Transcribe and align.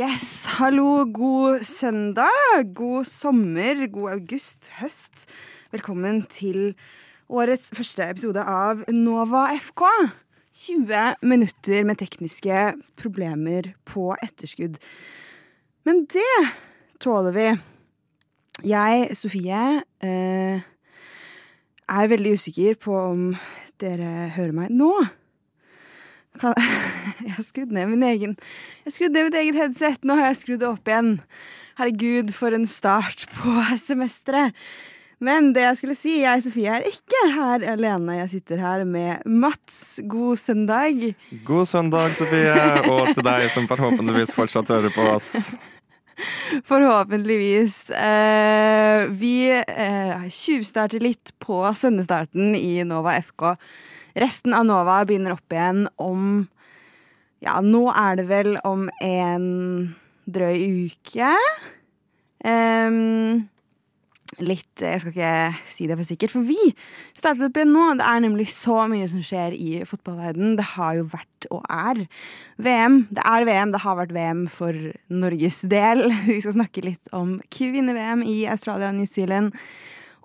Yes, 0.00 0.46
hallo, 0.56 1.04
god 1.12 1.64
søndag, 1.66 2.28
god 2.74 3.04
sommer, 3.04 3.82
god 3.92 4.10
august, 4.10 4.70
høst. 4.78 5.26
Velkommen 5.74 6.22
til 6.30 6.70
årets 7.28 7.68
første 7.76 8.06
episode 8.08 8.40
av 8.40 8.80
Nova 8.94 9.42
FK. 9.58 9.84
20 10.56 11.20
minutter 11.26 11.84
med 11.84 12.00
tekniske 12.00 12.62
problemer 13.02 13.74
på 13.84 14.14
etterskudd. 14.24 14.78
Men 15.84 16.06
det 16.08 16.38
tåler 17.02 17.36
vi. 17.36 17.48
Jeg, 18.72 19.16
Sofie, 19.20 19.82
eh, 20.00 20.64
er 21.90 22.12
veldig 22.14 22.38
usikker 22.38 22.80
på 22.80 22.96
om 22.96 23.34
dere 23.82 24.30
hører 24.38 24.56
meg 24.62 24.72
nå. 24.72 24.94
Kan, 26.38 26.54
jeg 27.26 27.34
har 27.34 27.46
skrudd 27.46 27.72
ned 27.74 27.90
min 27.90 28.04
egen 28.06 28.36
Jeg 28.86 28.94
skrudd 28.94 29.16
ned 29.16 29.28
mitt 29.28 29.40
eget 29.40 29.58
headset. 29.58 30.04
Nå 30.06 30.18
har 30.20 30.30
jeg 30.30 30.42
skrudd 30.44 30.62
det 30.62 30.70
opp 30.70 30.90
igjen. 30.92 31.16
Herregud, 31.80 32.30
for 32.36 32.54
en 32.54 32.68
start 32.70 33.26
på 33.40 33.58
semesteret. 33.88 34.56
Men 35.20 35.50
det 35.52 35.66
jeg 35.66 35.76
skulle 35.76 35.94
si, 35.98 36.12
jeg 36.22 36.40
Sofie 36.46 36.76
er 36.78 36.86
ikke 36.88 37.26
her 37.34 37.64
alene. 37.74 38.14
Jeg 38.22 38.30
sitter 38.38 38.62
her 38.62 38.86
med 38.88 39.26
Mats. 39.28 39.98
God 40.08 40.40
søndag. 40.40 41.10
God 41.44 41.68
søndag, 41.68 42.14
Sofie, 42.16 42.54
og 42.88 43.10
til 43.12 43.26
deg 43.26 43.50
som 43.52 43.68
forhåpentligvis 43.68 44.32
fortsatt 44.32 44.72
hører 44.72 44.94
på 44.94 45.04
oss. 45.12 45.28
Forhåpentligvis. 46.70 47.90
Eh, 47.90 49.06
vi 49.20 49.34
eh, 49.52 50.26
tjuvstarter 50.28 51.00
litt 51.04 51.32
på 51.40 51.62
sendestarten 51.76 52.56
i 52.56 52.80
Nova 52.88 53.18
FK. 53.20 53.54
Resten 54.18 54.54
av 54.56 54.66
Nova 54.68 55.00
begynner 55.06 55.36
opp 55.36 55.54
igjen 55.54 55.86
om 56.00 56.48
Ja, 57.40 57.60
nå 57.64 57.86
er 57.94 58.18
det 58.20 58.26
vel 58.28 58.56
om 58.68 58.88
en 59.00 59.46
drøy 60.28 60.90
uke. 60.90 61.30
Um, 62.44 63.48
litt 64.40 64.80
Jeg 64.80 65.00
skal 65.02 65.12
ikke 65.12 65.32
si 65.68 65.88
det 65.88 65.96
for 65.98 66.06
sikkert, 66.06 66.32
for 66.32 66.46
vi 66.46 66.58
starter 67.18 67.48
opp 67.48 67.58
igjen 67.58 67.72
nå. 67.74 67.86
Det 67.98 68.06
er 68.06 68.22
nemlig 68.24 68.46
så 68.52 68.84
mye 68.90 69.08
som 69.10 69.22
skjer 69.24 69.56
i 69.56 69.80
fotballverden. 69.88 70.54
Det 70.58 70.68
har 70.74 70.98
jo 71.00 71.08
vært 71.12 71.48
og 71.50 71.64
er 71.72 72.04
VM. 72.60 73.02
Det 73.10 73.24
er 73.24 73.48
VM, 73.48 73.74
det 73.74 73.82
har 73.84 73.98
vært 73.98 74.14
VM 74.16 74.44
for 74.52 74.76
Norges 75.12 75.62
del. 75.72 76.06
Vi 76.28 76.40
skal 76.42 76.58
snakke 76.58 76.84
litt 76.86 77.10
om 77.16 77.38
kvinne-VM 77.52 78.24
i 78.28 78.42
Australia 78.52 78.92
og 78.92 79.00
New 79.00 79.08
Zealand. 79.08 79.56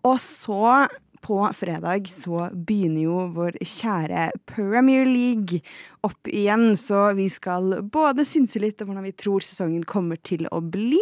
Og 0.06 0.20
så 0.22 0.86
på 1.26 1.40
fredag 1.58 2.09
så 2.09 2.50
begynner 2.54 3.02
jo 3.08 3.22
vår 3.34 3.58
kjære 3.66 4.28
Premier 4.45 5.08
League 5.09 5.62
opp 6.06 6.30
igjen, 6.30 6.76
så 6.78 7.08
vi 7.18 7.26
skal 7.34 7.80
både 7.81 8.28
synse 8.30 8.62
litt 8.62 8.84
om 8.84 8.92
hvordan 8.92 9.08
vi 9.08 9.16
tror 9.18 9.42
sesongen 9.42 9.88
kommer 9.90 10.22
til 10.22 10.46
å 10.53 10.62
bli, 10.62 11.02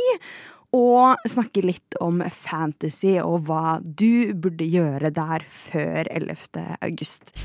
og 0.74 1.20
snakke 1.30 1.66
litt 1.68 2.00
om 2.02 2.24
fantasy 2.32 3.18
og 3.22 3.50
hva 3.50 3.78
du 3.84 4.32
burde 4.34 4.66
gjøre 4.66 5.12
der 5.14 5.44
før 5.68 6.08
11. 6.08 6.80
august. 6.80 7.36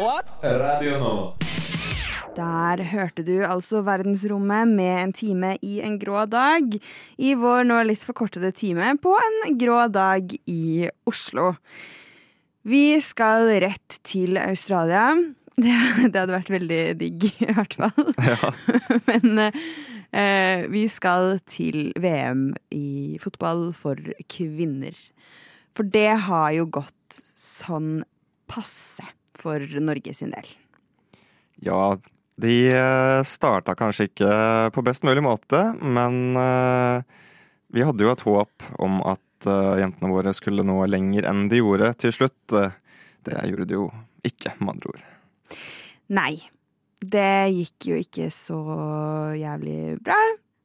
What? 0.00 0.32
Radio 0.40 0.98
nå. 0.98 1.16
Der 2.32 2.80
hørte 2.88 3.24
du 3.26 3.42
altså 3.44 3.82
Verdensrommet 3.84 4.70
med 4.70 4.92
en 5.02 5.12
time 5.12 5.50
i 5.60 5.80
en 5.84 5.98
grå 6.00 6.24
dag. 6.30 6.78
I 7.20 7.34
vår 7.36 7.66
nå 7.68 7.82
litt 7.84 8.04
forkortede 8.06 8.54
time 8.56 8.94
på 9.02 9.12
en 9.20 9.58
grå 9.60 9.84
dag 9.92 10.32
i 10.48 10.88
Oslo. 11.08 11.52
Vi 12.64 12.96
skal 13.04 13.50
rett 13.64 14.00
til 14.06 14.40
Australia. 14.40 15.12
Det, 15.52 15.68
det 16.08 16.16
hadde 16.16 16.32
vært 16.32 16.48
veldig 16.48 16.76
digg, 16.96 17.26
i 17.44 17.52
hvert 17.52 17.74
fall. 17.76 18.14
Ja. 18.32 18.52
Men 19.10 19.42
eh, 19.44 20.64
vi 20.72 20.86
skal 20.88 21.36
til 21.44 21.90
VM 22.00 22.54
i 22.72 23.18
fotball 23.20 23.68
for 23.76 24.00
kvinner. 24.32 24.96
For 25.76 25.84
det 25.84 26.24
har 26.24 26.48
jo 26.56 26.64
gått 26.72 27.20
sånn 27.36 28.00
passe 28.48 29.04
for 29.36 29.60
Norge 29.84 30.16
sin 30.16 30.32
del. 30.32 30.48
Ja, 31.62 32.00
de 32.40 32.54
eh, 32.72 33.20
starta 33.28 33.74
kanskje 33.78 34.08
ikke 34.08 34.30
på 34.72 34.84
best 34.86 35.04
mulig 35.04 35.24
måte, 35.24 35.60
men 35.82 36.38
eh, 36.38 37.02
vi 37.72 37.84
hadde 37.84 38.06
jo 38.06 38.12
et 38.12 38.24
håp 38.24 38.70
om 38.82 39.02
at 39.08 39.48
eh, 39.48 39.82
jentene 39.82 40.12
våre 40.12 40.32
skulle 40.36 40.64
nå 40.66 40.78
lenger 40.88 41.28
enn 41.28 41.46
de 41.52 41.60
gjorde 41.60 41.92
til 42.00 42.14
slutt. 42.16 42.40
Det 42.52 43.44
gjorde 43.50 43.68
de 43.68 43.78
jo 43.78 43.90
ikke, 44.26 44.54
med 44.60 44.76
andre 44.76 44.94
ord. 44.94 45.04
Nei. 46.12 46.34
Det 47.02 47.50
gikk 47.50 47.88
jo 47.90 47.96
ikke 47.98 48.28
så 48.30 48.60
jævlig 49.34 49.96
bra. 50.06 50.18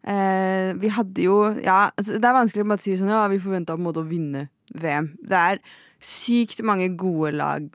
Eh, 0.07 0.71
vi 0.77 0.91
hadde 0.93 1.23
jo 1.25 1.39
Ja, 1.65 1.89
altså, 1.97 2.19
det 2.21 2.27
er 2.29 2.35
vanskelig 2.37 2.63
å 2.63 2.77
si 2.79 2.93
sånn 2.95 3.09
Ja, 3.11 3.25
vi 3.27 3.41
forventa 3.43 3.75
å 3.75 4.03
vinne 4.07 4.47
VM. 4.71 5.15
Det 5.19 5.35
er 5.35 5.59
sykt 5.99 6.61
mange 6.63 6.87
gode 6.95 7.33
lag 7.35 7.67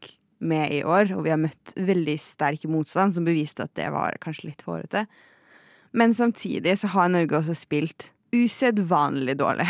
med 0.42 0.74
i 0.74 0.82
år, 0.82 1.12
og 1.16 1.24
vi 1.26 1.32
har 1.32 1.40
møtt 1.40 1.74
veldig 1.78 2.16
sterk 2.20 2.66
motstand, 2.70 3.14
som 3.14 3.26
beviste 3.26 3.66
at 3.66 3.74
det 3.78 3.88
var 3.94 4.18
kanskje 4.22 4.50
litt 4.50 4.64
hårete. 4.66 5.06
Men 5.96 6.14
samtidig 6.16 6.78
så 6.80 6.90
har 6.94 7.12
Norge 7.12 7.38
også 7.38 7.56
spilt 7.56 8.10
usedvanlig 8.32 9.36
dårlig 9.40 9.68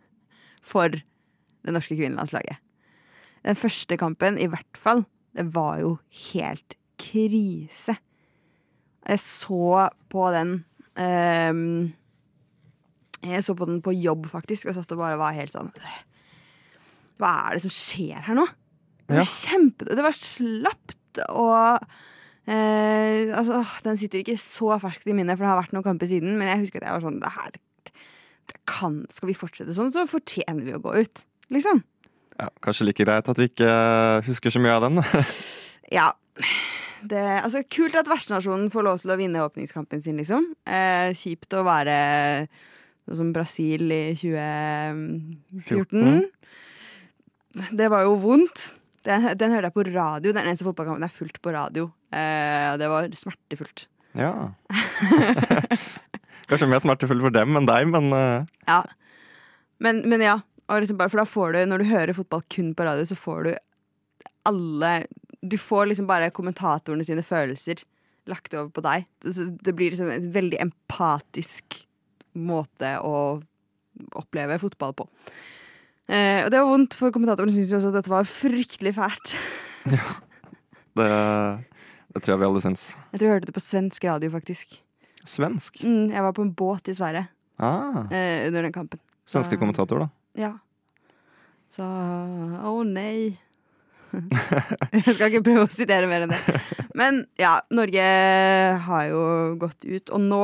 for 0.72 0.94
det 0.94 1.74
norske 1.74 1.98
kvinnelandslaget. 1.98 2.58
Den 3.46 3.58
første 3.58 3.96
kampen, 4.00 4.38
i 4.38 4.48
hvert 4.50 4.78
fall, 4.78 5.04
det 5.36 5.46
var 5.54 5.78
jo 5.82 5.96
helt 6.32 6.76
krise. 6.98 7.94
Jeg 9.08 9.22
så 9.22 9.88
på 10.10 10.24
den 10.34 10.50
um, 10.98 11.92
Jeg 13.22 13.44
så 13.44 13.54
på 13.56 13.68
den 13.70 13.80
på 13.82 13.94
jobb, 13.94 14.26
faktisk, 14.30 14.68
og 14.68 14.76
satt 14.76 14.92
og 14.92 15.00
bare 15.00 15.20
var 15.20 15.36
helt 15.36 15.54
sånn 15.54 15.70
Hva 17.18 17.30
er 17.46 17.56
det 17.56 17.64
som 17.64 17.72
skjer 17.72 18.26
her 18.26 18.36
nå? 18.36 18.44
Det 19.08 19.16
var, 19.16 19.28
kjempe, 19.28 19.86
det 19.88 20.04
var 20.04 20.16
slapt 20.16 21.20
og 21.32 21.86
eh, 22.44 23.30
altså, 23.32 23.62
Den 23.86 23.96
sitter 23.96 24.20
ikke 24.20 24.36
så 24.40 24.74
ferskt 24.82 25.08
i 25.08 25.14
minnet, 25.16 25.38
for 25.38 25.46
det 25.46 25.52
har 25.52 25.62
vært 25.62 25.72
noen 25.76 25.86
kamper 25.86 26.10
siden, 26.10 26.36
men 26.36 26.50
jeg 26.50 26.66
husker 26.66 26.82
at 26.82 26.90
jeg 26.90 26.98
var 26.98 27.06
sånn 27.06 27.22
det 27.22 27.30
her, 27.38 27.54
det 28.52 28.58
kan, 28.68 28.98
Skal 29.12 29.30
vi 29.30 29.38
fortsette 29.38 29.76
sånn, 29.76 29.94
så 29.94 30.04
fortjener 30.08 30.66
vi 30.66 30.76
å 30.76 30.82
gå 30.84 30.92
ut. 31.00 31.24
Liksom. 31.54 31.80
Ja, 32.38 32.50
kanskje 32.62 32.86
like 32.86 33.04
greit 33.08 33.28
at 33.32 33.38
vi 33.40 33.48
ikke 33.48 33.70
husker 34.28 34.52
så 34.54 34.60
mye 34.62 34.76
av 34.78 34.88
den. 34.88 35.04
Ja. 35.88 36.10
Det, 37.00 37.16
altså, 37.16 37.62
kult 37.72 37.94
at 37.96 38.04
vertsnasjonen 38.10 38.68
får 38.68 38.84
lov 38.84 38.98
til 39.00 39.14
å 39.14 39.16
vinne 39.16 39.40
åpningskampen 39.40 40.02
sin, 40.04 40.18
liksom. 40.20 40.50
Eh, 40.68 41.16
kjipt 41.16 41.48
å 41.56 41.64
være 41.64 41.94
sånn 43.06 43.16
som 43.22 43.30
Brasil 43.32 43.88
i 43.88 44.12
2014. 44.18 46.28
Det 47.78 47.88
var 47.88 48.04
jo 48.04 48.18
vondt. 48.20 48.74
Den, 49.08 49.24
den 49.40 49.54
hørte 49.54 49.70
jeg 49.70 49.76
på 49.76 49.86
radio. 49.88 50.32
Den 50.34 50.44
eneste 50.44 50.66
fotballkampen 50.66 51.04
jeg 51.06 51.12
har 51.12 51.16
fulgt 51.16 51.40
på 51.44 51.52
radio. 51.54 51.88
Eh, 52.12 52.72
det 52.80 52.90
var 52.92 53.08
smertefullt. 53.16 53.86
Ja. 54.18 54.32
Kanskje 56.48 56.68
mer 56.68 56.82
smertefullt 56.84 57.24
for 57.24 57.34
dem 57.34 57.56
enn 57.58 57.68
deg, 57.68 57.88
men 57.92 58.12
uh... 58.12 58.44
Ja. 58.68 58.82
Men, 59.84 60.02
men 60.08 60.24
ja. 60.24 60.38
Liksom 60.68 60.98
bare, 61.00 61.08
for 61.08 61.22
da 61.22 61.28
får 61.28 61.54
du, 61.54 61.62
når 61.70 61.80
du 61.80 61.88
hører 61.88 62.16
fotball 62.16 62.44
kun 62.52 62.74
på 62.76 62.84
radio, 62.84 63.06
så 63.08 63.16
får 63.16 63.46
du 63.46 63.52
alle 64.48 64.92
Du 65.40 65.56
får 65.60 65.86
liksom 65.88 66.08
bare 66.08 66.32
kommentatorene 66.34 67.04
sine 67.06 67.22
følelser 67.24 67.84
lagt 68.28 68.52
over 68.52 68.68
på 68.74 68.82
deg. 68.84 69.06
Det, 69.24 69.46
det 69.64 69.72
blir 69.76 69.94
liksom 69.94 70.10
en 70.12 70.32
veldig 70.34 70.58
empatisk 70.60 71.78
måte 72.36 72.96
å 73.00 73.38
oppleve 74.18 74.58
fotball 74.60 74.92
på. 74.98 75.06
Eh, 76.08 76.40
og 76.44 76.50
det 76.52 76.60
var 76.60 76.68
vondt, 76.70 76.94
for 76.96 77.12
kommentatoren 77.12 77.52
syntes 77.52 77.72
jo 77.72 77.78
også 77.80 77.90
at 77.92 77.98
dette 78.00 78.12
var 78.12 78.28
fryktelig 78.28 78.94
fælt. 78.96 79.34
det, 80.98 81.08
det 82.14 82.22
tror 82.22 82.32
jeg 82.34 82.40
vi 82.42 82.46
alle 82.48 82.62
syns. 82.64 82.84
Jeg 83.12 83.20
tror 83.20 83.28
jeg 83.28 83.34
hørte 83.36 83.50
det 83.50 83.56
på 83.58 83.64
svensk 83.64 84.06
radio, 84.08 84.30
faktisk. 84.32 84.78
Svensk. 85.28 85.82
Mm, 85.84 86.08
jeg 86.14 86.24
var 86.24 86.32
på 86.36 86.46
en 86.46 86.54
båt 86.56 86.88
i 86.88 86.96
Sverige 86.96 87.26
Ah, 87.58 88.06
eh, 88.14 88.46
under 88.46 88.62
den 88.62 88.72
kampen. 88.72 89.00
svenske 89.26 89.58
kommentator, 89.58 89.98
da. 90.06 90.08
Ja. 90.38 90.52
Så 91.74 91.84
Å 91.84 92.72
nei. 92.86 93.34
Jeg 94.94 95.02
skal 95.04 95.26
ikke 95.28 95.42
prøve 95.44 95.66
å 95.66 95.72
sitere 95.72 96.06
mer 96.08 96.24
enn 96.24 96.30
det. 96.32 96.38
Men 96.96 97.18
ja, 97.36 97.58
Norge 97.74 98.04
har 98.86 99.02
jo 99.10 99.20
gått 99.60 99.84
ut, 99.84 100.08
og 100.14 100.22
nå, 100.24 100.40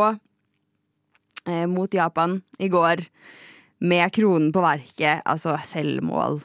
eh, 1.48 1.64
mot 1.70 1.88
Japan 1.96 2.42
i 2.60 2.68
går, 2.68 3.06
med 3.78 4.12
kronen 4.14 4.52
på 4.54 4.62
verket, 4.64 5.22
altså 5.24 5.56
selvmål 5.66 6.40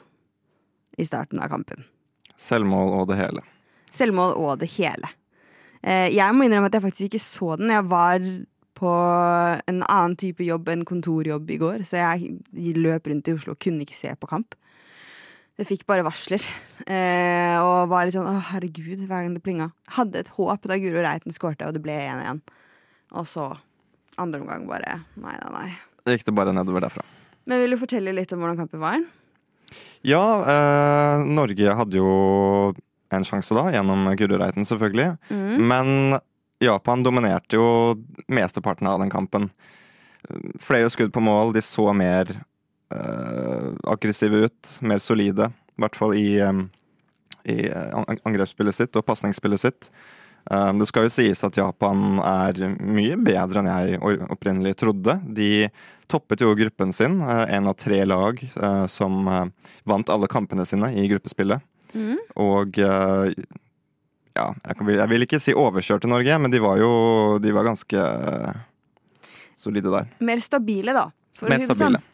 i 1.00 1.06
starten 1.08 1.40
av 1.40 1.50
kampen. 1.52 1.86
Selvmål 2.40 2.94
og 2.98 3.08
det 3.10 3.18
hele. 3.20 3.44
Selvmål 3.94 4.36
og 4.38 4.60
det 4.62 4.70
hele. 4.76 5.10
Eh, 5.80 6.08
jeg 6.12 6.36
må 6.36 6.46
innrømme 6.46 6.70
at 6.70 6.76
jeg 6.76 6.84
faktisk 6.84 7.08
ikke 7.08 7.22
så 7.24 7.56
den. 7.60 7.72
Jeg 7.72 7.86
var 7.88 8.24
på 8.80 8.94
en 9.68 9.82
annen 9.84 10.16
type 10.20 10.44
jobb 10.44 10.70
enn 10.72 10.86
kontorjobb 10.88 11.50
i 11.52 11.58
går, 11.60 11.84
så 11.88 12.00
jeg 12.00 12.76
løp 12.80 13.10
rundt 13.10 13.28
i 13.28 13.36
Oslo 13.36 13.54
og 13.54 13.60
kunne 13.60 13.84
ikke 13.84 13.98
se 13.98 14.14
på 14.16 14.30
kamp. 14.30 14.56
Jeg 15.60 15.68
fikk 15.68 15.82
bare 15.90 16.04
varsler, 16.06 16.40
eh, 16.88 17.58
og 17.60 17.90
var 17.92 18.06
litt 18.08 18.16
sånn 18.16 18.30
å 18.30 18.38
herregud, 18.54 19.02
hver 19.04 19.26
gang 19.26 19.34
det 19.36 19.44
plinga. 19.44 19.68
Hadde 19.92 20.22
et 20.22 20.32
håp 20.38 20.64
da 20.64 20.78
Guro 20.80 21.02
Reiten 21.04 21.36
skårte, 21.36 21.68
og 21.68 21.76
det 21.76 21.84
ble 21.84 21.98
1-1. 22.06 22.40
Og 23.20 23.28
så 23.28 23.50
andre 24.16 24.40
omgang 24.40 24.64
bare 24.70 25.02
nei, 25.20 25.36
nei, 25.36 25.50
nei. 25.52 25.68
Gikk 26.08 26.24
det 26.30 26.36
bare 26.38 26.56
nedover 26.56 26.86
derfra. 26.86 27.04
Men 27.50 27.64
vil 27.64 27.74
du 27.74 27.80
fortelle 27.80 28.14
litt 28.14 28.30
om 28.30 28.42
hvordan 28.44 28.60
kampen 28.62 28.82
var? 28.82 29.02
Ja, 30.06 30.22
eh, 30.52 31.24
Norge 31.26 31.74
hadde 31.76 31.98
jo 31.98 32.10
en 33.10 33.26
sjanse 33.26 33.56
da, 33.56 33.66
gjennom 33.74 34.06
Gurrereiten 34.18 34.66
selvfølgelig. 34.66 35.16
Mm. 35.34 35.66
Men 35.72 36.20
Japan 36.62 37.02
dominerte 37.02 37.58
jo 37.58 37.66
mesteparten 38.30 38.86
av 38.86 39.00
den 39.02 39.10
kampen. 39.10 39.48
Flere 40.62 40.90
skudd 40.92 41.10
på 41.12 41.22
mål, 41.24 41.54
de 41.56 41.62
så 41.64 41.88
mer 41.96 42.30
eh, 42.94 43.66
aggressive 43.90 44.46
ut, 44.46 44.72
mer 44.86 45.02
solide. 45.02 45.50
I 45.74 45.82
hvert 45.82 45.98
fall 45.98 46.14
i, 46.14 46.28
eh, 46.38 46.62
i 47.50 47.58
angrepsspillet 47.72 48.78
sitt 48.78 49.00
og 49.00 49.08
pasningsspillet 49.10 49.66
sitt. 49.66 49.90
Eh, 50.50 50.72
det 50.80 50.88
skal 50.88 51.06
jo 51.06 51.14
sies 51.14 51.44
at 51.46 51.58
Japan 51.58 52.20
er 52.24 52.60
mye 52.80 53.18
bedre 53.20 53.62
enn 53.62 53.70
jeg 53.70 54.00
opprinnelig 54.30 54.76
trodde. 54.80 55.18
De 55.26 55.68
toppet 56.10 56.42
jo 56.42 56.54
gruppen 56.58 56.92
sin, 56.94 57.20
én 57.22 57.68
av 57.70 57.76
tre 57.78 58.02
lag 58.08 58.40
eh, 58.42 58.86
som 58.90 59.26
eh, 59.28 59.72
vant 59.88 60.12
alle 60.12 60.30
kampene 60.30 60.66
sine 60.66 60.92
i 60.98 61.06
gruppespillet. 61.10 61.62
Mm. 61.94 62.16
Og 62.42 62.78
eh, 62.82 63.34
ja, 64.38 64.46
jeg, 64.54 65.08
vil 65.10 65.26
ikke 65.26 65.40
si 65.42 65.54
overkjørte 65.56 66.10
Norge, 66.10 66.38
men 66.42 66.52
de 66.52 66.62
var 66.62 66.80
jo 66.80 66.92
de 67.42 67.54
var 67.54 67.66
ganske 67.68 68.06
eh, 68.06 68.62
solide 69.58 69.92
der. 69.92 70.10
Mer 70.24 70.42
stabile, 70.44 70.96
da. 70.96 71.08
For 71.38 71.50
Mer 71.50 71.60
å 71.60 71.64
si 71.64 71.70
det 71.70 71.76
stabile. 71.78 72.00
sånn. 72.00 72.06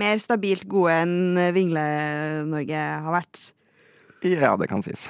Mer 0.00 0.20
stabilt 0.22 0.68
gode 0.70 1.00
enn 1.02 1.40
Vingle-Norge 1.54 2.84
har 3.04 3.14
vært. 3.16 3.50
Ja, 4.22 4.54
det 4.60 4.68
kan 4.70 4.84
sies. 4.86 5.08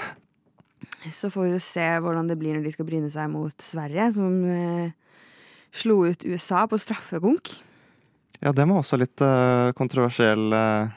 Så 1.08 1.30
får 1.32 1.46
vi 1.46 1.52
jo 1.54 1.62
se 1.64 1.86
hvordan 2.04 2.28
det 2.28 2.36
blir 2.40 2.56
når 2.56 2.66
de 2.66 2.72
skal 2.74 2.88
bryne 2.88 3.08
seg 3.12 3.30
mot 3.32 3.64
Sverige, 3.64 4.10
som 4.18 4.34
eh, 4.52 4.92
slo 5.72 6.02
ut 6.10 6.26
USA 6.28 6.66
på 6.68 6.78
straffekonk. 6.80 7.54
Ja, 8.40 8.52
det 8.52 8.66
var 8.68 8.82
også 8.82 8.98
litt 9.00 9.20
eh, 9.24 9.70
kontroversiell 9.76 10.52
eh, 10.56 10.92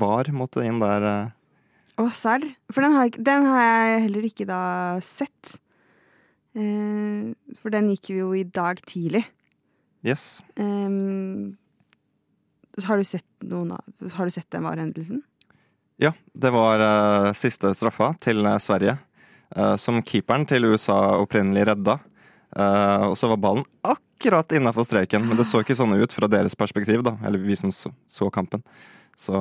VAR 0.00 0.32
måtte 0.36 0.64
inn 0.64 0.80
der. 0.80 1.06
eh. 1.10 2.02
Og 2.02 2.10
serr. 2.16 2.44
For 2.72 2.84
den 2.84 2.96
har, 2.96 3.12
den 3.28 3.46
har 3.48 3.62
jeg 3.64 4.02
heller 4.08 4.26
ikke 4.28 4.48
da 4.48 4.62
sett. 5.04 5.56
Eh, 6.56 7.32
for 7.60 7.72
den 7.72 7.92
gikk 7.92 8.12
jo 8.16 8.32
i 8.36 8.44
dag 8.44 8.80
tidlig. 8.88 9.24
Yes. 10.06 10.42
Ehm, 10.60 11.56
har, 12.84 13.00
du 13.00 13.04
sett 13.04 13.26
noen 13.44 13.72
av, 13.74 14.12
har 14.14 14.28
du 14.28 14.34
sett 14.34 14.48
den 14.54 14.64
VAR-hendelsen? 14.66 15.22
Ja, 15.98 16.12
det 16.36 16.52
var 16.52 16.82
eh, 16.84 17.32
siste 17.36 17.72
straffa 17.74 18.12
til 18.22 18.44
eh, 18.46 18.58
Sverige, 18.62 18.98
eh, 19.00 19.02
som 19.78 20.02
keeperen 20.02 20.46
til 20.48 20.64
USA 20.72 21.16
opprinnelig 21.20 21.66
redda. 21.70 21.98
Eh, 22.56 23.04
og 23.10 23.16
så 23.18 23.28
var 23.30 23.40
ballen 23.42 23.66
akkurat 23.84 24.52
innafor 24.56 24.86
streken, 24.88 25.26
men 25.28 25.36
det 25.38 25.46
så 25.48 25.60
ikke 25.62 25.76
sånn 25.76 25.96
ut 25.98 26.14
fra 26.14 26.28
deres 26.30 26.56
perspektiv, 26.58 27.02
da. 27.06 27.16
Eller 27.26 27.42
vi 27.42 27.56
som 27.58 27.72
så, 27.74 27.92
så 28.08 28.30
kampen. 28.32 28.64
Så 29.16 29.36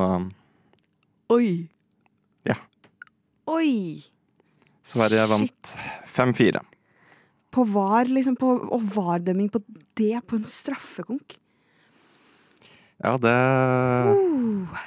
Oi! 1.33 1.67
Ja. 2.45 2.57
Oi! 3.49 4.03
Sverige 4.85 5.23
vant 5.31 5.71
5-4. 6.11 6.61
På 7.55 7.63
VAR, 7.65 8.11
liksom. 8.11 8.35
På, 8.37 8.51
og 8.75 8.83
VAR-dømming 8.93 9.49
på 9.53 9.63
det 9.97 10.19
på 10.27 10.37
en 10.37 10.45
straffekonk. 10.45 11.39
Ja, 13.01 13.15
det 13.19 13.35
Uh. 14.15 14.83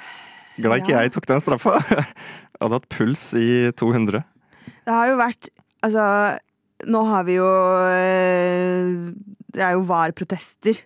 Glad 0.59 0.81
ikke 0.81 0.91
Ja. 0.91 1.01
jeg 1.05 1.13
tok 1.15 1.27
den 1.27 1.41
straffa. 1.43 1.77
Jeg 2.59 2.65
hadde 2.65 2.75
hatt 2.75 2.89
puls 2.91 3.21
i 3.39 3.71
200. 3.79 4.23
Det 4.89 4.95
har 4.97 5.11
jo 5.11 5.17
vært 5.21 5.51
Altså, 5.85 6.03
nå 6.91 7.01
har 7.07 7.25
vi 7.27 7.37
jo 7.37 7.47
eh, 7.87 8.89
Det 9.53 9.61
er 9.63 9.77
jo 9.77 9.85
VAR-protester. 9.87 10.81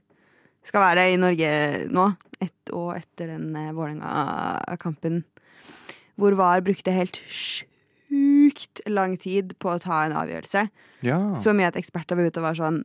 Skal 0.63 0.83
være 0.83 1.07
i 1.13 1.17
Norge 1.19 1.49
nå, 1.89 2.05
ett 2.43 2.73
år 2.75 2.99
etter 2.99 3.31
den 3.33 3.55
eh, 3.57 3.71
Vålerenga-kampen. 3.73 5.23
Hvor 6.19 6.37
VAR 6.37 6.61
brukte 6.65 6.93
helt 6.93 7.17
sjukt 7.25 8.83
lang 8.85 9.17
tid 9.17 9.55
på 9.57 9.73
å 9.73 9.81
ta 9.81 10.03
en 10.05 10.15
avgjørelse. 10.21 10.67
Ja. 11.07 11.19
Så 11.41 11.55
mye 11.57 11.71
at 11.71 11.79
eksperter 11.79 12.19
var 12.19 12.29
ute 12.29 12.43
og 12.43 12.47
var 12.51 12.59
sånn 12.59 12.83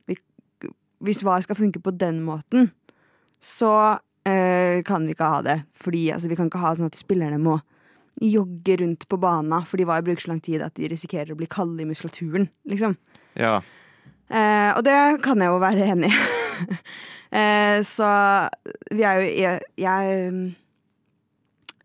Hvis 1.05 1.23
VAR 1.27 1.45
skal 1.45 1.61
funke 1.61 1.83
på 1.85 1.93
den 1.95 2.23
måten, 2.25 2.71
så 3.39 3.99
eh, 4.25 4.81
kan 4.87 5.05
vi 5.05 5.13
ikke 5.13 5.29
ha 5.37 5.45
det. 5.45 5.61
Fordi 5.77 6.09
altså, 6.15 6.33
Vi 6.33 6.41
kan 6.41 6.49
ikke 6.49 6.65
ha 6.65 6.73
sånn 6.79 6.89
at 6.89 6.99
spillerne 6.99 7.43
må 7.43 7.61
jogge 8.21 8.77
rundt 8.81 9.09
på 9.09 9.19
bana 9.21 9.63
for 9.67 9.79
de 9.79 9.87
VAR 9.89 10.05
bruker 10.07 10.25
så 10.25 10.33
lang 10.33 10.41
tid 10.45 10.63
at 10.65 10.75
de 10.79 10.91
risikerer 10.91 11.33
å 11.35 11.39
bli 11.39 11.49
kalde 11.51 11.85
i 11.85 11.89
muskulaturen. 11.89 12.49
Liksom. 12.69 12.97
ja. 13.39 13.59
Eh, 14.29 14.71
og 14.77 14.83
det 14.85 15.23
kan 15.25 15.41
jeg 15.41 15.49
jo 15.49 15.61
være 15.63 15.87
enig 15.95 16.11
i. 16.13 16.79
eh, 17.39 17.79
så 17.87 18.09
vi 18.93 19.07
er 19.09 19.21
jo 19.23 19.29
jeg, 19.31 19.63
jeg, 19.81 20.33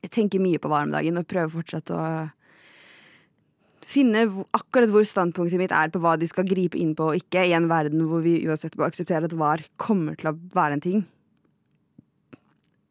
jeg 0.03 0.11
tenker 0.11 0.43
mye 0.43 0.59
på 0.59 0.71
varmdagen 0.71 1.21
og 1.21 1.29
prøver 1.29 1.53
fortsatt 1.53 1.93
å 1.95 2.01
finne 3.87 4.25
akkurat 4.55 4.91
hvor 4.91 5.05
standpunktet 5.07 5.59
mitt 5.61 5.73
er 5.75 5.91
på 5.93 6.01
hva 6.03 6.17
de 6.19 6.27
skal 6.27 6.47
gripe 6.47 6.79
inn 6.79 6.95
på 6.97 7.11
og 7.11 7.19
ikke, 7.19 7.45
i 7.45 7.55
en 7.55 7.69
verden 7.71 8.07
hvor 8.09 8.23
vi 8.25 8.41
uansett 8.47 8.75
må 8.79 8.87
akseptere 8.87 9.29
at 9.29 9.35
VAR 9.37 9.63
kommer 9.79 10.17
til 10.19 10.33
å 10.33 10.37
være 10.55 10.79
en 10.79 10.83
ting. 10.83 11.03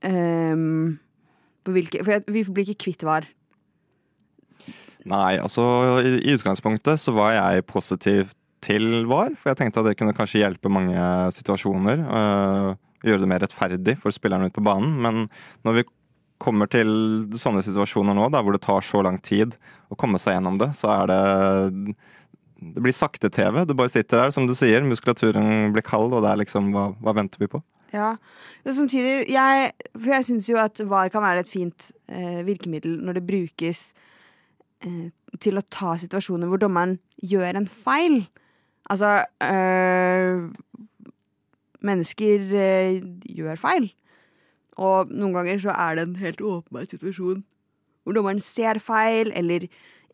På 0.02 1.11
hvilke, 1.68 2.02
for 2.06 2.32
vi 2.32 2.44
blir 2.48 2.70
ikke 2.72 2.86
kvitt 2.88 3.06
VAR. 3.06 3.26
Nei, 5.08 5.34
altså 5.42 5.64
i, 6.02 6.14
i 6.22 6.36
utgangspunktet 6.36 7.00
så 7.02 7.14
var 7.16 7.34
jeg 7.34 7.66
positiv 7.70 8.30
til 8.62 9.04
VAR, 9.10 9.34
for 9.38 9.50
jeg 9.50 9.58
tenkte 9.58 9.82
at 9.82 9.90
det 9.90 9.96
kunne 9.98 10.14
kanskje 10.14 10.44
hjelpe 10.44 10.70
mange 10.70 11.02
situasjoner. 11.34 12.04
øh, 12.06 12.72
gjøre 13.02 13.24
det 13.24 13.30
mer 13.30 13.42
rettferdig 13.42 13.96
for 13.98 14.14
spillerne 14.14 14.48
ute 14.48 14.58
på 14.58 14.64
banen. 14.66 14.94
Men 15.02 15.26
når 15.66 15.80
vi 15.80 15.84
kommer 16.42 16.70
til 16.70 16.88
sånne 17.38 17.62
situasjoner 17.64 18.16
nå, 18.18 18.28
da, 18.34 18.42
hvor 18.42 18.54
det 18.54 18.64
tar 18.64 18.82
så 18.86 19.02
lang 19.04 19.18
tid 19.22 19.56
å 19.92 19.98
komme 19.98 20.20
seg 20.22 20.36
gjennom 20.36 20.58
det, 20.62 20.72
så 20.78 20.90
er 21.00 21.12
det 21.12 21.96
Det 22.62 22.78
blir 22.78 22.94
sakte-TV. 22.94 23.64
Du 23.66 23.74
bare 23.74 23.90
sitter 23.90 24.20
der, 24.20 24.30
som 24.30 24.46
du 24.46 24.54
sier, 24.54 24.84
muskulaturen 24.86 25.72
blir 25.74 25.82
kald, 25.82 26.12
og 26.14 26.22
det 26.22 26.30
er 26.30 26.42
liksom 26.44 26.70
Hva, 26.70 26.92
hva 27.02 27.14
venter 27.18 27.42
vi 27.42 27.50
på? 27.50 27.58
Ja, 27.92 28.14
samtidig 28.64 29.28
jeg, 29.28 29.72
For 29.92 30.14
jeg 30.14 30.24
syns 30.24 30.48
jo 30.48 30.56
at 30.60 30.80
VAR 30.88 31.10
kan 31.12 31.24
være 31.24 31.44
et 31.44 31.50
fint 31.50 31.90
eh, 32.08 32.40
virkemiddel 32.46 32.96
når 33.04 33.18
det 33.18 33.26
brukes 33.28 33.82
eh, 34.86 35.10
til 35.40 35.60
å 35.60 35.64
ta 35.68 35.96
situasjoner 36.00 36.48
hvor 36.48 36.60
dommeren 36.62 36.98
gjør 37.20 37.60
en 37.60 37.68
feil. 37.68 38.22
Altså 38.90 39.22
øh, 39.44 40.48
Mennesker 41.82 42.48
øh, 42.64 42.98
gjør 43.28 43.60
feil. 43.60 43.90
Og 44.80 45.12
noen 45.12 45.36
ganger 45.36 45.60
så 45.60 45.76
er 45.76 45.98
det 45.98 46.08
en 46.08 46.20
helt 46.22 46.40
åpenbar 46.40 46.88
situasjon 46.88 47.42
hvor 48.02 48.16
dommeren 48.16 48.40
ser 48.42 48.80
feil, 48.82 49.30
eller 49.38 49.68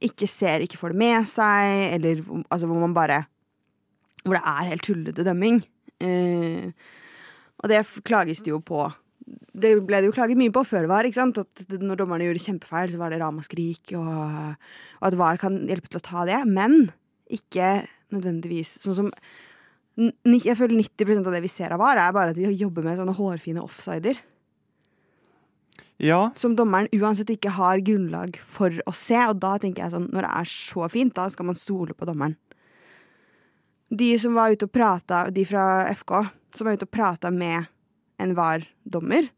ikke 0.05 0.27
ser, 0.29 0.61
ikke 0.61 0.77
får 0.77 0.93
det 0.93 1.01
med 1.01 1.29
seg, 1.31 1.95
eller 1.97 2.21
altså 2.51 2.69
hvor 2.69 2.83
man 2.83 2.95
bare 2.95 3.23
Hvor 4.25 4.35
det 4.35 4.43
er 4.45 4.67
helt 4.69 4.83
tullete 4.83 5.25
dømming. 5.25 5.63
Eh, 6.05 6.73
og 7.59 7.71
det 7.71 7.83
klages 8.07 8.43
det 8.45 8.53
jo 8.53 8.61
på. 8.63 8.87
Det 9.59 9.75
ble 9.85 10.01
det 10.01 10.09
jo 10.09 10.15
klaget 10.15 10.39
mye 10.39 10.55
på 10.55 10.63
før 10.65 10.87
VAR. 10.89 11.09
ikke 11.09 11.19
sant? 11.19 11.41
At 11.43 11.75
når 11.83 11.99
dommerne 12.01 12.29
gjorde 12.29 12.45
kjempefeil, 12.45 12.93
så 12.93 13.01
var 13.01 13.13
det 13.13 13.21
ramaskrik, 13.21 13.93
og, 13.99 14.55
og 15.01 15.11
at 15.11 15.19
VAR 15.19 15.41
kan 15.43 15.59
hjelpe 15.69 15.91
til 15.91 16.01
å 16.01 16.07
ta 16.07 16.25
det. 16.29 16.39
Men 16.47 16.93
ikke 17.29 17.89
nødvendigvis 18.15 18.79
sånn 18.85 18.99
som 19.03 19.13
Jeg 19.99 20.55
føler 20.55 20.79
90% 20.79 21.27
av 21.27 21.35
det 21.35 21.43
vi 21.43 21.51
ser 21.51 21.73
av 21.75 21.81
VAR, 21.83 21.99
er 21.99 22.15
bare 22.15 22.31
at 22.31 22.39
de 22.39 22.53
jobber 22.55 22.85
med 22.87 23.01
sånne 23.01 23.17
hårfine 23.19 23.65
offsider. 23.65 24.21
Ja, 25.99 26.31
Som 26.39 26.55
dommeren 26.55 26.87
uansett 26.95 27.33
ikke 27.35 27.51
har 27.57 27.83
grunnlag 27.83 28.39
for 28.47 28.71
å 28.87 28.95
se. 28.95 29.19
Og 29.27 29.41
da 29.43 29.57
tenker 29.59 29.83
jeg 29.83 29.97
sånn, 29.97 30.07
når 30.15 30.29
det 30.29 30.35
er 30.39 30.51
så 30.53 30.87
fint, 30.93 31.15
da 31.17 31.27
skal 31.35 31.49
man 31.51 31.59
stole 31.59 31.97
på 31.99 32.07
dommeren. 32.07 32.37
De 33.91 34.11
som 34.21 34.35
var 34.37 34.53
ute 34.53 34.67
og 34.69 34.73
prata, 34.75 35.31
de 35.33 35.45
fra 35.49 35.89
FK, 35.95 36.13
som 36.55 36.67
var 36.69 36.77
ute 36.77 36.85
og 36.89 36.91
prata 36.93 37.31
med 37.33 37.67
en 38.21 38.35
VAR-dommer 38.37 39.29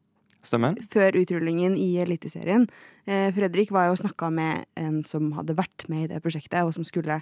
stemmer. 0.43 0.75
før 0.91 1.13
utrullingen 1.21 1.77
i 1.79 1.99
Eliteserien. 2.03 2.65
Eh, 3.07 3.31
Fredrik 3.37 3.71
var 3.71 3.87
jo 3.87 3.93
og 3.95 4.01
snakka 4.03 4.31
med 4.33 4.65
en 4.77 5.05
som 5.05 5.31
hadde 5.37 5.55
vært 5.59 5.87
med 5.89 6.05
i 6.09 6.11
det 6.15 6.23
prosjektet, 6.25 6.65
og 6.65 6.75
som, 6.75 6.83
skulle, 6.85 7.21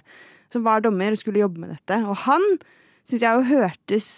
som 0.53 0.63
var 0.65 0.81
dommer 0.81 1.11
og 1.13 1.17
skulle 1.21 1.41
jobbe 1.43 1.59
med 1.61 1.69
dette. 1.75 1.99
Og 2.07 2.15
han 2.25 2.41
syns 3.05 3.21
jeg 3.21 3.35
jo 3.37 3.47
hørtes 3.53 4.09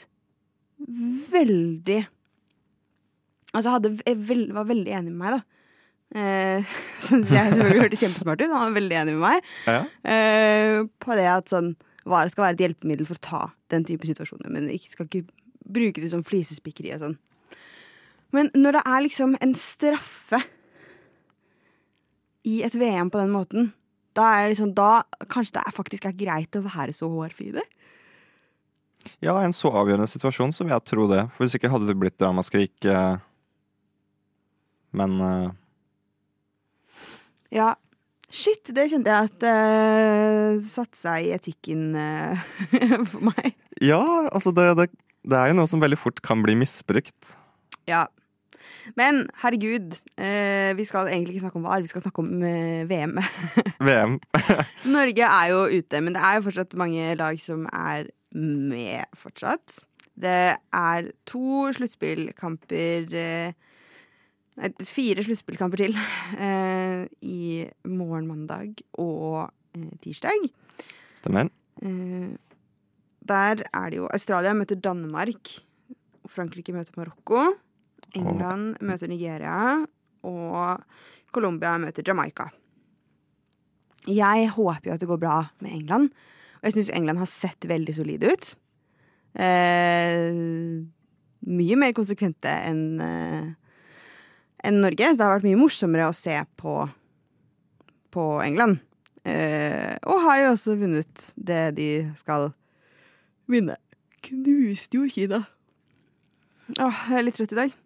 veldig 1.31 2.05
Altså 3.51 3.73
hadde, 3.73 3.89
v- 3.99 4.51
var 4.55 4.63
veldig 4.63 4.93
enig 4.95 5.11
med 5.11 5.19
meg, 5.19 5.33
da. 5.35 5.41
Eh, 6.15 6.69
Syns 7.03 7.27
jeg 7.27 7.51
selvfølgelig 7.51 7.81
hørtes 7.83 7.99
kjempesmart 8.05 8.39
ut. 8.45 8.47
Han 8.47 8.61
var 8.69 8.77
veldig 8.77 8.95
enig 9.01 9.15
med 9.17 9.23
meg 9.25 9.49
Ja. 9.67 9.81
eh, 10.07 10.77
på 11.03 11.17
det 11.19 11.25
at 11.27 11.51
sånn 11.51 11.73
VAR 12.07 12.31
skal 12.31 12.47
være 12.47 12.57
et 12.57 12.63
hjelpemiddel 12.65 13.07
for 13.09 13.19
å 13.19 13.25
ta 13.25 13.41
den 13.73 13.85
type 13.87 14.07
situasjoner, 14.09 14.49
men 14.53 14.69
ikke 14.73 14.93
skal 14.95 15.09
ikke 15.09 15.27
bruke 15.71 16.01
det 16.01 16.09
som 16.13 16.23
flisespikkeri 16.25 16.95
og 16.95 17.03
sånn. 17.03 17.19
Men 18.35 18.49
når 18.55 18.79
det 18.79 18.81
er 18.87 19.03
liksom 19.05 19.35
en 19.43 19.53
straffe 19.59 20.39
i 22.47 22.61
et 22.65 22.75
VM 22.79 23.11
på 23.13 23.21
den 23.21 23.33
måten, 23.33 23.71
da 24.17 24.27
er 24.33 24.43
det 24.43 24.55
liksom 24.55 24.73
da 24.75 25.03
Kanskje 25.31 25.59
det 25.59 25.63
er 25.67 25.75
faktisk 25.75 26.07
er 26.07 26.17
greit 26.17 26.57
å 26.57 26.63
være 26.65 26.95
så 26.95 27.07
hårfine? 27.11 27.63
Ja, 29.23 29.37
i 29.39 29.45
en 29.45 29.55
så 29.55 29.71
avgjørende 29.73 30.09
situasjon 30.09 30.51
så 30.53 30.65
vil 30.65 30.75
jeg 30.75 30.87
tro 30.89 31.07
det. 31.09 31.23
For 31.33 31.45
hvis 31.45 31.55
ikke 31.57 31.71
hadde 31.73 31.87
det 31.89 31.97
blitt 32.01 32.21
ramaskrik. 32.21 32.73
Eh, 32.85 33.15
men 34.97 35.15
uh... 35.21 35.53
Ja. 37.53 37.73
Shit, 38.31 38.71
det 38.71 38.87
kjente 38.93 39.11
jeg 39.11 39.27
at 39.27 39.43
uh, 39.43 40.63
satte 40.63 40.95
seg 40.95 41.27
i 41.27 41.33
etikken 41.35 41.91
uh, 41.99 42.39
for 43.11 43.27
meg. 43.27 43.51
ja, 43.83 44.01
altså 44.31 44.53
det, 44.55 44.69
det, 44.79 44.87
det 45.27 45.37
er 45.37 45.51
jo 45.51 45.57
noe 45.59 45.67
som 45.67 45.83
veldig 45.83 45.99
fort 45.99 46.21
kan 46.23 46.43
bli 46.45 46.55
misbrukt. 46.61 47.35
Ja. 47.91 48.05
Men 48.95 49.25
herregud, 49.43 49.97
uh, 50.15 50.71
vi 50.79 50.85
skal 50.87 51.11
egentlig 51.11 51.35
ikke 51.35 51.45
snakke 51.45 51.59
om 51.59 51.67
VAR, 51.67 51.83
vi 51.83 51.91
skal 51.91 52.05
snakke 52.05 52.23
om 52.23 52.31
uh, 52.39 52.87
VM. 52.87 53.19
VM. 53.89 54.17
Norge 54.95 55.27
er 55.27 55.51
jo 55.51 55.65
ute, 55.75 56.01
men 56.01 56.15
det 56.15 56.23
er 56.23 56.39
jo 56.39 56.45
fortsatt 56.47 56.77
mange 56.79 57.11
lag 57.19 57.41
som 57.43 57.67
er 57.67 58.07
med 58.31 59.19
fortsatt. 59.19 59.81
Det 60.21 60.55
er 60.55 61.11
to 61.27 61.67
sluttspillkamper 61.75 63.11
Nei, 63.11 63.51
fire 64.85 65.23
sluttspillkamper 65.25 65.81
til 65.85 65.97
eh, 66.37 67.07
i 67.23 67.65
morgen, 67.87 68.27
mandag 68.27 68.83
og 68.99 69.49
eh, 69.75 69.91
tirsdag. 70.03 70.49
Stemmer. 71.17 71.49
Eh, 71.81 72.31
der 73.27 73.63
er 73.71 73.89
det 73.89 74.01
jo 74.01 74.09
Australia 74.11 74.53
møter 74.57 74.75
Danmark. 74.75 75.53
Frankrike 76.29 76.73
møter 76.75 76.97
Marokko. 76.97 77.53
England 78.15 78.75
møter 78.81 79.07
Nigeria. 79.07 79.85
Og 80.27 80.83
Colombia 81.33 81.77
møter 81.81 82.03
Jamaica. 82.05 82.49
Jeg 84.09 84.49
håper 84.55 84.89
jo 84.89 84.93
at 84.95 85.01
det 85.01 85.09
går 85.09 85.21
bra 85.21 85.37
med 85.61 85.71
England. 85.71 86.11
Og 86.59 86.69
jeg 86.69 86.77
syns 86.77 86.91
England 86.97 87.21
har 87.21 87.29
sett 87.29 87.65
veldig 87.69 87.95
solide 87.95 88.33
ut. 88.33 88.51
Eh, 89.41 90.27
mye 91.47 91.77
mer 91.79 91.93
konsekvente 91.97 92.51
enn 92.67 92.99
eh, 93.01 93.51
enn 94.63 94.81
Norge. 94.83 95.11
Så 95.11 95.19
det 95.19 95.27
har 95.27 95.37
vært 95.37 95.49
mye 95.49 95.59
morsommere 95.59 96.09
å 96.09 96.15
se 96.15 96.37
på, 96.59 96.77
på 98.13 98.25
England. 98.45 98.81
Eh, 99.27 99.93
og 100.09 100.23
har 100.25 100.41
jo 100.41 100.51
også 100.55 100.77
vunnet 100.79 101.27
det 101.37 101.63
de 101.77 101.89
skal 102.17 102.49
vinne. 103.51 103.77
Knuste 104.25 104.97
jo 104.97 105.09
Kina. 105.11 105.43
Åh, 106.79 107.05
jeg 107.09 107.19
er 107.19 107.25
litt 107.27 107.37
trøtt 107.37 107.53
i 107.55 107.61
dag. 107.63 107.77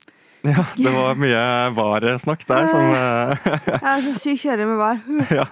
Ja, 0.45 0.63
det 0.77 0.91
var 0.93 1.17
mye 1.17 1.43
var-snakk 1.73 2.43
der 2.45 2.67
som 2.69 2.83
eh, 2.93 3.45
Jeg 3.65 3.79
er 3.81 4.03
så 4.05 4.11
sykt 4.19 4.43
kjedelig 4.43 4.67
med 4.69 4.77
var. 4.77 4.99
ja. 5.39 5.45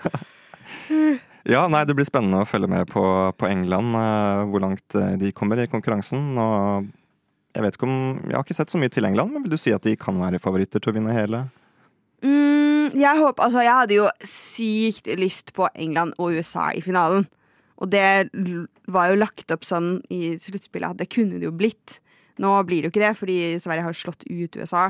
ja, 1.50 1.64
nei, 1.72 1.82
det 1.90 1.96
blir 1.98 2.06
spennende 2.06 2.44
å 2.44 2.50
følge 2.50 2.70
med 2.70 2.92
på, 2.92 3.04
på 3.40 3.50
England, 3.50 3.98
eh, 3.98 4.44
hvor 4.52 4.62
langt 4.62 5.00
eh, 5.00 5.16
de 5.22 5.34
kommer 5.34 5.64
i 5.64 5.70
konkurransen. 5.72 6.36
Og 6.38 6.92
jeg 7.54 7.66
vet 7.66 7.76
ikke 7.78 7.90
om 7.90 7.98
Jeg 8.26 8.36
har 8.36 8.46
ikke 8.46 8.58
sett 8.58 8.74
så 8.74 8.80
mye 8.82 8.94
til 8.94 9.06
England, 9.06 9.34
men 9.34 9.46
vil 9.46 9.54
du 9.54 9.62
si 9.62 9.74
at 9.76 9.86
de 9.86 9.94
kan 10.00 10.18
være 10.22 10.42
favoritter 10.42 10.82
til 10.82 10.94
å 10.94 10.96
vinne 10.96 11.14
hele? 11.16 11.46
Mm, 12.24 12.94
jeg 12.96 13.20
håper, 13.20 13.46
altså 13.46 13.64
jeg 13.64 13.78
hadde 13.78 13.98
jo 14.00 14.08
sykt 14.28 15.10
lyst 15.20 15.54
på 15.56 15.68
England 15.76 16.16
og 16.18 16.38
USA 16.38 16.70
i 16.74 16.82
finalen. 16.84 17.28
Og 17.82 17.90
det 17.92 18.30
var 18.92 19.12
jo 19.12 19.20
lagt 19.20 19.52
opp 19.54 19.66
sånn 19.68 19.98
i 20.14 20.38
sluttspillet 20.40 20.96
at 20.96 21.02
det 21.02 21.12
kunne 21.14 21.40
det 21.40 21.50
jo 21.50 21.56
blitt. 21.56 22.00
Nå 22.42 22.56
blir 22.66 22.82
det 22.82 22.90
jo 22.90 22.94
ikke 22.94 23.04
det, 23.04 23.16
fordi 23.20 23.38
Sverige 23.62 23.86
har 23.86 23.98
slått 23.98 24.26
ut 24.30 24.58
USA. 24.58 24.88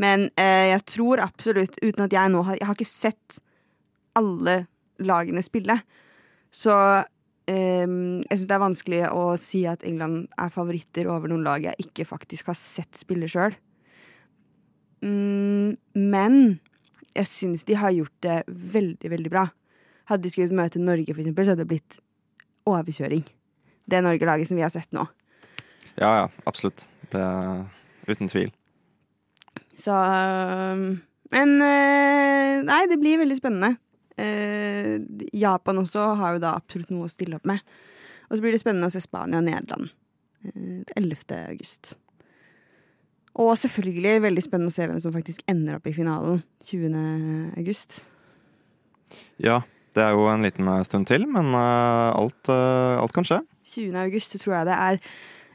Men 0.00 0.28
eh, 0.36 0.72
jeg 0.74 0.84
tror 0.92 1.22
absolutt, 1.24 1.78
uten 1.80 2.04
at 2.04 2.12
jeg 2.12 2.32
nå 2.32 2.42
har 2.44 2.58
Jeg 2.58 2.68
har 2.68 2.76
ikke 2.76 2.88
sett 2.88 3.38
alle 4.16 4.66
lagene 5.00 5.44
spille. 5.44 5.78
Så 6.52 6.72
eh, 7.50 7.86
jeg 7.86 8.38
syns 8.38 8.48
det 8.50 8.56
er 8.56 8.62
vanskelig 8.62 9.02
å 9.10 9.24
si 9.40 9.64
at 9.68 9.84
England 9.86 10.26
er 10.38 10.52
favoritter 10.54 11.08
over 11.12 11.30
noen 11.30 11.46
lag 11.46 11.64
jeg 11.66 11.88
ikke 11.88 12.08
faktisk 12.08 12.52
har 12.52 12.58
sett 12.58 12.98
spille 12.98 13.28
sjøl. 13.30 13.56
Um, 15.04 15.76
men 15.94 16.58
jeg 17.16 17.28
syns 17.30 17.64
de 17.68 17.76
har 17.78 17.94
gjort 17.94 18.16
det 18.24 18.40
veldig, 18.48 19.10
veldig 19.12 19.32
bra. 19.32 19.46
Hadde 20.10 20.26
de 20.26 20.32
skulle 20.32 20.56
møte 20.56 20.82
Norge, 20.82 21.12
for 21.12 21.22
eksempel, 21.22 21.46
så 21.46 21.54
hadde 21.54 21.64
det 21.64 21.72
blitt 21.72 21.98
overkjøring. 22.66 23.24
Det 23.86 24.02
Norge-laget 24.02 24.48
som 24.48 24.58
vi 24.58 24.64
har 24.64 24.72
sett 24.74 24.90
nå. 24.94 25.06
Ja, 25.96 26.10
ja, 26.22 26.28
absolutt. 26.48 26.88
Det 27.12 27.22
er 27.22 27.64
uten 28.10 28.30
tvil. 28.30 28.50
Så 29.76 29.92
um, 29.92 30.88
Men 31.32 31.56
uh, 31.60 32.62
nei, 32.66 32.82
det 32.90 33.00
blir 33.00 33.20
veldig 33.22 33.38
spennende. 33.38 33.76
Eh, 34.20 34.96
Japan 35.36 35.82
også 35.82 36.08
har 36.20 36.36
jo 36.36 36.42
da 36.42 36.54
absolutt 36.56 36.92
noe 36.94 37.08
å 37.08 37.12
stille 37.12 37.38
opp 37.38 37.46
med. 37.48 37.62
Og 38.30 38.36
så 38.36 38.42
blir 38.42 38.56
det 38.56 38.62
spennende 38.62 38.88
å 38.90 38.94
se 38.94 39.02
Spania 39.04 39.42
og 39.42 39.46
Nederland 39.46 39.92
eh, 40.48 40.82
11. 40.96 41.38
august. 41.52 41.94
Og 43.36 43.52
selvfølgelig 43.60 44.24
veldig 44.24 44.44
spennende 44.44 44.72
å 44.72 44.76
se 44.76 44.88
hvem 44.88 45.00
som 45.02 45.14
faktisk 45.14 45.44
ender 45.50 45.76
opp 45.76 45.88
i 45.88 45.94
finalen 45.96 46.40
20. 46.64 46.96
august. 47.60 48.04
Ja, 49.42 49.60
det 49.96 50.04
er 50.04 50.16
jo 50.16 50.26
en 50.32 50.44
liten 50.44 50.68
eh, 50.72 50.82
stund 50.88 51.08
til, 51.08 51.28
men 51.28 51.52
uh, 51.54 52.16
alt, 52.16 52.52
uh, 52.52 52.96
alt 53.00 53.14
kan 53.16 53.26
skje. 53.28 53.42
20. 53.66 53.96
august 54.06 54.38
tror 54.40 54.58
jeg 54.58 54.68
det 54.68 54.76
er 54.76 55.00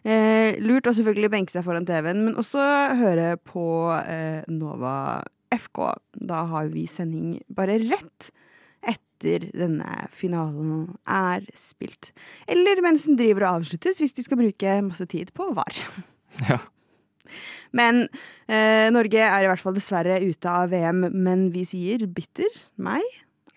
eh, 0.03 0.59
lurt 0.61 0.89
å 0.89 0.93
selvfølgelig 0.95 1.31
benke 1.33 1.53
seg 1.53 1.65
foran 1.65 1.87
TV-en, 1.87 2.23
men 2.25 2.37
også 2.39 2.61
høre 2.99 3.35
på 3.47 3.65
eh, 4.01 4.41
Nova 4.51 5.21
FK. 5.53 5.81
Da 6.31 6.45
har 6.51 6.71
vi 6.73 6.87
sending 6.89 7.39
bare 7.51 7.79
rett 7.83 8.31
etter 9.21 9.49
denne 9.53 10.07
finalen 10.11 10.97
er 11.05 11.45
spilt. 11.55 12.11
Eller 12.49 12.81
mens 12.81 13.05
den 13.05 13.19
driver 13.19 13.45
og 13.45 13.61
avsluttes, 13.61 14.01
hvis 14.01 14.13
de 14.17 14.25
skal 14.25 14.41
bruke 14.41 14.77
masse 14.87 15.05
tid 15.05 15.33
på 15.33 15.51
VAR. 15.53 15.75
Ja. 16.47 16.55
Men 17.75 18.05
eh, 18.47 18.87
Norge 18.91 19.19
er 19.19 19.43
i 19.43 19.49
hvert 19.51 19.59
fall 19.59 19.75
dessverre 19.75 20.15
ute 20.23 20.47
av 20.47 20.71
VM, 20.71 21.05
men 21.11 21.49
vi 21.51 21.67
sier 21.67 22.07
bitter 22.07 22.47
meg 22.79 23.03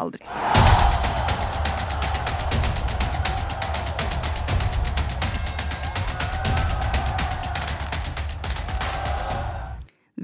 aldri. 0.03 0.23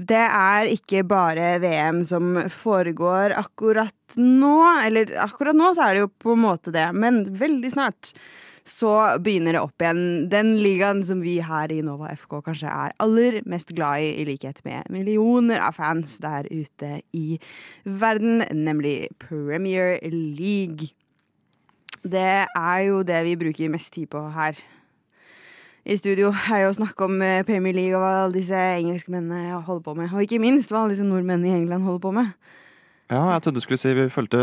Det 0.01 0.21
er 0.25 0.69
ikke 0.71 1.03
bare 1.05 1.57
VM 1.61 2.01
som 2.07 2.37
foregår 2.49 3.35
akkurat 3.37 4.17
nå. 4.17 4.55
Eller 4.85 5.11
akkurat 5.21 5.57
nå 5.57 5.73
så 5.77 5.87
er 5.87 5.97
det 5.97 6.05
jo 6.05 6.13
på 6.25 6.35
en 6.35 6.45
måte 6.47 6.73
det, 6.73 6.87
men 6.95 7.23
veldig 7.37 7.73
snart 7.75 8.13
så 8.67 9.17
begynner 9.21 9.55
det 9.55 9.61
opp 9.61 9.81
igjen. 9.81 10.03
Den 10.31 10.53
ligaen 10.61 11.01
som 11.05 11.21
vi 11.25 11.39
her 11.43 11.71
i 11.73 11.81
Nova 11.85 12.11
FK 12.13 12.39
kanskje 12.45 12.71
er 12.71 12.95
aller 13.01 13.39
mest 13.49 13.73
glad 13.77 14.05
i, 14.05 14.11
i 14.21 14.27
likhet 14.29 14.61
med 14.67 14.89
millioner 14.93 15.61
av 15.65 15.77
fans 15.79 16.19
der 16.21 16.49
ute 16.51 16.99
i 17.17 17.39
verden, 17.85 18.45
nemlig 18.53 19.09
Premier 19.21 19.97
League. 20.11 20.91
Det 22.01 22.45
er 22.45 22.79
jo 22.87 23.01
det 23.05 23.23
vi 23.27 23.37
bruker 23.37 23.73
mest 23.73 23.93
tid 23.93 24.09
på 24.13 24.23
her 24.33 24.57
i 25.85 25.97
studio, 25.97 26.29
er 26.53 26.65
jo 26.65 26.71
å 26.71 26.77
snakke 26.77 27.07
om 27.07 27.21
eh, 27.25 27.41
Premier 27.47 27.73
League 27.77 27.97
og 27.97 28.03
hva 28.03 28.11
alle 28.23 28.35
disse 28.37 28.57
engelskmennene 28.77 29.61
holder 29.65 29.85
på 29.85 29.95
med. 29.97 30.11
Og 30.13 30.25
ikke 30.25 30.41
minst 30.43 30.71
hva 30.73 30.83
alle 30.83 30.95
disse 30.95 31.07
nordmennene 31.07 31.49
i 31.51 31.57
England 31.61 31.87
holder 31.87 32.03
på 32.03 32.15
med. 32.19 32.33
Ja, 33.11 33.25
jeg 33.33 33.43
trodde 33.43 33.59
du 33.59 33.65
skulle 33.65 33.81
si 33.81 33.91
vi 33.97 34.05
fulgte 34.13 34.39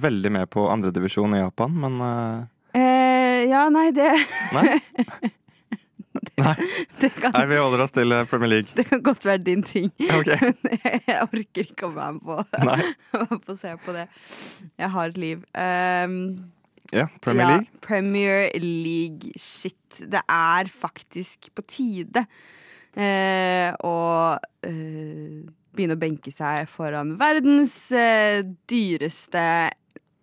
veldig 0.00 0.30
med 0.38 0.48
på 0.52 0.68
andredivisjon 0.72 1.34
i 1.36 1.42
Japan, 1.42 1.74
men 1.82 1.98
eh, 2.04 2.44
Eh, 2.76 3.46
ja, 3.48 3.68
nei, 3.72 3.88
det 3.96 4.10
nei. 4.52 4.64
nei. 6.42 6.54
kan, 7.00 7.30
Nei, 7.32 7.44
vi 7.48 7.60
holder 7.60 7.84
oss 7.86 7.94
til 7.96 8.12
eh, 8.12 8.26
Premier 8.28 8.50
League. 8.52 8.74
det 8.76 8.84
kan 8.90 9.00
godt 9.04 9.24
være 9.24 9.40
din 9.46 9.62
ting. 9.64 9.88
Ok. 10.18 10.28
Men 10.66 10.76
jeg 11.08 11.22
orker 11.24 11.70
ikke 11.70 11.88
å 11.88 11.94
være 11.96 12.18
med 12.18 12.26
på, 12.26 13.38
på 13.46 13.54
å 13.54 13.58
se 13.60 13.72
på 13.84 13.94
det. 13.96 14.04
Jeg 14.76 14.92
har 14.92 15.12
et 15.14 15.20
liv. 15.22 15.44
Um, 15.56 16.18
Ja, 16.94 17.08
Premier 17.20 17.44
ja, 17.44 17.50
League. 17.56 17.80
Premier 17.84 18.50
League. 18.62 19.32
Shit. 19.40 19.76
Det 19.98 20.20
er 20.28 20.68
faktisk 20.68 21.48
på 21.56 21.64
tide 21.64 22.26
eh, 22.92 23.72
å 23.80 23.96
eh, 24.66 25.46
begynne 25.76 25.96
å 25.96 26.00
benke 26.00 26.32
seg 26.34 26.68
foran 26.68 27.14
verdens 27.20 27.74
eh, 27.96 28.42
dyreste 28.68 29.44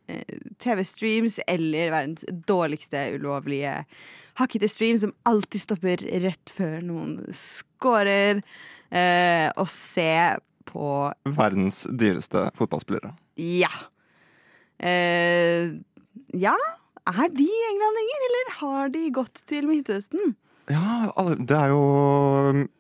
eh, 0.08 0.38
TV-streams 0.62 1.40
eller 1.48 1.94
verdens 1.96 2.28
dårligste 2.48 3.08
ulovlige 3.18 3.80
hakkete 4.40 4.70
stream 4.72 4.98
som 4.98 5.14
alltid 5.30 5.62
stopper 5.62 6.06
rett 6.24 6.54
før 6.54 6.80
noen 6.86 7.18
scorer. 7.38 8.42
Eh, 8.94 9.50
og 9.58 9.70
se 9.74 10.14
på 10.70 10.90
Verdens 11.38 11.84
dyreste 11.90 12.48
fotballspillere. 12.58 13.14
Ja. 13.42 13.72
Eh, 14.78 15.74
ja. 16.34 16.56
Er 17.10 17.28
de 17.36 17.46
lenger, 17.50 18.22
eller 18.30 18.52
har 18.62 18.92
de 18.94 19.08
gått 19.12 19.42
til 19.50 19.66
Midtøsten? 19.68 20.36
Ja, 20.72 21.10
det 21.36 21.52
er 21.52 21.74
jo 21.74 21.82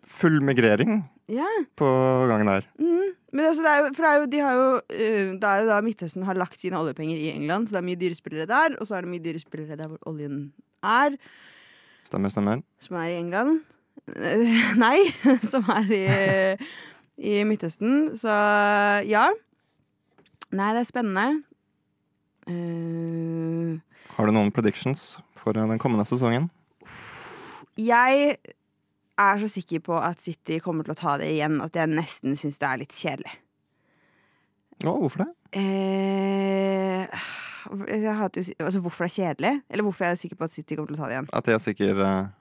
full 0.07 0.37
migrering 0.41 1.01
Ja. 1.27 1.47
på 1.75 1.87
gangen 2.29 2.47
her. 2.47 2.63
Mm. 2.79 3.11
Men 3.33 3.45
altså, 3.49 3.63
det 3.65 3.71
er 3.73 3.81
jo, 3.81 3.89
for 3.97 4.03
det 4.05 4.11
er 4.11 4.19
jo, 4.21 4.25
de 4.31 4.39
har 4.45 4.53
jo 4.55 4.65
eh, 4.93 5.31
Det 5.41 5.49
er 5.49 5.61
jo 5.63 5.67
da 5.67 5.81
Midtøsten 5.83 6.23
har 6.23 6.37
lagt 6.39 6.59
sine 6.61 6.77
oljepenger 6.79 7.17
i 7.17 7.31
England, 7.33 7.67
så 7.67 7.75
det 7.75 7.81
er 7.81 7.87
mye 7.89 7.99
dyrespillere 7.99 8.45
der. 8.47 8.77
Og 8.79 8.87
så 8.87 8.95
er 8.95 9.01
det 9.03 9.11
mye 9.11 9.23
dyrespillere 9.25 9.75
der 9.79 9.87
hvor 9.91 9.99
oljen 10.07 10.53
er. 10.83 11.17
Stemmer, 12.07 12.29
stemmer. 12.31 12.61
som 12.79 12.95
er 13.01 13.09
i 13.11 13.17
England. 13.19 13.61
Nei, 14.85 14.97
som 15.51 15.67
er 15.71 15.91
i, 15.91 16.03
i 17.33 17.43
Midtøsten. 17.47 18.13
Så 18.19 18.31
ja. 19.09 19.27
Nei, 20.53 20.69
det 20.77 20.83
er 20.85 20.87
spennende. 20.87 21.43
Eh, 22.47 23.79
Har 24.17 24.27
du 24.27 24.35
noen 24.35 24.51
predictions 24.51 25.17
for 25.39 25.55
eh, 25.57 25.67
den 25.69 25.81
kommende 25.81 26.05
sesongen? 26.09 26.49
jeg 27.73 28.35
er 29.17 29.39
så 29.41 29.47
sikker 29.49 29.79
på 29.85 29.97
at 29.97 30.21
City 30.21 30.59
kommer 30.61 30.85
til 30.85 30.93
å 30.93 30.97
ta 30.99 31.15
det 31.21 31.31
igjen 31.33 31.59
at 31.63 31.73
jeg 31.77 31.89
nesten 31.89 32.37
syns 32.37 32.59
det 32.61 32.69
er 32.69 32.81
litt 32.83 32.93
kjedelig. 32.93 33.33
Å, 34.83 34.93
hvorfor 34.99 35.23
det? 35.23 35.29
Eh, 35.57 37.07
altså 37.71 38.81
hvorfor 38.83 39.05
det 39.05 39.11
er 39.11 39.17
kjedelig? 39.17 39.53
Eller 39.69 39.85
hvorfor 39.85 40.05
jeg 40.05 40.15
er 40.15 40.21
sikker 40.23 40.39
på 40.39 40.49
at 40.49 40.55
City 40.55 40.77
kommer 40.77 40.93
til 40.93 40.97
å 40.99 41.03
ta 41.03 41.09
det 41.09 41.17
igjen? 41.17 41.29
At 41.33 41.49
jeg 41.49 41.57
er 41.57 41.63
sikker 41.63 42.01
eh, 42.03 42.31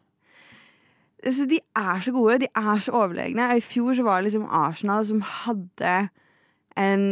altså, 1.27 1.47
de 1.53 1.61
er 1.61 2.01
så 2.07 2.15
gode, 2.17 2.41
de 2.45 2.49
er 2.57 2.83
så 2.83 2.97
overlegne. 3.03 3.51
I 3.57 3.65
fjor 3.65 3.95
så 3.99 4.07
var 4.07 4.21
det 4.21 4.31
liksom 4.31 4.49
Arsenal 4.49 5.07
som 5.07 5.23
hadde 5.45 5.95
en 6.81 7.07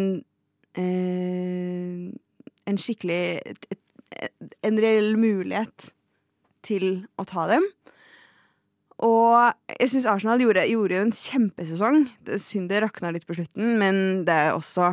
eh, 0.75 2.11
En 2.69 2.79
skikkelig 2.81 3.41
En 4.67 4.81
reell 4.83 5.15
mulighet 5.21 5.93
til 6.67 7.05
å 7.17 7.25
ta 7.25 7.47
dem. 7.49 7.63
Og 9.01 9.55
jeg 9.79 9.93
syns 9.93 10.09
Arsenal 10.11 10.43
gjorde, 10.43 10.67
gjorde 10.69 10.97
jo 10.99 11.05
en 11.07 11.15
kjempesesong. 11.15 12.03
Det 12.27 12.35
er 12.37 12.43
synd 12.43 12.69
det 12.69 12.83
rakna 12.85 13.13
litt 13.15 13.25
på 13.29 13.37
slutten, 13.39 13.79
men 13.81 14.27
det 14.29 14.35
er 14.35 14.51
også 14.53 14.91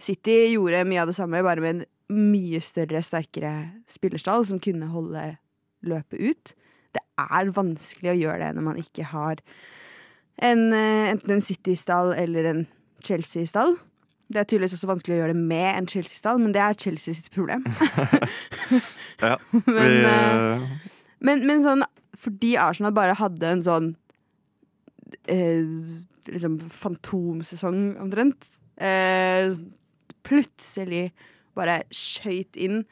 City 0.00 0.54
gjorde 0.54 0.86
mye 0.88 1.02
av 1.02 1.10
det 1.10 1.16
samme, 1.18 1.42
bare 1.44 1.64
med 1.64 1.74
en 1.74 2.22
mye 2.32 2.62
større, 2.64 3.02
sterkere 3.04 3.52
spillerstall 3.90 4.46
som 4.48 4.62
kunne 4.62 4.88
holde 4.92 5.26
løpet 5.84 6.22
ut 6.22 6.54
det 6.96 7.02
er 7.20 7.52
vanskelig 7.56 8.12
å 8.12 8.20
gjøre 8.20 8.40
det 8.44 8.56
når 8.56 8.66
man 8.70 8.80
ikke 8.80 9.10
har 9.12 9.42
en, 10.44 10.72
eh, 10.72 11.10
enten 11.12 11.36
en 11.36 11.44
City-stall 11.44 12.12
eller 12.16 12.50
en 12.50 12.66
Chelsea-stall. 13.04 13.76
Det 14.26 14.40
er 14.40 14.48
tydeligvis 14.48 14.74
også 14.74 14.88
vanskelig 14.90 15.16
å 15.16 15.20
gjøre 15.20 15.34
det 15.36 15.42
med 15.52 15.68
en 15.70 15.86
Chelsea-stall, 15.90 16.40
men 16.42 16.54
det 16.54 16.62
er 16.62 16.78
Chelsea 16.86 17.16
sitt 17.16 17.32
problem. 17.34 17.66
Ja. 19.16 19.38
men, 19.50 19.62
vi, 19.64 20.00
eh, 20.04 20.10
eh, 20.12 20.90
men, 21.24 21.46
men 21.48 21.62
sånn 21.64 21.84
fordi 22.20 22.50
Arsenal 22.60 22.92
bare 22.92 23.14
hadde 23.16 23.48
en 23.48 23.62
sånn 23.64 23.86
eh, 25.32 25.64
liksom 26.28 26.58
fantomsesong 26.68 27.96
omtrent. 28.02 28.44
Eh, 28.76 29.54
plutselig 30.26 31.06
bare 31.56 31.80
skøyt 31.94 32.58
inn 32.60 32.82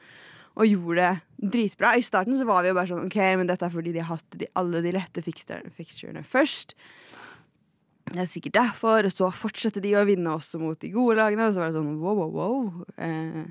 og 0.55 0.69
gjorde 0.71 1.09
det 1.11 1.51
dritbra. 1.55 1.95
I 1.99 2.05
starten 2.07 2.39
så 2.39 2.47
var 2.49 2.63
vi 2.63 2.71
jo 2.71 2.79
bare 2.79 2.91
sånn 2.93 3.09
OK, 3.09 3.19
men 3.41 3.51
dette 3.51 3.67
er 3.67 3.75
fordi 3.75 3.95
de 3.95 4.03
har 4.05 4.15
hatt 4.15 4.39
de, 4.39 4.49
alle 4.57 4.81
de 4.85 4.95
lette 4.95 5.25
fixturene 5.25 6.25
først. 6.25 6.77
Det 8.11 8.21
er 8.21 8.31
sikkert 8.31 8.57
derfor. 8.59 9.09
Og 9.09 9.15
så 9.15 9.31
fortsetter 9.35 9.85
de 9.85 9.95
å 9.97 10.05
vinne 10.09 10.37
også 10.37 10.61
mot 10.63 10.79
de 10.81 10.93
gode 10.95 11.19
lagene. 11.21 11.49
Og 11.49 11.57
så 11.57 11.63
var 11.63 11.73
det 11.73 11.79
sånn 11.79 11.99
wow, 12.03 12.21
wow, 12.21 12.33
wow. 12.39 12.87
Eh, 13.01 13.45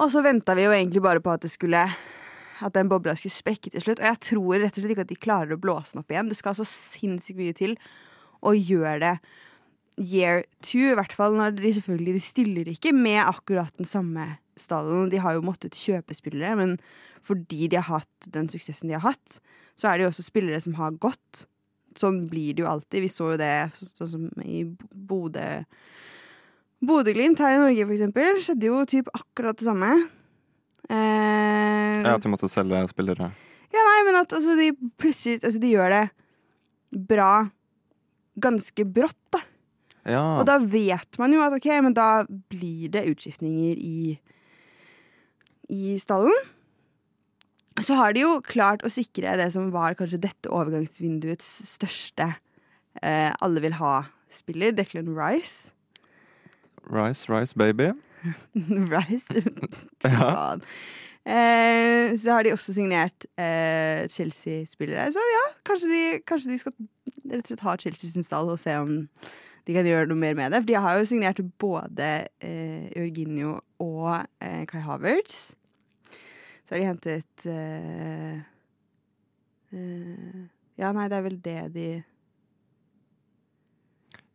og 0.00 0.10
så 0.12 0.22
venta 0.24 0.56
vi 0.56 0.66
jo 0.66 0.74
egentlig 0.74 1.02
bare 1.04 1.22
på 1.22 1.34
at 1.34 1.44
det 1.44 1.52
skulle 1.52 1.86
at 2.62 2.74
den 2.76 2.90
bobla 2.90 3.14
skulle 3.18 3.34
sprekke 3.34 3.72
til 3.72 3.82
slutt. 3.82 4.00
Og 4.00 4.08
jeg 4.08 4.20
tror 4.28 4.60
rett 4.62 4.76
og 4.76 4.82
slett 4.82 4.94
ikke 4.94 5.06
at 5.06 5.12
de 5.12 5.18
klarer 5.18 5.54
å 5.56 5.60
blåse 5.60 5.94
den 5.94 6.02
opp 6.02 6.12
igjen. 6.12 6.30
Det 6.30 6.38
skal 6.38 6.56
så 6.58 6.66
sinnssykt 6.68 7.40
mye 7.40 7.56
til 7.58 7.76
å 8.42 8.54
gjøre 8.56 8.98
det 9.02 9.14
year 10.00 10.44
two. 10.64 10.92
I 10.92 10.98
hvert 10.98 11.14
fall 11.16 11.36
når 11.38 11.56
de 11.58 11.74
selvfølgelig 11.78 12.16
de 12.16 12.24
stiller 12.24 12.72
ikke 12.72 12.94
med 12.96 13.20
akkurat 13.24 13.74
den 13.78 13.88
samme 13.88 14.28
stallen. 14.60 15.10
De 15.12 15.20
har 15.22 15.36
jo 15.36 15.46
måttet 15.46 15.78
kjøpe 15.78 16.16
spillere, 16.16 16.54
men 16.58 16.76
fordi 17.26 17.68
de 17.70 17.78
har 17.78 18.02
hatt 18.02 18.30
den 18.34 18.50
suksessen 18.50 18.90
de 18.90 18.98
har 18.98 19.06
hatt, 19.12 19.38
så 19.78 19.88
er 19.88 19.98
det 19.98 20.06
jo 20.06 20.12
også 20.12 20.26
spillere 20.26 20.60
som 20.62 20.74
har 20.78 20.94
gått. 21.02 21.46
Sånn 22.00 22.24
blir 22.30 22.56
det 22.56 22.64
jo 22.64 22.70
alltid. 22.70 23.02
Vi 23.04 23.10
så 23.12 23.32
jo 23.34 23.40
det 23.40 23.54
sånn 23.76 24.10
som 24.10 24.44
i 24.44 24.64
Bodø 24.92 25.62
Bodø-Glimt 26.82 27.38
her 27.38 27.54
i 27.54 27.60
Norge, 27.60 27.84
for 27.86 27.94
eksempel, 27.94 28.40
skjedde 28.42 28.66
jo 28.66 28.80
typ 28.90 29.10
akkurat 29.14 29.58
det 29.58 29.68
samme. 29.68 29.90
Eh, 30.90 32.00
ja, 32.02 32.16
at 32.16 32.24
de 32.24 32.32
måtte 32.32 32.50
selge 32.50 32.80
spillere. 32.90 33.30
ja, 33.70 33.84
nei, 33.86 34.00
men 34.08 34.18
at 34.18 34.34
altså, 34.34 34.56
de 34.58 34.72
plutselig 34.98 35.38
altså, 35.44 35.60
De 35.62 35.70
gjør 35.70 35.94
det 35.94 36.02
bra 37.08 37.32
ganske 38.42 38.84
brått, 38.84 39.20
da. 39.30 39.44
Ja. 40.10 40.24
Og 40.40 40.46
da 40.48 40.58
vet 40.58 41.18
man 41.22 41.30
jo 41.30 41.44
at 41.44 41.54
ok, 41.54 41.68
men 41.86 41.94
da 41.94 42.24
blir 42.50 42.90
det 42.90 43.06
utskiftninger 43.12 43.78
i 43.78 44.18
i 45.72 45.94
stallen. 46.02 46.34
Så 47.82 47.98
har 47.98 48.14
de 48.14 48.24
jo 48.24 48.38
klart 48.46 48.84
å 48.86 48.90
sikre 48.92 49.34
det 49.40 49.50
som 49.54 49.70
var 49.74 49.96
kanskje 49.98 50.20
dette 50.22 50.50
overgangsvinduets 50.52 51.48
største 51.72 52.32
eh, 53.02 53.30
alle 53.42 53.62
vil 53.64 53.76
ha-spiller, 53.80 54.74
Declan 54.76 55.12
Rice. 55.16 55.72
Rice, 56.86 57.28
rice, 57.30 57.54
baby. 57.58 57.92
Rice? 58.94 59.42
Ja. 60.06 60.58
Eh, 61.22 62.16
så 62.18 62.34
har 62.34 62.42
de 62.42 62.50
også 62.50 62.74
signert 62.74 63.26
eh, 63.38 64.08
Chelsea-spillere. 64.10 65.06
Så 65.14 65.22
ja, 65.22 65.44
kanskje 65.66 65.90
de, 65.92 66.02
kanskje 66.26 66.50
de 66.50 66.58
skal 66.58 66.74
rett 67.30 67.44
og 67.44 67.52
slett 67.52 67.66
ha 67.66 67.76
Chelsea 67.78 68.10
sin 68.10 68.26
stall 68.26 68.50
og 68.50 68.58
se 68.58 68.74
om 68.80 68.96
de 69.62 69.76
kan 69.76 69.86
gjøre 69.86 70.08
noe 70.10 70.18
mer 70.18 70.34
med 70.34 70.50
det. 70.50 70.62
For 70.64 70.70
de 70.72 70.80
har 70.82 70.98
jo 70.98 71.06
signert 71.06 71.42
både 71.62 72.08
eh, 72.42 72.90
Jorginho 72.96 73.60
og 73.82 74.24
eh, 74.42 74.64
Kai 74.70 74.82
Havertz. 74.82 75.52
Så 76.72 76.78
har 76.78 76.80
de 76.80 76.88
hentet 76.88 77.44
uh, 77.44 78.36
uh, 79.76 80.44
Ja, 80.80 80.88
nei, 80.96 81.04
det 81.12 81.18
er 81.18 81.26
vel 81.26 81.36
det 81.44 81.56
de 81.74 81.88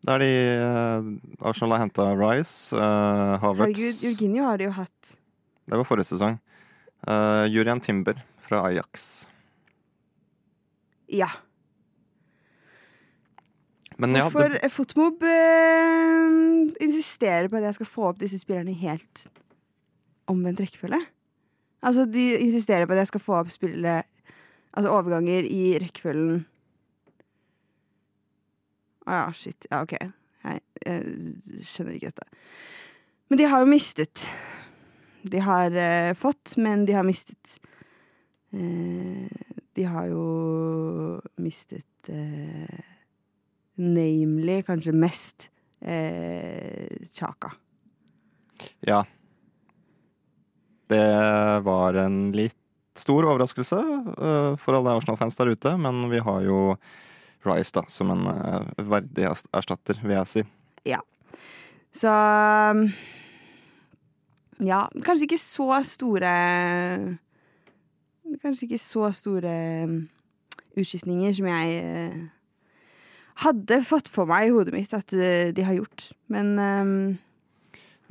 Der 0.05 0.21
de 0.21 0.27
uh, 0.61 1.07
Arsenal 1.49 1.73
har 1.73 1.81
henta 1.87 2.05
Rice, 2.13 2.77
uh, 2.77 3.39
Havertz 3.41 3.73
Herregud, 3.73 4.03
Jorginho 4.05 4.45
har 4.45 4.61
de 4.61 4.69
jo 4.69 4.75
hatt. 4.77 5.15
Det 5.65 5.81
var 5.81 5.89
forrige 5.89 6.11
sesong. 6.11 6.37
Uh, 7.09 7.49
Jurian 7.49 7.81
Timber 7.81 8.21
fra 8.45 8.61
Ajax. 8.69 9.25
Ja. 11.09 11.31
Men 13.97 14.13
ja, 14.13 14.29
Hvorfor 14.29 14.53
det, 14.53 14.69
Fotmob 14.69 15.25
eh, 15.25 16.31
insisterer 16.85 17.49
på 17.49 17.57
at 17.57 17.71
jeg 17.71 17.81
skal 17.81 17.93
få 17.97 18.09
opp 18.11 18.21
disse 18.21 18.37
spillerne 18.45 18.77
i 18.77 18.81
helt 18.85 19.25
omvendt 20.29 20.61
rekkefølge? 20.61 21.01
Altså, 21.85 22.05
de 22.09 22.25
insisterer 22.41 22.87
på 22.87 22.95
at 22.95 23.03
jeg 23.03 23.11
skal 23.13 23.23
få 23.23 23.41
opp 23.41 23.51
spillere 23.53 24.03
Altså 24.77 24.91
overganger 24.93 25.45
i 25.49 25.77
rekkefølgen 25.81 26.43
Å 29.07 29.15
ja, 29.15 29.27
shit. 29.33 29.65
Ja, 29.71 29.79
OK. 29.85 29.95
Jeg, 29.97 30.61
jeg 30.83 31.63
skjønner 31.65 31.95
ikke 31.95 32.11
dette. 32.11 32.25
Men 33.31 33.39
de 33.39 33.47
har 33.47 33.63
jo 33.63 33.69
mistet. 33.71 34.25
De 35.23 35.39
har 35.43 35.71
eh, 35.71 36.11
fått, 36.19 36.57
men 36.59 36.83
de 36.87 36.95
har 36.95 37.07
mistet. 37.07 37.55
Eh, 38.51 39.31
de 39.79 39.85
har 39.87 40.09
jo 40.11 40.25
mistet 41.39 42.11
eh, 42.11 42.83
namely 43.79 44.59
kanskje 44.67 44.95
mest 44.95 45.49
eh, 45.79 46.99
Chaka. 47.13 47.53
ja. 48.81 49.05
Det 50.87 51.03
var 51.65 51.97
en 52.03 52.31
litt 52.35 52.57
stor 52.97 53.27
overraskelse 53.27 53.77
eh, 53.77 54.53
for 54.61 54.77
alle 54.77 54.95
Arsenal-fans 54.97 55.37
der 55.37 55.51
ute, 55.53 55.75
men 55.77 56.07
vi 56.11 56.21
har 56.23 56.41
jo 56.45 56.61
Rice 57.45 57.75
da, 57.75 57.83
som 57.91 58.09
en 58.11 58.25
eh, 58.31 58.85
verdig 58.89 59.27
erstatter, 59.29 59.99
vil 60.03 60.17
jeg 60.17 60.31
si. 60.31 60.47
Så 61.97 62.13
Ja, 64.57 64.87
kanskje 65.05 65.27
ikke 65.27 65.41
så 65.41 65.69
store 65.85 66.31
Kanskje 68.41 68.67
ikke 68.67 68.81
så 68.81 69.11
store 69.15 69.53
mm, 69.87 70.01
utskiftninger 70.77 71.33
som 71.37 71.47
jeg 71.47 71.77
eh, 71.79 72.17
hadde 73.45 73.77
fått 73.87 74.09
for 74.11 74.27
meg 74.29 74.49
i 74.49 74.51
hodet 74.51 74.73
mitt 74.75 74.91
at 74.93 75.13
eh, 75.15 75.53
de 75.55 75.63
har 75.63 75.77
gjort. 75.77 76.09
Men 76.27 76.51
eh, 76.59 76.91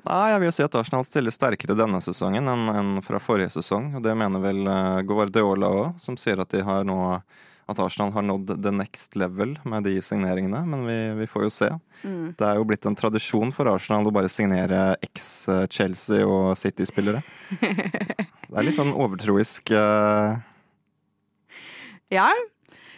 Nei, 0.04 0.28
jeg 0.34 0.42
vil 0.42 0.52
si 0.54 0.64
at 0.66 0.76
Arsenal 0.78 1.06
stiller 1.08 1.34
sterkere 1.34 1.74
denne 1.78 2.02
sesongen 2.04 2.46
enn 2.52 2.68
enn 2.74 2.94
fra 3.02 3.20
forrige 3.22 3.54
sesong. 3.56 3.94
Og 3.96 4.04
det 4.04 4.14
mener 4.18 4.42
vel 4.44 4.62
eh, 4.68 5.02
Guardiola 5.08 5.72
òg, 5.72 6.00
som 6.02 6.18
sier 6.20 6.42
at 6.42 6.52
de 6.52 6.62
har 6.66 6.84
nå 6.86 7.00
at 7.66 7.78
Arsenal 7.82 8.12
har 8.14 8.22
nådd 8.22 8.62
the 8.62 8.70
next 8.70 9.16
level 9.18 9.56
med 9.66 9.82
de 9.88 9.96
signeringene, 10.02 10.60
men 10.70 10.84
vi, 10.86 10.98
vi 11.18 11.26
får 11.26 11.46
jo 11.48 11.50
se. 11.50 11.70
mm. 12.04 12.36
Det 12.38 12.46
er 12.46 12.60
jo 12.60 12.66
blitt 12.68 12.86
en 12.86 12.94
tradisjon 12.94 13.50
for 13.54 13.66
Arsenal 13.72 14.06
å 14.06 14.12
bare 14.14 14.30
signere 14.30 14.94
eks-Chelsea 15.02 16.22
og 16.22 16.54
City-spillere. 16.58 17.24
Det 18.46 18.54
er 18.54 18.62
litt 18.68 18.78
sånn 18.78 18.94
overtroisk 18.94 19.72
uh... 19.74 20.38
Ja. 22.14 22.28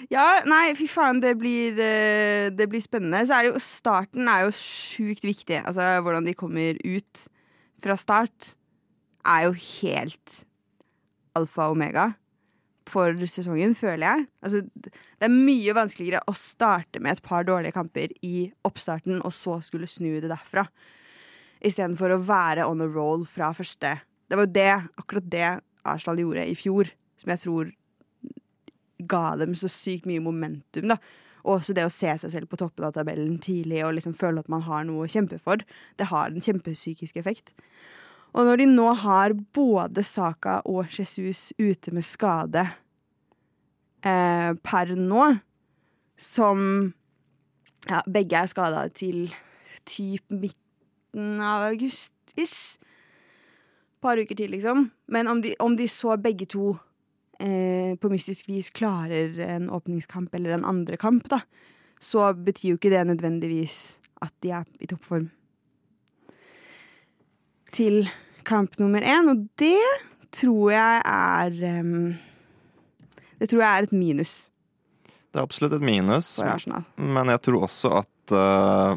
Ja, 0.09 0.41
nei, 0.49 0.73
fy 0.77 0.87
faen, 0.89 1.21
det 1.21 1.35
blir, 1.37 1.77
eh, 1.77 2.49
det 2.49 2.69
blir 2.73 2.81
spennende. 2.81 3.27
Så 3.29 3.37
er 3.37 3.45
det 3.45 3.53
jo 3.53 3.61
starten 3.61 4.29
er 4.29 4.47
jo 4.47 4.55
sjukt 4.57 5.25
viktig. 5.27 5.61
Altså 5.67 6.01
hvordan 6.01 6.25
de 6.25 6.35
kommer 6.35 6.79
ut 6.81 7.27
fra 7.85 7.97
start 7.97 8.55
er 9.29 9.45
jo 9.49 9.53
helt 9.53 10.45
alfa 11.37 11.69
og 11.69 11.77
omega 11.77 12.15
for 12.89 13.13
sesongen, 13.29 13.75
føler 13.77 14.07
jeg. 14.07 14.27
Altså, 14.43 14.63
det 14.81 15.27
er 15.27 15.33
mye 15.33 15.75
vanskeligere 15.77 16.23
å 16.25 16.35
starte 16.37 17.03
med 17.05 17.19
et 17.19 17.25
par 17.25 17.45
dårlige 17.45 17.77
kamper 17.77 18.15
i 18.25 18.49
oppstarten, 18.65 19.21
og 19.21 19.35
så 19.35 19.59
skulle 19.65 19.91
snu 19.91 20.15
det 20.23 20.31
derfra. 20.31 20.65
Istedenfor 21.61 22.15
å 22.15 22.23
være 22.25 22.65
on 22.65 22.81
a 22.81 22.89
roll 22.89 23.27
fra 23.29 23.51
første. 23.53 23.99
Det 24.29 24.39
var 24.39 24.49
jo 24.49 24.57
det, 24.57 24.71
akkurat 25.03 25.29
det 25.29 25.51
Arsenal 25.89 26.23
gjorde 26.23 26.47
i 26.49 26.57
fjor, 26.57 26.89
som 27.21 27.35
jeg 27.35 27.45
tror 27.45 27.73
ga 28.99 29.37
dem 29.41 29.55
så 29.59 29.71
sykt 29.71 30.07
mye 30.09 30.23
momentum. 30.23 30.89
da. 30.89 30.99
Og 31.45 31.61
også 31.61 31.75
det 31.77 31.87
å 31.87 31.93
se 31.93 32.11
seg 32.21 32.33
selv 32.33 32.51
på 32.51 32.59
toppen 32.61 32.85
av 32.89 32.97
tabellen 32.97 33.39
tidlig 33.43 33.85
og 33.87 33.95
liksom 33.97 34.17
føle 34.19 34.43
at 34.43 34.51
man 34.53 34.65
har 34.67 34.85
noe 34.89 35.07
å 35.07 35.11
kjempe 35.11 35.39
for. 35.41 35.63
Det 35.97 36.11
har 36.11 36.31
en 36.31 36.45
kjempepsykisk 36.45 37.17
effekt. 37.21 37.55
Og 38.37 38.45
når 38.45 38.61
de 38.61 38.67
nå 38.69 38.89
har 39.01 39.33
både 39.57 40.05
Saka 40.05 40.59
og 40.69 40.91
Jesus 40.93 41.53
ute 41.59 41.95
med 41.95 42.05
skade 42.05 42.67
eh, 44.05 44.53
per 44.61 44.93
nå, 44.99 45.31
som 46.19 46.93
ja, 47.89 48.03
begge 48.11 48.43
er 48.43 48.51
skada 48.51 48.89
til 48.93 49.29
typ 49.89 50.25
midten 50.29 51.41
av 51.41 51.71
august-ish. 51.71 52.77
Par 54.03 54.21
uker 54.21 54.37
til, 54.39 54.53
liksom. 54.55 54.91
Men 55.11 55.31
om 55.31 55.41
de, 55.43 55.55
om 55.63 55.75
de 55.79 55.89
så 55.91 56.19
begge 56.21 56.47
to 56.51 56.77
eh, 57.39 57.97
på 58.01 58.11
mystisk 58.13 58.49
vis 58.49 58.71
klarer 58.75 59.39
en 59.49 59.71
åpningskamp 59.71 60.35
eller 60.35 60.57
en 60.57 60.67
andre 60.69 60.97
kamp, 61.01 61.29
da, 61.31 61.41
så 62.01 62.31
betyr 62.35 62.75
jo 62.75 62.79
ikke 62.79 62.93
det 62.93 63.05
nødvendigvis 63.09 63.99
at 64.25 64.35
de 64.43 64.55
er 64.55 64.69
i 64.81 64.89
toppform. 64.91 65.29
Til 67.75 68.09
kamp 68.49 68.79
nummer 68.81 69.05
én, 69.05 69.29
og 69.31 69.45
det 69.61 69.83
tror 70.35 70.73
jeg 70.73 71.03
er 71.05 71.83
um, 71.83 72.17
Det 73.39 73.49
tror 73.51 73.63
jeg 73.63 73.69
er 73.69 73.87
et 73.87 73.95
minus 73.97 74.33
Det 75.29 75.39
er 75.39 75.45
absolutt 75.45 75.77
et 75.77 75.85
minus, 75.85 76.39
men 76.97 77.33
jeg 77.33 77.43
tror 77.45 77.67
også 77.69 77.93
at 78.01 78.35
uh, 78.35 78.97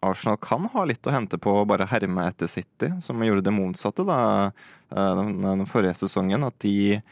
Arsenal 0.00 0.38
kan 0.40 0.64
ha 0.72 0.84
litt 0.88 1.04
å 1.04 1.12
hente 1.12 1.36
på 1.40 1.52
å 1.60 1.66
bare 1.68 1.88
herme 1.90 2.24
etter 2.30 2.48
City, 2.48 2.88
som 3.04 3.20
gjorde 3.20 3.44
det 3.44 3.52
motsatte 3.52 4.04
da, 4.08 4.20
uh, 4.48 5.12
den, 5.18 5.34
den 5.44 5.66
forrige 5.68 5.98
sesongen. 6.00 6.46
At 6.48 6.56
de 6.64 7.02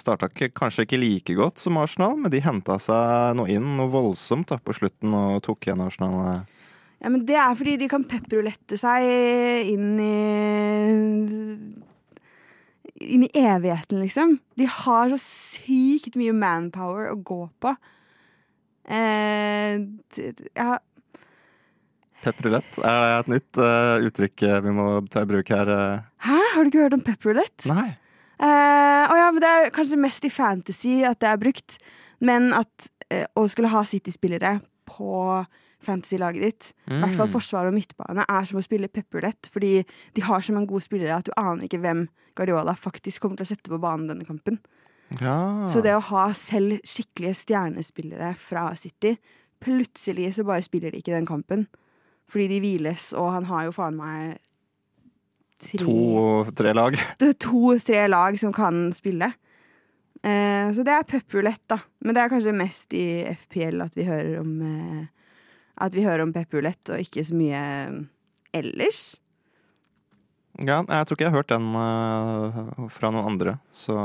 starta 0.00 0.26
ikke, 0.30 0.48
kanskje 0.58 0.82
ikke 0.86 0.98
like 0.98 1.34
godt 1.38 1.60
som 1.62 1.76
Arsenal, 1.78 2.16
men 2.18 2.32
de 2.32 2.40
henta 2.42 2.78
seg 2.82 3.36
noe 3.38 3.46
inn, 3.52 3.76
noe 3.78 3.90
voldsomt 3.92 4.50
da, 4.50 4.58
på 4.58 4.74
slutten 4.74 5.14
og 5.14 5.42
tok 5.46 5.68
igjen 5.68 5.84
Arsenal. 5.84 6.16
uh, 6.18 6.66
Ja, 7.00 7.08
men 7.08 7.22
det 7.24 7.36
er 7.38 7.54
fordi 7.56 7.76
de 7.80 7.86
kan 7.88 8.02
pepperulette 8.04 8.76
seg 8.80 9.06
inn 9.70 9.94
i 10.02 10.16
Inn 13.00 13.22
i 13.24 13.30
evigheten, 13.32 14.02
liksom. 14.02 14.34
De 14.60 14.66
har 14.68 15.08
så 15.08 15.16
sykt 15.22 16.18
mye 16.20 16.34
manpower 16.36 17.08
å 17.08 17.16
gå 17.16 17.38
på. 17.64 17.70
Eh, 18.92 19.80
ja, 20.58 20.74
Pepperulett, 22.20 22.76
er 22.84 22.98
det 23.00 23.12
et 23.14 23.30
nytt 23.32 23.60
uh, 23.62 24.04
uttrykk 24.04 24.42
eh, 24.44 24.58
vi 24.66 24.72
må 24.76 24.86
ta 25.08 25.22
i 25.24 25.28
bruk 25.30 25.48
her? 25.54 25.70
eh? 25.72 26.02
hæ? 26.26 26.36
Har 26.52 26.66
du 26.66 26.68
ikke 26.68 26.82
hørt 26.82 26.96
om 26.98 27.04
pepperulette? 27.06 27.64
Nei. 27.70 27.94
Eh, 28.40 29.04
å 29.12 29.16
ja, 29.18 29.30
det 29.36 29.48
er 29.50 29.72
kanskje 29.74 29.98
mest 30.00 30.24
i 30.24 30.32
fantasy 30.32 31.00
at 31.04 31.20
det 31.20 31.28
er 31.28 31.40
brukt. 31.40 31.78
Men 32.24 32.52
at 32.56 32.88
eh, 33.10 33.26
å 33.36 33.46
skulle 33.50 33.70
ha 33.72 33.82
City-spillere 33.84 34.58
på 34.88 35.44
fantasy-laget 35.80 36.42
ditt, 36.44 36.72
i 36.90 36.98
hvert 37.00 37.16
fall 37.16 37.28
Mm. 37.28 37.32
forsvar 37.32 37.68
og 37.70 37.72
midtbane, 37.72 38.24
er 38.28 38.44
som 38.44 38.58
å 38.60 38.62
spille 38.64 38.88
pepperlett, 38.88 39.48
Fordi 39.52 39.84
de 40.14 40.20
har 40.22 40.40
så 40.40 40.52
mange 40.52 40.68
gode 40.68 40.84
spillere 40.84 41.16
at 41.16 41.24
du 41.24 41.32
aner 41.36 41.64
ikke 41.64 41.80
hvem 41.80 42.08
Guardiola 42.36 42.74
faktisk 42.76 43.20
kommer 43.22 43.36
til 43.36 43.46
å 43.46 43.48
sette 43.48 43.70
på 43.70 43.80
banen 43.80 44.06
denne 44.08 44.26
kampen. 44.28 44.58
Ja. 45.20 45.66
Så 45.66 45.80
det 45.82 45.94
å 45.96 46.02
ha 46.12 46.32
selv 46.32 46.80
skikkelige 46.84 47.34
stjernespillere 47.34 48.34
fra 48.36 48.74
City 48.76 49.16
Plutselig 49.60 50.34
så 50.34 50.44
bare 50.44 50.62
spiller 50.62 50.90
de 50.90 50.98
ikke 51.02 51.12
den 51.12 51.26
kampen. 51.26 51.66
Fordi 52.30 52.46
de 52.48 52.60
hviles, 52.60 53.12
og 53.12 53.32
han 53.32 53.44
har 53.44 53.64
jo 53.66 53.72
faen 53.72 53.96
meg 53.98 54.38
To-tre 55.60 56.72
lag. 56.76 56.96
to-tre 57.44 58.06
lag 58.08 58.38
som 58.40 58.52
kan 58.56 58.88
spille. 58.96 59.32
Eh, 60.22 60.68
så 60.76 60.84
det 60.84 60.94
er 60.94 61.08
pep-rulett, 61.08 61.62
da. 61.70 61.80
Men 62.04 62.16
det 62.16 62.24
er 62.24 62.32
kanskje 62.32 62.56
mest 62.56 62.96
i 62.96 63.06
FPL 63.44 63.84
at 63.84 63.96
vi 63.96 64.08
hører 64.08 64.40
om 64.42 64.52
eh, 64.64 65.04
At 65.80 65.94
vi 65.96 66.04
hører 66.04 66.26
om 66.26 66.32
pep-rulett, 66.34 66.82
og 66.92 67.00
ikke 67.00 67.24
så 67.24 67.36
mye 67.36 67.62
ellers. 68.56 69.20
Ja, 70.60 70.82
jeg 70.82 71.06
tror 71.06 71.16
ikke 71.16 71.24
jeg 71.24 71.32
har 71.32 71.40
hørt 71.40 71.52
den 71.52 71.70
eh, 71.72 72.88
fra 72.92 73.12
noen 73.14 73.32
andre, 73.32 73.56
så 73.72 73.96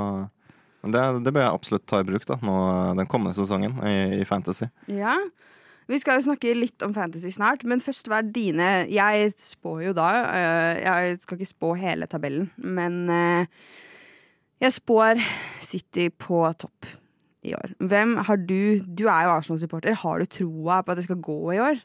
men 0.86 0.94
det, 0.94 1.02
det 1.26 1.32
bør 1.34 1.41
jeg 1.41 1.58
absolutt 1.58 1.86
ta 1.89 1.98
i 1.98 2.06
bruk 2.06 2.28
da, 2.30 2.36
nå, 2.46 2.56
den 3.00 3.08
kommende 3.10 3.34
sesongen 3.34 3.80
i, 3.89 4.22
i 4.22 4.26
Fantasy. 4.30 4.68
Ja. 4.86 5.15
Vi 5.91 6.00
skal 6.02 6.19
jo 6.19 6.28
snakke 6.32 6.56
litt 6.58 6.82
om 6.86 6.95
fantasy 6.95 7.30
snart, 7.34 7.65
men 7.67 7.84
først 7.84 8.10
hva 8.10 8.21
er 8.24 8.30
dine 8.34 8.69
Jeg 8.89 9.34
spår 9.38 9.84
jo 9.89 9.95
da 9.98 10.10
eh, 10.32 10.84
Jeg 10.84 11.17
skal 11.21 11.38
ikke 11.38 11.52
spå 11.52 11.74
hele 11.78 12.10
tabellen, 12.10 12.50
men 12.58 13.04
eh, 13.13 13.50
jeg 14.63 14.78
spår 14.80 15.19
City 15.62 16.08
på 16.10 16.41
topp 16.58 16.88
i 17.45 17.54
år. 17.58 17.76
Hvem 17.78 18.15
har 18.26 18.39
du 18.41 18.82
Du 18.82 19.06
er 19.06 19.28
jo 19.28 19.36
Arsenal-supporter. 19.36 19.98
Har 20.02 20.21
du 20.21 20.26
troa 20.26 20.82
på 20.82 20.93
at 20.93 20.98
det 20.98 21.06
skal 21.06 21.21
gå 21.21 21.39
i 21.54 21.62
år? 21.62 21.84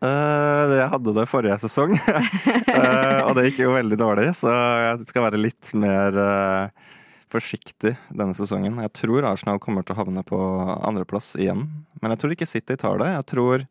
Uh, 0.00 0.72
jeg 0.78 0.88
hadde 0.94 1.12
det 1.12 1.26
forrige 1.28 1.58
sesong, 1.60 1.90
uh, 1.92 3.18
og 3.26 3.34
det 3.36 3.50
gikk 3.50 3.58
jo 3.66 3.74
veldig 3.74 3.98
dårlig, 4.00 4.30
så 4.38 4.48
jeg 4.80 5.10
skal 5.10 5.26
være 5.26 5.40
litt 5.42 5.72
mer 5.76 6.16
eh, 6.16 6.86
forsiktig 7.30 7.94
denne 8.10 8.34
sesongen. 8.36 8.80
Jeg 8.82 8.92
tror 8.98 9.26
Arsenal 9.28 9.60
kommer 9.62 9.86
til 9.86 9.94
å 9.94 10.00
havne 10.02 10.24
på 10.26 10.38
andreplass 10.80 11.32
igjen, 11.40 11.66
men 12.02 12.14
jeg 12.14 12.22
tror 12.22 12.34
ikke 12.34 12.48
City 12.50 12.76
tar 12.80 13.00
det. 13.02 13.10
Jeg 13.14 13.26
tror 13.32 13.66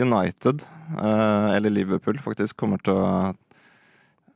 United, 0.00 0.64
eh, 0.98 1.48
eller 1.54 1.70
Liverpool, 1.70 2.18
faktisk 2.24 2.58
kommer 2.60 2.82
til 2.82 2.98
å 2.98 3.08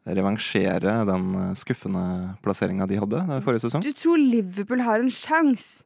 revansjere 0.09 1.03
den 1.09 1.55
skuffende 1.59 2.37
plasseringa 2.45 2.87
de 2.89 3.01
hadde 3.01 3.25
forrige 3.45 3.67
sesong. 3.67 3.85
Du 3.85 3.93
tror 3.93 4.21
Liverpool 4.21 4.81
har 4.87 5.03
en 5.03 5.13
sjanse? 5.13 5.85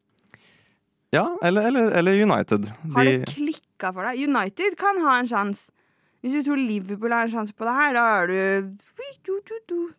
Ja, 1.13 1.27
eller, 1.45 1.67
eller, 1.69 1.91
eller 1.99 2.23
United. 2.23 2.71
Har 2.95 3.05
De, 3.05 3.19
det 3.19 3.33
klikka 3.35 3.91
for 3.93 4.07
deg? 4.07 4.23
United 4.31 4.79
kan 4.81 5.01
ha 5.05 5.19
en 5.21 5.29
sjanse. 5.29 5.69
Hvis 6.23 6.39
du 6.39 6.47
tror 6.47 6.61
Liverpool 6.61 7.13
har 7.13 7.27
en 7.27 7.33
sjanse 7.35 7.53
på 7.53 7.67
det 7.67 7.75
her, 7.75 7.97
da 7.99 8.05
er 8.23 8.31
du 8.31 8.39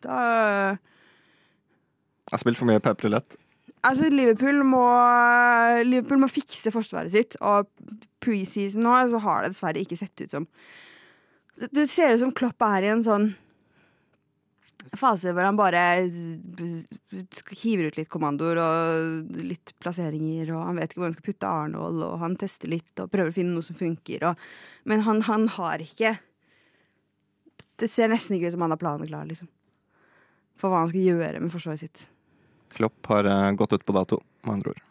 Da 0.02 0.18
jeg 2.34 2.50
har 2.50 2.60
for 2.60 2.70
mye 2.70 2.82
pepperulett. 2.82 3.36
Altså, 3.84 4.08
Liverpool 4.08 4.62
må, 4.66 4.84
Liverpool 5.84 6.22
må 6.22 6.30
fikse 6.32 6.72
forsvaret 6.72 7.12
sitt, 7.12 7.36
og 7.44 7.68
preseason 8.24 8.84
nå 8.86 8.96
så 9.12 9.20
har 9.24 9.44
det 9.44 9.52
dessverre 9.52 9.82
ikke 9.84 10.00
sett 10.00 10.24
ut 10.24 10.32
som 10.32 10.48
det 11.54 11.86
ser 11.90 12.14
ut 12.14 12.22
som 12.22 12.34
Klopp 12.34 12.62
er 12.66 12.82
i 12.82 12.90
en 12.90 13.02
sånn 13.04 13.28
fase 14.98 15.32
hvor 15.34 15.46
han 15.46 15.58
bare 15.58 15.80
hiver 17.62 17.88
ut 17.88 17.98
litt 17.98 18.10
kommandoer 18.12 18.60
og 18.62 19.38
litt 19.42 19.72
plasseringer, 19.82 20.50
og 20.54 20.68
han 20.68 20.78
vet 20.78 20.92
ikke 20.92 21.02
hvor 21.02 21.08
han 21.08 21.16
skal 21.16 21.28
putte 21.30 21.50
Arnold, 21.62 22.02
og 22.04 22.20
han 22.22 22.36
tester 22.40 22.70
litt 22.70 23.02
og 23.02 23.10
prøver 23.12 23.32
å 23.32 23.36
finne 23.36 23.56
noe 23.56 23.66
som 23.66 23.78
funker, 23.78 24.26
og, 24.30 24.46
men 24.90 25.04
han, 25.06 25.24
han 25.30 25.48
har 25.56 25.82
ikke 25.84 26.16
Det 27.80 27.88
ser 27.90 28.06
nesten 28.06 28.36
ikke 28.36 28.52
ut 28.52 28.54
som 28.54 28.62
han 28.62 28.70
har 28.70 28.78
planen 28.78 29.08
klar, 29.08 29.24
liksom. 29.26 29.48
For 30.54 30.70
hva 30.70 30.84
han 30.84 30.92
skal 30.92 31.08
gjøre 31.08 31.40
med 31.42 31.50
forsvaret 31.50 31.80
sitt. 31.82 32.04
Klopp 32.72 33.06
har 33.12 33.28
eh, 33.28 33.50
gått 33.58 33.72
ut 33.72 33.84
på 33.86 33.94
dato, 33.96 34.20
med 34.44 34.58
andre 34.58 34.74
ord. 34.74 34.82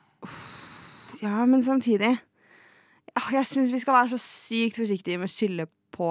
Ja, 1.24 1.46
men 1.48 1.64
samtidig 1.64 2.10
ah, 3.16 3.28
Jeg 3.32 3.46
syns 3.48 3.72
vi 3.72 3.80
skal 3.80 3.96
være 3.96 4.14
så 4.14 4.20
sykt 4.22 4.80
forsiktige 4.82 5.20
med 5.20 5.30
å 5.30 5.34
skylde 5.34 5.68
på 5.94 6.10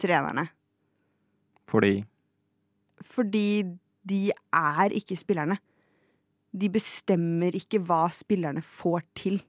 trenerne. 0.00 0.48
Fordi 1.68 2.02
Fordi 3.04 3.64
de 4.08 4.22
er 4.32 4.94
ikke 4.96 5.18
spillerne. 5.18 5.58
De 6.52 6.70
bestemmer 6.72 7.56
ikke 7.56 7.80
hva 7.84 8.06
spillerne 8.14 8.62
får 8.64 9.04
til. 9.18 9.42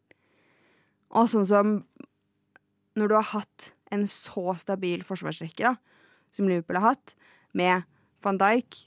Og 1.16 1.30
sånn 1.32 1.48
som 1.48 1.78
når 3.00 3.10
du 3.10 3.16
har 3.16 3.30
hatt 3.32 3.72
en 3.94 4.06
så 4.10 4.54
stabil 4.60 5.04
forsvarsrekke, 5.08 5.72
da, 5.72 5.78
som 6.36 6.50
Liverpool 6.50 6.78
har 6.82 6.94
hatt, 6.94 7.16
med 7.56 7.88
van 8.24 8.38
Dijk 8.38 8.84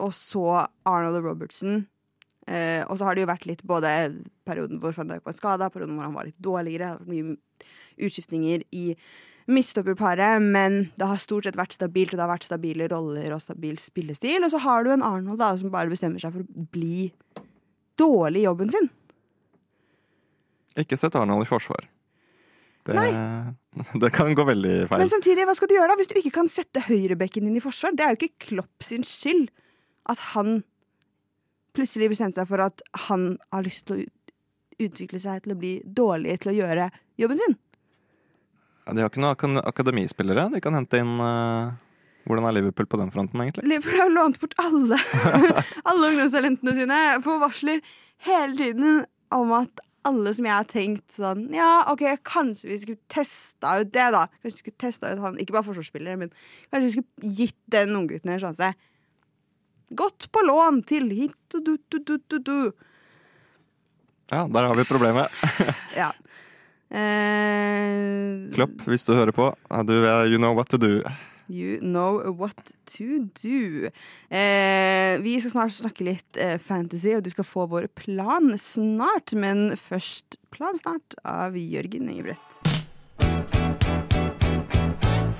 og 0.00 0.12
så 0.16 0.66
Arnold 0.88 1.20
og 1.20 1.30
Robertson 1.30 1.82
eh, 2.48 2.82
Og 2.88 2.98
så 2.98 3.06
har 3.06 3.16
det 3.16 3.24
jo 3.24 3.30
vært 3.30 3.48
litt 3.48 3.64
både 3.68 3.90
perioden 4.48 4.80
hvor 4.82 4.96
van 4.96 5.12
Dijk 5.12 5.26
var 5.28 5.36
skada, 5.36 5.70
perioden 5.72 5.98
hvor 5.98 6.08
han 6.08 6.16
var 6.16 6.28
litt 6.28 6.40
dårligere, 6.40 6.78
det 6.78 6.90
har 6.90 7.02
vært 7.02 7.12
mye 7.12 8.06
utskiftninger 8.06 8.64
i 8.72 8.86
midtstopperparet, 9.50 10.42
men 10.42 10.90
det 10.98 11.08
har 11.10 11.20
stort 11.20 11.46
sett 11.46 11.58
vært 11.58 11.74
stabilt, 11.74 12.12
og 12.12 12.18
det 12.18 12.24
har 12.24 12.32
vært 12.32 12.46
stabile 12.46 12.86
roller 12.90 13.34
og 13.34 13.42
stabil 13.42 13.78
spillestil. 13.82 14.44
Og 14.46 14.52
så 14.52 14.60
har 14.62 14.86
du 14.86 14.92
en 14.94 15.04
Arnold 15.04 15.40
da, 15.40 15.52
som 15.58 15.72
bare 15.72 15.90
bestemmer 15.90 16.22
seg 16.22 16.34
for 16.34 16.44
å 16.44 16.66
bli 16.72 17.10
dårlig 18.00 18.44
i 18.44 18.46
jobben 18.46 18.70
sin. 18.72 18.90
ikke 20.78 20.98
sett 21.00 21.18
Arnold 21.18 21.44
i 21.44 21.50
forsvar. 21.50 21.88
Det, 22.86 22.94
Nei. 22.96 23.10
det 24.02 24.12
kan 24.14 24.30
gå 24.34 24.44
veldig 24.48 24.76
feil. 24.88 25.02
Men 25.02 25.12
samtidig, 25.12 25.44
hva 25.48 25.56
skal 25.58 25.68
du 25.68 25.76
gjøre 25.76 25.92
da 25.92 25.98
hvis 26.00 26.12
du 26.12 26.16
ikke 26.22 26.36
kan 26.38 26.48
sette 26.48 26.86
høyrebekken 26.86 27.48
din 27.48 27.58
i 27.58 27.64
forsvar? 27.64 27.96
Det 27.96 28.06
er 28.06 28.14
jo 28.14 28.20
ikke 28.22 28.46
Klopp 28.46 28.86
sin 28.86 29.04
skyld 29.06 29.50
at 30.08 30.22
han 30.32 30.62
plutselig 31.76 32.10
bestemte 32.12 32.40
seg 32.40 32.48
for 32.50 32.62
at 32.64 32.82
han 33.06 33.34
har 33.52 33.66
lyst 33.66 33.86
til 33.88 34.00
å 34.00 34.06
utvikle 34.80 35.20
seg 35.22 35.44
til 35.44 35.54
å 35.54 35.60
bli 35.60 35.74
dårlig 35.84 36.40
til 36.42 36.52
å 36.52 36.56
gjøre 36.56 36.88
jobben 37.20 37.40
sin. 37.40 37.58
Ja, 38.86 38.96
de 38.96 39.04
har 39.04 39.12
ikke 39.12 39.22
noen 39.22 39.60
akademispillere. 39.62 40.48
De 40.54 40.62
kan 40.64 40.74
hente 40.74 40.98
inn 40.98 41.20
uh, 41.20 41.76
Hvordan 42.28 42.48
er 42.48 42.56
Liverpool 42.56 42.88
på 42.90 42.98
den 43.00 43.12
fronten, 43.12 43.40
egentlig? 43.42 43.68
Liverpool 43.68 44.02
har 44.02 44.10
lånt 44.12 44.40
bort 44.42 44.56
alle, 44.60 44.98
alle 45.88 46.10
ungdomstalentene 46.10 46.74
sine. 46.76 46.98
Får 47.24 47.38
varsler 47.44 47.84
hele 48.26 48.56
tiden 48.58 49.04
om 49.36 49.54
at 49.56 49.84
alle 50.08 50.32
som 50.32 50.46
jeg 50.48 50.56
har 50.56 50.68
tenkt 50.68 51.12
sånn 51.12 51.42
Ja, 51.52 51.84
OK, 51.92 52.02
kanskje 52.24 52.70
vi 52.70 52.78
skulle 52.80 53.00
testa 53.12 53.76
ut 53.82 53.90
det, 53.92 54.06
da. 54.14 54.24
Kanskje 54.40 54.56
vi 54.56 54.62
skulle 54.64 54.80
testa 54.80 55.12
ut 55.12 55.20
han, 55.24 55.36
Ikke 55.42 55.56
bare 55.56 55.68
forsvarsspillere, 55.68 56.20
men 56.22 56.32
kanskje 56.72 56.86
vi 56.86 56.92
skulle 56.94 57.34
gitt 57.42 57.58
den 57.72 57.96
unggutten 57.98 58.32
en 58.32 58.42
sjanse. 58.42 58.72
Gått 59.90 60.28
på 60.32 60.42
lån 60.46 60.82
til 60.86 61.10
hit 61.10 61.58
og 61.58 61.64
du, 61.66 61.76
du, 61.90 61.98
du, 62.06 62.16
du, 62.30 62.38
du. 62.38 62.58
Ja, 64.30 64.44
der 64.46 64.68
har 64.70 64.76
vi 64.78 64.86
problemet. 64.86 65.30
ja. 66.00 66.12
Eh, 66.90 68.50
Klopp, 68.54 68.86
hvis 68.86 69.06
du 69.06 69.14
hører 69.14 69.34
på. 69.34 69.50
Du, 69.86 69.96
you 70.30 70.38
know 70.38 70.54
what 70.54 70.70
to 70.70 70.78
do. 70.78 71.02
You 71.50 71.80
know 71.82 72.22
what 72.38 72.70
to 72.94 73.26
do. 73.42 73.90
Eh, 74.30 75.18
vi 75.18 75.34
skal 75.42 75.50
snart 75.50 75.74
snakke 75.74 76.06
litt 76.06 76.38
eh, 76.38 76.60
fantasy, 76.62 77.16
og 77.16 77.24
du 77.26 77.32
skal 77.34 77.46
få 77.46 77.66
vår 77.72 77.88
plan 77.98 78.54
snart. 78.58 79.34
Men 79.34 79.74
først 79.74 80.38
Plan 80.50 80.78
snart 80.78 81.14
av 81.24 81.56
Jørgen 81.58 82.10
Ingebrett. 82.10 82.38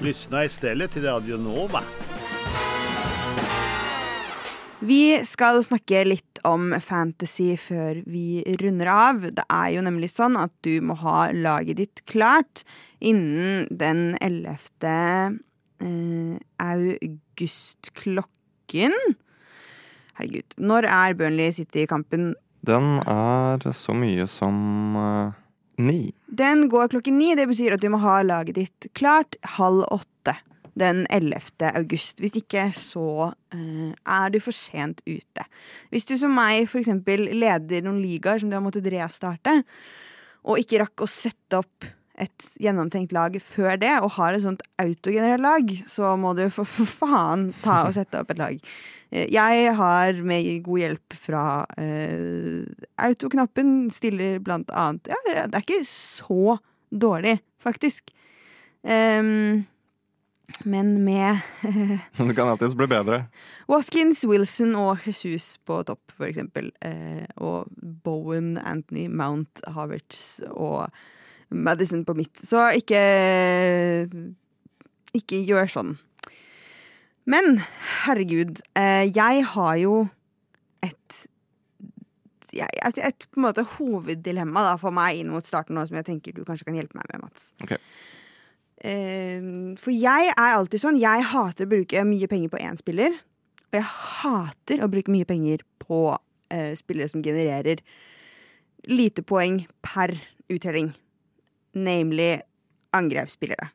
Lyssna 0.01 0.45
istället 0.45 0.91
till 0.91 1.05
Radio 1.05 1.37
Nova. 1.37 1.83
Vi 4.81 5.21
skal 5.29 5.61
snakke 5.61 6.07
litt 6.07 6.41
om 6.49 6.71
fantasy 6.81 7.53
før 7.61 7.99
vi 8.09 8.41
runder 8.63 8.89
av. 8.89 9.27
Det 9.37 9.45
er 9.53 9.75
jo 9.75 9.83
nemlig 9.85 10.09
sånn 10.09 10.39
at 10.41 10.53
du 10.65 10.81
må 10.81 10.97
ha 11.03 11.29
laget 11.37 11.83
ditt 11.83 12.03
klart 12.09 12.63
innen 12.97 13.67
den 13.69 14.15
11. 14.25 15.37
Eh, 15.85 16.39
august 16.65 17.93
klokken 17.97 18.97
Herregud. 20.21 20.57
Når 20.61 20.89
er 20.89 21.15
Burnley 21.17 21.53
City-kampen? 21.57 22.35
Den 22.67 22.99
er 23.09 23.65
så 23.73 23.95
mye 23.97 24.27
som 24.29 24.97
uh, 24.97 25.37
ni. 25.81 26.13
Den 26.29 26.69
går 26.73 26.91
klokken 26.93 27.17
ni. 27.21 27.33
Det 27.39 27.49
betyr 27.49 27.77
at 27.77 27.85
du 27.85 27.89
må 27.93 28.01
ha 28.03 28.21
laget 28.27 28.59
ditt 28.61 28.91
klart 28.97 29.39
halv 29.57 29.87
åtte 29.89 30.10
den 30.81 31.05
11. 31.13 31.71
august. 31.75 32.21
Hvis 32.23 32.39
ikke, 32.41 32.67
så 32.77 33.31
uh, 33.31 33.91
er 33.93 34.33
du 34.33 34.41
for 34.43 34.57
sent 34.57 35.05
ute. 35.07 35.47
Hvis 35.93 36.09
du 36.09 36.17
som 36.21 36.35
meg 36.35 36.67
for 36.71 36.83
eksempel 36.83 37.29
leder 37.37 37.85
noen 37.87 38.03
ligaer 38.03 38.43
som 38.43 38.51
du 38.51 38.59
har 38.59 38.65
måttet 38.65 38.91
restarte, 38.93 39.61
og 40.41 40.61
ikke 40.61 40.81
rakk 40.85 41.05
å 41.05 41.11
sette 41.11 41.61
opp 41.61 41.91
et 42.21 42.47
gjennomtenkt 42.61 43.15
lag 43.17 43.37
før 43.45 43.79
det, 43.81 43.93
og 44.05 44.15
har 44.19 44.37
et 44.37 44.45
sånt 44.45 44.63
autogenerelt 44.81 45.45
lag, 45.45 45.75
så 45.89 46.15
må 46.21 46.35
du 46.37 46.45
for 46.53 46.69
faen 46.69 47.51
ta 47.65 47.83
og 47.87 47.95
sette 47.97 48.21
opp 48.21 48.33
et 48.35 48.41
lag. 48.41 48.73
Eh, 49.11 49.27
jeg 49.33 49.75
har 49.77 50.23
med 50.27 50.49
god 50.67 50.85
hjelp 50.85 51.19
fra 51.27 51.45
uh, 51.81 52.87
autoknappen, 53.07 53.91
stiller 53.95 54.41
blant 54.45 54.71
annet 54.71 55.11
Ja, 55.11 55.21
det 55.27 55.49
er 55.49 55.65
ikke 55.65 55.83
så 55.89 56.59
dårlig, 56.91 57.39
faktisk. 57.63 58.13
Um, 58.83 59.67
men 60.65 61.05
med 61.05 61.41
Det 62.17 62.35
kan 62.37 62.49
alltids 62.49 62.75
bli 62.79 62.89
bedre. 62.91 63.25
Watkins, 63.71 64.25
Wilson 64.25 64.75
og 64.79 65.07
Jesus 65.07 65.55
på 65.67 65.81
topp, 65.89 66.13
for 66.17 66.29
eksempel. 66.29 66.71
Eh, 66.85 67.25
og 67.39 67.71
Bowen, 68.05 68.57
Anthony, 68.59 69.07
Mount, 69.09 69.63
Havertz 69.67 70.41
og 70.51 70.91
Madison 71.51 72.05
på 72.07 72.15
mitt. 72.19 72.37
Så 72.47 72.69
ikke 72.79 73.01
Ikke 75.17 75.43
gjør 75.43 75.71
sånn. 75.71 75.97
Men 77.31 77.61
herregud, 78.05 78.63
eh, 78.79 79.07
jeg 79.11 79.45
har 79.55 79.75
jo 79.79 79.97
et 80.83 81.27
jeg, 82.55 82.67
altså 82.83 83.03
et 83.07 83.27
på 83.31 83.39
en 83.39 83.47
måte 83.47 83.67
hoveddilemma 83.77 84.63
da, 84.67 84.79
for 84.81 84.95
meg 84.95 85.21
inn 85.21 85.31
mot 85.31 85.47
starten 85.47 85.77
nå, 85.79 85.85
som 85.87 85.99
jeg 86.01 86.09
tenker 86.09 86.35
du 86.35 86.43
kanskje 86.47 86.67
kan 86.67 86.79
hjelpe 86.79 86.99
meg 86.99 87.07
med, 87.13 87.23
Mats. 87.23 87.53
Okay. 87.63 87.79
Eh, 88.81 89.41
for 89.81 89.93
jeg 89.93 90.33
er 90.33 90.57
alltid 90.57 90.81
sånn. 90.83 91.01
Jeg 91.01 91.21
hater 91.33 91.65
å 91.67 91.73
bruke 91.75 92.05
mye 92.09 92.29
penger 92.31 92.51
på 92.53 92.63
én 92.63 92.77
spiller. 92.81 93.13
Og 93.71 93.75
jeg 93.79 93.87
hater 93.87 94.77
å 94.83 94.91
bruke 94.91 95.13
mye 95.15 95.29
penger 95.29 95.59
på 95.83 95.99
uh, 96.11 96.73
spillere 96.79 97.11
som 97.13 97.23
genererer 97.23 97.79
lite 98.91 99.23
poeng 99.23 99.57
per 99.85 100.09
uttelling 100.51 100.89
namely 101.79 102.33
angrepsspillere. 102.97 103.67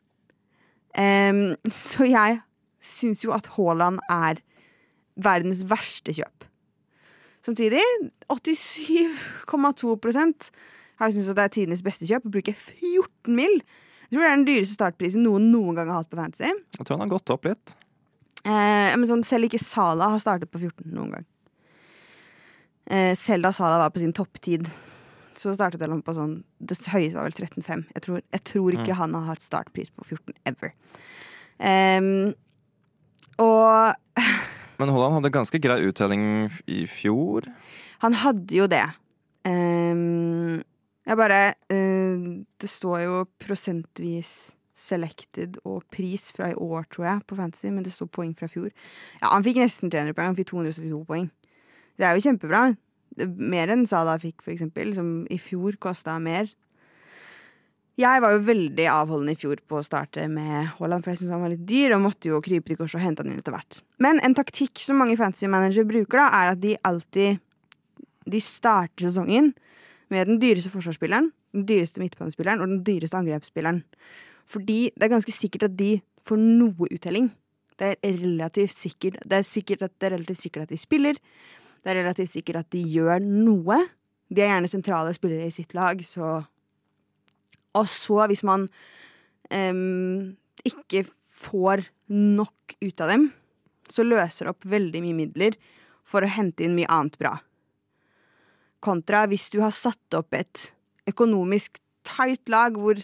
Um, 0.96 1.56
så 1.72 2.06
jeg 2.10 2.39
syns 2.84 3.24
jo 3.24 3.32
at 3.36 3.48
Haaland 3.56 4.00
er 4.12 4.36
verdens 5.15 5.63
verste 5.70 6.12
kjøp. 6.15 6.46
Samtidig, 7.46 7.84
87,2% 8.32 10.52
har 11.00 11.10
syntes 11.12 11.30
at 11.30 11.38
det 11.38 11.46
er 11.46 11.54
tidenes 11.54 11.86
beste 11.86 12.06
kjøp. 12.10 12.26
Å 12.26 12.34
bruke 12.36 12.54
14 12.58 13.36
mill. 13.38 13.58
Jeg 14.06 14.15
tror 14.15 14.24
det 14.24 14.30
er 14.30 14.36
den 14.38 14.48
dyreste 14.50 14.78
startprisen 14.78 15.26
noen 15.26 15.50
noen 15.54 15.78
gang 15.78 15.91
har 15.91 16.04
hatt 16.04 16.12
på 16.12 16.20
Fantasy. 16.20 16.52
Jeg 16.78 16.86
tror 16.86 16.98
han 16.98 17.06
har 17.08 17.13
gått 17.15 17.34
opp 17.34 17.48
litt. 17.48 17.76
Eh, 18.46 18.91
men 18.94 19.08
sånn, 19.10 19.26
selv 19.26 19.50
ikke 19.50 19.62
Sala 19.62 20.12
har 20.13 20.22
startet 20.22 20.52
på 20.54 20.62
14 20.62 20.91
noen 20.94 21.15
gang. 21.15 21.30
Eh, 22.86 23.13
selv 23.18 23.48
da 23.48 23.54
Sala 23.56 23.80
var 23.82 23.94
på 23.96 24.04
sin 24.04 24.13
topptid 24.13 24.70
så 25.39 25.54
startet 25.56 25.84
han 25.84 26.04
på 26.06 26.15
sånn 26.15 26.36
Det 26.58 26.78
høyeste 26.91 27.18
var 27.18 27.28
vel 27.28 27.38
13,5. 27.38 27.86
Jeg, 27.96 28.04
tror, 28.06 28.22
jeg 28.22 28.44
tror 28.48 28.76
ikke 28.76 28.94
mm. 28.94 29.00
han 29.02 29.15
har 29.18 29.30
hatt 29.32 29.44
startpris 29.44 29.91
på 29.91 30.08
14 30.08 30.36
ever. 30.48 30.76
Um, 31.60 32.34
og 33.41 34.22
Men 34.80 34.91
Holland 34.91 35.18
hadde 35.18 35.34
ganske 35.36 35.60
grei 35.63 35.80
uttelling 35.88 36.24
i 36.68 36.84
fjor? 36.91 37.48
Han 38.04 38.18
hadde 38.20 38.58
jo 38.58 38.68
det. 38.68 38.84
Um, 39.48 40.63
jeg 41.06 41.20
bare 41.20 41.41
uh, 41.72 41.85
Det 42.62 42.69
står 42.71 43.01
jo 43.06 43.23
prosentvis 43.41 44.56
selected 44.75 45.56
og 45.63 45.86
pris 45.93 46.28
fra 46.36 46.49
i 46.51 46.58
år, 46.60 46.84
tror 46.91 47.08
jeg, 47.08 47.23
på 47.30 47.38
Fantasy, 47.39 47.71
men 47.71 47.86
det 47.86 47.93
står 47.95 48.12
poeng 48.12 48.34
fra 48.38 48.49
fjor. 48.51 48.71
Ja, 49.21 49.32
Han 49.32 49.45
fikk 49.45 49.62
nesten 49.62 49.91
300 49.91 50.15
poeng. 50.17 50.34
Han 50.34 50.39
fikk 50.39 50.51
272 50.51 51.06
poeng. 51.08 51.30
Det 51.95 52.08
er 52.08 52.17
jo 52.17 52.25
kjempebra. 52.25 52.65
Mer 53.39 53.71
enn 53.71 53.86
Sada 53.88 54.17
fikk, 54.19 54.43
for 54.43 54.51
eksempel, 54.51 54.91
som 54.97 55.23
i 55.32 55.39
fjor 55.39 55.78
kosta 55.80 56.17
mer. 56.19 56.51
Jeg 57.95 58.19
var 58.19 58.34
jo 58.34 58.41
veldig 58.43 58.86
avholden 58.91 59.32
i 59.32 59.38
fjor 59.39 59.62
på 59.63 59.78
å 59.80 59.86
starte 59.86 60.25
med 60.28 60.73
Haaland, 60.75 61.06
for 61.06 61.13
jeg 61.13 61.21
syntes 61.21 61.32
han 61.32 61.45
var 61.45 61.54
litt 61.54 61.63
dyr, 61.63 61.93
og 61.95 62.04
måtte 62.04 62.28
jo 62.28 62.41
krype 62.43 62.67
til 62.67 62.80
korset 62.82 62.99
og 62.99 63.06
hente 63.06 63.23
han 63.23 63.32
inn 63.32 63.39
etter 63.39 63.56
hvert. 63.56 63.80
Men 64.04 64.19
en 64.19 64.36
taktikk 64.36 64.82
som 64.84 64.99
mange 64.99 65.15
fantasy 65.15 65.47
managere 65.47 65.88
bruker, 65.88 66.19
da, 66.19 66.28
er 66.41 66.51
at 66.51 66.63
de 66.63 66.75
alltid 66.84 67.41
De 68.25 68.39
starter 68.41 69.06
sesongen 69.06 69.51
med 70.10 70.25
den 70.25 70.39
dyreste 70.41 70.71
forsvarsspilleren, 70.73 71.28
den 71.56 71.65
dyreste 71.70 72.02
midtbanespilleren 72.04 72.62
og 72.62 72.72
den 72.72 72.84
dyreste 72.88 73.18
angrepsspilleren. 73.20 73.82
Fordi 74.52 74.91
det 74.94 75.08
er 75.08 75.15
ganske 75.15 75.34
sikkert 75.34 75.70
at 75.70 75.78
de 75.80 75.98
får 76.28 76.41
noe 76.41 76.89
uttelling. 76.91 77.32
Det 77.80 77.96
er 77.96 78.18
relativt 78.22 78.78
sikkert, 78.78 79.20
det 79.26 79.41
er 79.41 79.48
sikkert 79.48 79.86
at 79.88 79.94
det 80.00 80.08
er 80.08 80.15
relativt 80.18 80.44
sikkert 80.44 80.68
at 80.68 80.74
de 80.74 80.80
spiller. 80.80 81.20
Det 81.84 81.91
er 81.91 82.02
relativt 82.02 82.34
sikkert 82.34 82.63
at 82.63 82.72
de 82.74 82.82
gjør 82.82 83.24
noe. 83.24 83.80
De 84.32 84.41
er 84.41 84.54
gjerne 84.54 84.72
sentrale 84.72 85.13
spillere 85.15 85.50
i 85.50 85.54
sitt 85.54 85.76
lag, 85.78 86.02
så 86.04 86.44
Og 87.76 87.88
så, 87.91 88.26
hvis 88.28 88.44
man 88.44 88.70
um, 89.52 90.38
ikke 90.63 91.04
får 91.36 91.84
nok 92.08 92.78
ut 92.80 93.02
av 93.04 93.10
dem, 93.12 93.26
så 93.91 94.06
løser 94.06 94.46
det 94.46 94.54
opp 94.54 94.65
veldig 94.65 95.02
mye 95.04 95.18
midler 95.18 95.58
for 96.08 96.24
å 96.24 96.32
hente 96.32 96.63
inn 96.63 96.78
mye 96.78 96.88
annet 96.88 97.18
bra. 97.20 97.34
Kontra 98.80 99.26
hvis 99.28 99.50
du 99.52 99.60
har 99.60 99.76
satt 99.76 100.15
opp 100.18 100.34
et 100.38 100.70
økonomisk 101.10 101.80
tight 102.06 102.50
lag 102.52 102.78
hvor 102.80 103.00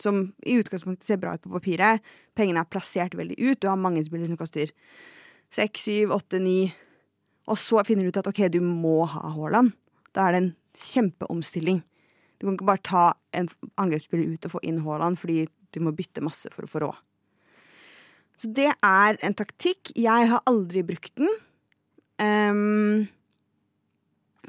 som 0.00 0.30
i 0.48 0.56
utgangspunktet 0.56 1.04
ser 1.04 1.20
bra 1.20 1.34
ut 1.36 1.42
på 1.44 1.52
papiret. 1.52 2.00
Pengene 2.38 2.62
er 2.64 2.70
plassert 2.72 3.16
veldig 3.18 3.36
ut. 3.36 3.60
Du 3.60 3.68
har 3.68 3.76
mange 3.76 4.00
spillere 4.04 4.30
som 4.30 4.40
koster 4.40 4.72
seks, 5.52 5.84
syv, 5.84 6.14
åtte, 6.16 6.40
ni 6.40 6.70
og 7.50 7.58
så 7.58 7.82
finner 7.86 8.06
du 8.06 8.12
ut 8.12 8.20
at 8.20 8.28
ok, 8.30 8.44
du 8.52 8.60
må 8.62 9.02
ha 9.10 9.32
Haaland. 9.34 9.72
Da 10.14 10.26
er 10.26 10.34
det 10.34 10.42
en 10.42 10.52
kjempeomstilling. 10.78 11.80
Du 12.38 12.46
kan 12.46 12.56
ikke 12.56 12.68
bare 12.68 12.86
ta 12.86 13.04
en 13.36 13.48
angrepsspiller 13.80 14.34
ut 14.34 14.46
og 14.46 14.56
få 14.56 14.62
inn 14.66 14.82
Haaland 14.86 15.18
fordi 15.20 15.46
du 15.72 15.80
må 15.82 15.94
bytte 15.96 16.24
masse 16.24 16.50
for 16.52 16.66
å 16.66 16.70
få 16.70 16.84
råd. 16.84 17.00
Så 18.40 18.50
det 18.54 18.70
er 18.72 19.18
en 19.22 19.36
taktikk. 19.38 19.92
Jeg 19.98 20.30
har 20.30 20.44
aldri 20.50 20.82
brukt 20.86 21.12
den. 21.18 21.30
Um, 22.22 23.08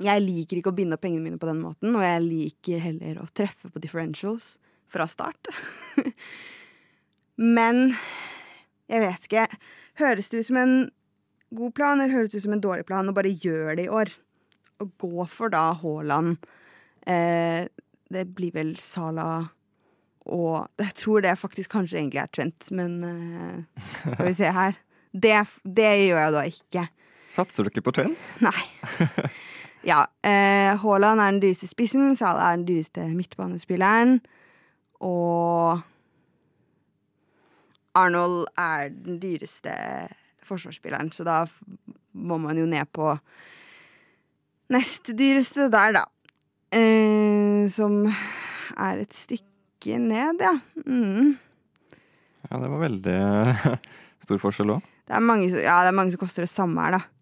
jeg 0.02 0.24
liker 0.24 0.58
ikke 0.60 0.72
å 0.72 0.78
binde 0.78 0.98
opp 0.98 1.04
pengene 1.06 1.28
mine 1.28 1.40
på 1.42 1.50
den 1.50 1.62
måten, 1.62 1.94
og 1.94 2.02
jeg 2.06 2.26
liker 2.26 2.82
heller 2.82 3.20
å 3.22 3.30
treffe 3.36 3.70
på 3.70 3.82
differentials 3.84 4.56
fra 4.90 5.06
start. 5.10 5.52
Men 7.58 7.94
jeg 8.90 9.04
vet 9.04 9.30
ikke. 9.30 9.48
Høres 10.02 10.30
det 10.32 10.42
ut 10.42 10.50
som 10.50 10.60
en 10.62 10.76
god 11.54 11.74
plan 11.78 12.02
eller 12.02 12.14
høres 12.14 12.34
det 12.34 12.42
ut 12.42 12.48
som 12.48 12.56
en 12.58 12.64
dårlig 12.64 12.88
plan, 12.90 13.10
og 13.10 13.18
bare 13.18 13.34
gjør 13.34 13.76
det 13.78 13.88
i 13.88 13.94
år. 13.94 14.14
Og 14.82 14.94
gå 15.02 15.28
for 15.30 15.54
da 15.54 15.70
Haaland. 15.78 16.42
Eh, 17.06 17.70
det 18.14 18.26
blir 18.38 18.54
vel 18.56 18.76
Sala 18.82 19.50
og 20.24 20.70
Jeg 20.80 20.94
tror 20.96 21.20
det 21.20 21.34
faktisk 21.36 21.74
kanskje 21.74 21.98
egentlig 22.00 22.22
er 22.22 22.30
Trent, 22.32 22.70
men 22.72 22.94
eh, 23.04 23.82
skal 24.14 24.28
vi 24.30 24.36
se 24.38 24.52
her. 24.56 24.78
Det, 25.14 25.36
det 25.62 25.90
gjør 26.08 26.18
jeg 26.18 26.34
da 26.34 26.42
ikke. 26.50 26.84
Satser 27.30 27.68
du 27.68 27.70
ikke 27.70 27.84
på 27.86 27.92
Trent? 27.94 28.30
Nei. 28.42 28.64
Ja. 29.84 30.06
Eh, 30.24 30.72
Haaland 30.80 31.20
er 31.20 31.32
den 31.32 31.42
dyreste 31.44 31.68
spissen, 31.68 32.16
Salah 32.16 32.52
er 32.52 32.60
den 32.60 32.68
dyreste 32.68 33.04
midtbanespilleren. 33.12 34.22
Og 35.04 35.82
Arnold 37.96 38.48
er 38.58 38.90
den 38.90 39.20
dyreste 39.22 39.74
forsvarsspilleren, 40.44 41.12
så 41.12 41.26
da 41.28 41.44
må 42.14 42.38
man 42.42 42.58
jo 42.58 42.66
ned 42.70 42.88
på 42.96 43.12
nest 44.74 45.12
dyreste 45.18 45.70
der, 45.72 46.00
da. 46.00 46.06
Eh, 46.74 47.70
som 47.70 48.08
er 48.08 49.04
et 49.04 49.14
stykke 49.14 50.00
ned, 50.02 50.42
ja. 50.42 50.56
Mm. 50.88 51.36
Ja, 52.50 52.60
det 52.60 52.72
var 52.72 52.82
veldig 52.82 53.20
stor 54.24 54.42
forskjell 54.42 54.78
òg. 54.78 54.90
Ja, 55.10 55.20
det 55.20 55.92
er 55.92 55.96
mange 55.96 56.14
som 56.14 56.22
koster 56.24 56.48
det 56.48 56.52
samme 56.52 56.82
her, 56.88 56.98
da. 56.98 57.13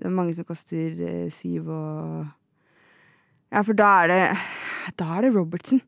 Det 0.00 0.08
er 0.08 0.16
mange 0.16 0.32
som 0.36 0.46
koster 0.48 0.96
eh, 1.04 1.28
syv 1.34 1.68
og 1.68 2.26
Ja, 3.50 3.62
for 3.66 3.76
da 3.76 3.90
er 4.04 4.12
det 4.12 4.20
Da 4.96 5.08
er 5.16 5.26
det 5.26 5.34
Robertson. 5.34 5.82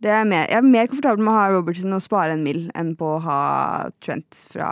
Det 0.00 0.10
er 0.14 0.24
mer, 0.24 0.46
jeg 0.46 0.60
er 0.60 0.66
mer 0.66 0.86
komfortabel 0.86 1.24
med 1.24 1.34
å 1.34 1.38
ha 1.38 1.48
Robertson 1.52 1.96
og 1.96 2.04
spare 2.04 2.36
en 2.36 2.44
mill. 2.46 2.68
enn 2.78 2.94
på 2.96 3.16
å 3.16 3.22
ha 3.24 3.40
Trent 4.00 4.44
fra, 4.52 4.70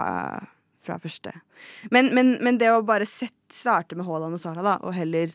fra 0.86 0.98
første. 1.02 1.34
Men, 1.90 2.12
men, 2.14 2.36
men 2.40 2.60
det 2.62 2.70
å 2.70 2.84
bare 2.86 3.08
sett, 3.10 3.34
starte 3.52 3.98
med 3.98 4.06
Haaland 4.06 4.38
og 4.38 4.42
Sala, 4.42 4.62
da, 4.62 4.76
og 4.82 4.94
heller 4.94 5.34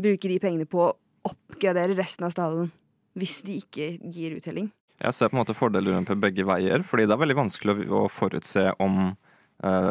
bruke 0.00 0.28
de 0.28 0.38
pengene 0.40 0.68
på 0.68 0.82
å 0.84 0.94
oppgradere 1.26 1.96
resten 1.96 2.28
av 2.28 2.32
stallen 2.34 2.70
hvis 3.16 3.40
de 3.46 3.56
ikke 3.62 3.96
gir 4.12 4.36
uttelling. 4.36 4.68
Jeg 5.00 5.16
ser 5.16 5.28
på 5.28 5.36
en 5.36 5.42
måte 5.42 5.56
fordeler 5.56 6.04
på 6.08 6.16
begge 6.20 6.44
veier, 6.48 6.84
fordi 6.84 7.04
det 7.08 7.16
er 7.16 7.20
veldig 7.20 7.36
vanskelig 7.36 7.88
å, 7.92 8.06
forutse 8.12 8.70
om 8.82 9.16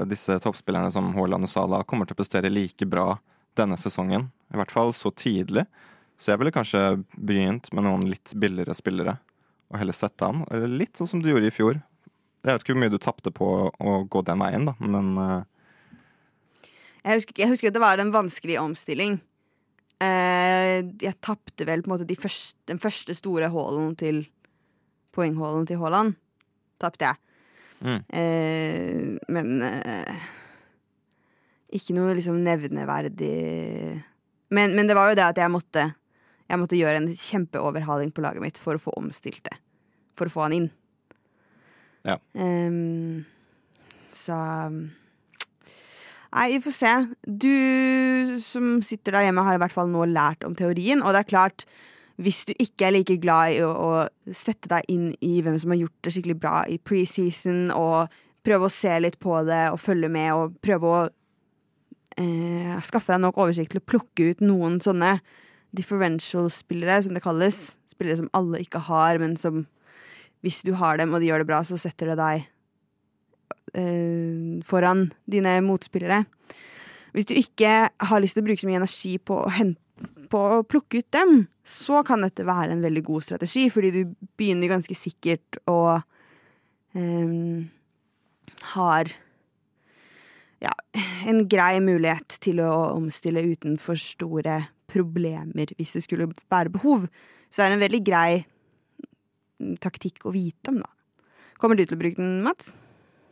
disse 0.05 0.35
toppspillerne 0.43 0.91
som 0.93 1.07
Haaland 1.15 1.47
og 1.47 1.49
Salah 1.49 1.83
kommer 1.89 2.05
til 2.05 2.13
å 2.13 2.19
prestere 2.19 2.51
like 2.53 2.85
bra 2.85 3.15
denne 3.57 3.77
sesongen. 3.81 4.27
I 4.53 4.59
hvert 4.59 4.73
fall 4.73 4.93
så 4.93 5.11
tidlig. 5.15 5.65
Så 6.17 6.31
jeg 6.31 6.39
ville 6.39 6.53
kanskje 6.55 6.81
begynt 7.17 7.71
med 7.75 7.87
noen 7.87 8.05
litt 8.07 8.31
billigere 8.39 8.75
spillere, 8.77 9.17
og 9.71 9.79
heller 9.81 9.95
sette 9.95 10.27
han. 10.27 10.45
Eller 10.51 10.71
Litt 10.71 10.99
sånn 10.99 11.09
som 11.11 11.23
du 11.23 11.29
gjorde 11.31 11.49
i 11.49 11.55
fjor. 11.55 11.81
Jeg 12.45 12.53
vet 12.53 12.63
ikke 12.63 12.75
hvor 12.75 12.83
mye 12.83 12.93
du 12.93 13.01
tapte 13.01 13.33
på 13.33 13.49
å 13.73 13.95
gå 14.11 14.21
den 14.27 14.43
veien, 14.43 14.67
da, 14.69 14.75
men 14.79 15.15
eh, 15.17 16.67
Jeg 17.01 17.19
husker, 17.19 17.39
jeg 17.41 17.51
husker 17.51 17.71
at 17.71 17.77
det 17.77 17.83
var 17.83 18.01
en 18.01 18.13
vanskelig 18.13 18.59
omstilling. 18.61 19.17
Eh, 20.03 20.77
jeg 21.01 21.17
tapte 21.25 21.67
vel 21.67 21.83
på 21.83 21.89
en 21.89 21.95
måte 21.95 22.07
de 22.07 22.17
første, 22.19 22.59
den 22.69 22.81
første 22.81 23.15
store 23.17 23.49
hallen 23.53 23.95
til 23.99 24.23
poenghålen 25.15 25.67
til 25.67 25.81
Haaland. 25.81 26.15
Tapte 26.81 27.09
jeg. 27.09 27.24
Mm. 27.83 28.01
Eh, 28.09 29.29
men 29.35 29.61
eh, 29.67 30.25
ikke 31.75 31.95
noe 31.97 32.15
liksom 32.15 32.39
nevneverdig 32.45 33.35
men, 34.53 34.75
men 34.77 34.87
det 34.87 34.95
var 34.97 35.11
jo 35.11 35.17
det 35.17 35.25
at 35.25 35.39
jeg 35.41 35.51
måtte 35.51 35.83
Jeg 36.45 36.61
måtte 36.61 36.77
gjøre 36.77 37.01
en 37.01 37.09
kjempeoverhaling 37.09 38.11
på 38.13 38.23
laget 38.23 38.43
mitt 38.43 38.59
for 38.61 38.77
å 38.77 38.81
få 38.81 38.93
omstilt 38.99 39.41
det. 39.47 39.55
For 40.15 40.29
å 40.29 40.33
få 40.33 40.43
han 40.45 40.53
inn. 40.53 40.67
Ja. 42.05 42.19
Ehm, 42.37 43.25
så 44.13 44.37
Nei, 46.35 46.49
vi 46.51 46.59
får 46.61 46.75
se. 46.75 46.93
Du 47.25 48.37
som 48.43 48.81
sitter 48.83 49.15
der 49.15 49.25
hjemme, 49.29 49.45
har 49.47 49.57
i 49.57 49.61
hvert 49.63 49.73
fall 49.73 49.89
nå 49.89 50.03
lært 50.11 50.43
om 50.45 50.53
teorien. 50.53 51.01
Og 51.01 51.15
det 51.15 51.23
er 51.23 51.29
klart, 51.31 51.65
hvis 52.21 52.45
du 52.47 52.53
ikke 52.55 52.87
er 52.87 52.95
like 52.95 53.17
glad 53.19 53.57
i 53.57 53.61
å, 53.65 53.71
å 53.71 54.33
sette 54.35 54.69
deg 54.71 54.87
inn 54.91 55.09
i 55.25 55.41
hvem 55.43 55.57
som 55.59 55.73
har 55.73 55.81
gjort 55.81 56.05
det 56.05 56.13
skikkelig 56.15 56.37
bra 56.39 56.55
i 56.71 56.77
preseason, 56.79 57.67
og 57.75 58.13
prøve 58.45 58.67
å 58.67 58.73
se 58.73 58.93
litt 59.01 59.17
på 59.21 59.41
det 59.47 59.65
og 59.73 59.81
følge 59.81 60.09
med 60.11 60.31
og 60.37 60.57
prøve 60.63 60.91
å 60.91 60.99
eh, 62.21 62.75
skaffe 62.85 63.13
deg 63.13 63.23
nok 63.25 63.39
oversikt 63.41 63.73
til 63.73 63.81
å 63.81 63.87
plukke 63.89 64.31
ut 64.31 64.43
noen 64.45 64.79
sånne 64.83 65.17
differential-spillere, 65.75 67.01
som 67.03 67.15
det 67.17 67.23
kalles. 67.25 67.73
Spillere 67.91 68.21
som 68.21 68.31
alle 68.37 68.61
ikke 68.63 68.85
har, 68.87 69.19
men 69.19 69.35
som 69.39 69.65
hvis 70.45 70.61
du 70.65 70.75
har 70.77 70.99
dem 71.01 71.15
og 71.15 71.23
de 71.23 71.31
gjør 71.31 71.41
det 71.41 71.49
bra, 71.49 71.63
så 71.65 71.77
setter 71.81 72.13
det 72.13 72.19
deg 72.21 72.45
eh, 73.73 74.61
foran 74.67 75.09
dine 75.31 75.57
motspillere. 75.65 76.23
Hvis 77.15 77.27
du 77.31 77.33
ikke 77.39 77.89
har 77.89 78.21
lyst 78.21 78.37
til 78.37 78.43
å 78.43 78.47
bruke 78.49 78.61
så 78.61 78.69
mye 78.69 78.81
energi 78.81 79.15
på 79.17 79.39
å, 79.41 79.51
hente, 79.55 79.81
på 80.35 80.41
å 80.57 80.63
plukke 80.67 80.99
ut 80.99 81.07
dem, 81.15 81.45
så 81.63 82.01
kan 82.05 82.25
dette 82.25 82.45
være 82.45 82.75
en 82.75 82.83
veldig 82.83 83.03
god 83.07 83.23
strategi, 83.23 83.69
fordi 83.71 83.91
du 83.95 84.01
begynner 84.37 84.73
ganske 84.73 84.97
sikkert 84.97 85.59
å 85.71 85.79
um, 86.95 87.69
har 88.75 89.11
ja, 90.63 90.73
en 91.27 91.45
grei 91.51 91.79
mulighet 91.83 92.37
til 92.43 92.59
å 92.63 92.71
omstille 92.95 93.43
uten 93.47 93.79
for 93.81 93.99
store 93.99 94.65
problemer 94.91 95.71
hvis 95.79 95.95
det 95.95 96.03
skulle 96.05 96.29
være 96.51 96.73
behov. 96.75 97.07
Så 97.49 97.61
det 97.61 97.69
er 97.69 97.77
en 97.77 97.85
veldig 97.85 98.03
grei 98.05 98.31
taktikk 99.81 100.27
å 100.27 100.35
vite 100.35 100.73
om, 100.73 100.81
da. 100.83 100.91
Kommer 101.61 101.79
du 101.79 101.85
til 101.85 101.95
å 101.95 102.01
bruke 102.01 102.19
den, 102.19 102.41
Mats? 102.43 102.75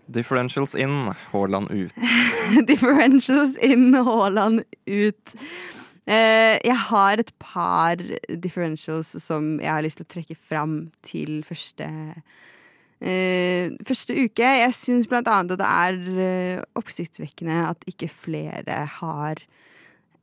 differentials 0.05 0.75
in, 0.75 1.13
Haaland 1.31 1.71
ut. 1.71 1.93
Differentials 2.67 3.55
in, 3.55 3.93
Haaland 3.93 4.63
ut. 4.85 5.35
Eh, 6.03 6.57
jeg 6.59 6.75
har 6.89 7.19
et 7.21 7.31
par 7.39 8.01
differentials 8.43 9.13
som 9.23 9.55
jeg 9.61 9.71
har 9.71 9.83
lyst 9.85 10.01
til 10.01 10.07
å 10.07 10.13
trekke 10.17 10.35
fram 10.35 10.73
til 11.05 11.43
første 11.47 11.87
eh, 12.99 13.71
Første 13.87 14.15
uke. 14.15 14.43
Jeg 14.43 14.75
syns 14.75 15.07
blant 15.11 15.29
annet 15.31 15.55
at 15.55 15.61
det 15.61 15.69
er 15.69 16.19
eh, 16.27 16.65
oppsiktsvekkende 16.79 17.61
at 17.69 17.87
ikke 17.87 18.11
flere 18.11 18.83
har 18.99 19.39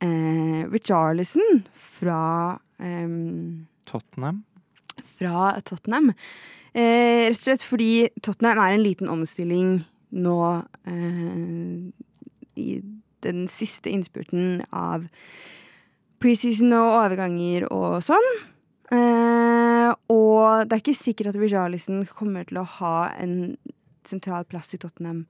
eh, 0.01 0.61
Richarlison 0.69 1.63
fra 1.73 2.59
um, 2.77 3.67
Tottenham. 3.89 4.43
fra 5.17 5.59
Tottenham. 5.65 6.13
Eh, 6.73 7.27
rett 7.29 7.39
og 7.39 7.45
slett 7.45 7.65
fordi 7.67 7.93
Tottenham 8.23 8.61
er 8.61 8.77
en 8.77 8.85
liten 8.85 9.09
omstilling 9.11 9.79
nå 10.11 10.37
eh, 10.87 11.89
i 12.55 12.69
den 13.25 13.47
siste 13.51 13.91
innspurten 13.91 14.61
av 14.73 15.09
preseason 16.21 16.73
og 16.77 16.95
overganger 17.01 17.67
og 17.73 17.99
sånn. 18.05 18.29
Eh, 18.91 19.89
og 20.11 20.67
det 20.67 20.75
er 20.75 20.81
ikke 20.83 20.97
sikkert 20.97 21.31
at 21.31 21.39
Rijarlison 21.39 22.03
kommer 22.09 22.47
til 22.47 22.61
å 22.61 22.67
ha 22.79 22.95
en 23.17 23.55
sentral 24.07 24.45
plass 24.49 24.73
i 24.75 24.81
Tottenham 24.81 25.25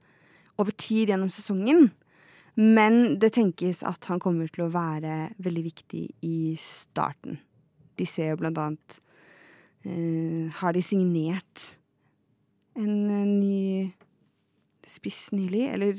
over 0.60 0.74
tid 0.76 1.12
gjennom 1.12 1.30
sesongen. 1.32 1.90
Men 2.58 3.16
det 3.20 3.32
tenkes 3.38 3.80
at 3.88 4.04
han 4.10 4.20
kommer 4.20 4.50
til 4.52 4.66
å 4.66 4.72
være 4.72 5.32
veldig 5.40 5.64
viktig 5.70 6.02
i 6.28 6.52
starten. 6.60 7.38
De 7.96 8.04
ser 8.08 8.32
jo 8.32 8.40
blant 8.40 8.58
annet 8.60 8.98
eh, 9.84 10.52
Har 10.60 10.72
de 10.76 10.82
signert 10.84 11.76
en 12.76 12.92
eh, 13.08 13.28
ny 13.28 14.88
spiss 14.88 15.30
nylig? 15.32 15.64
Eller 15.72 15.96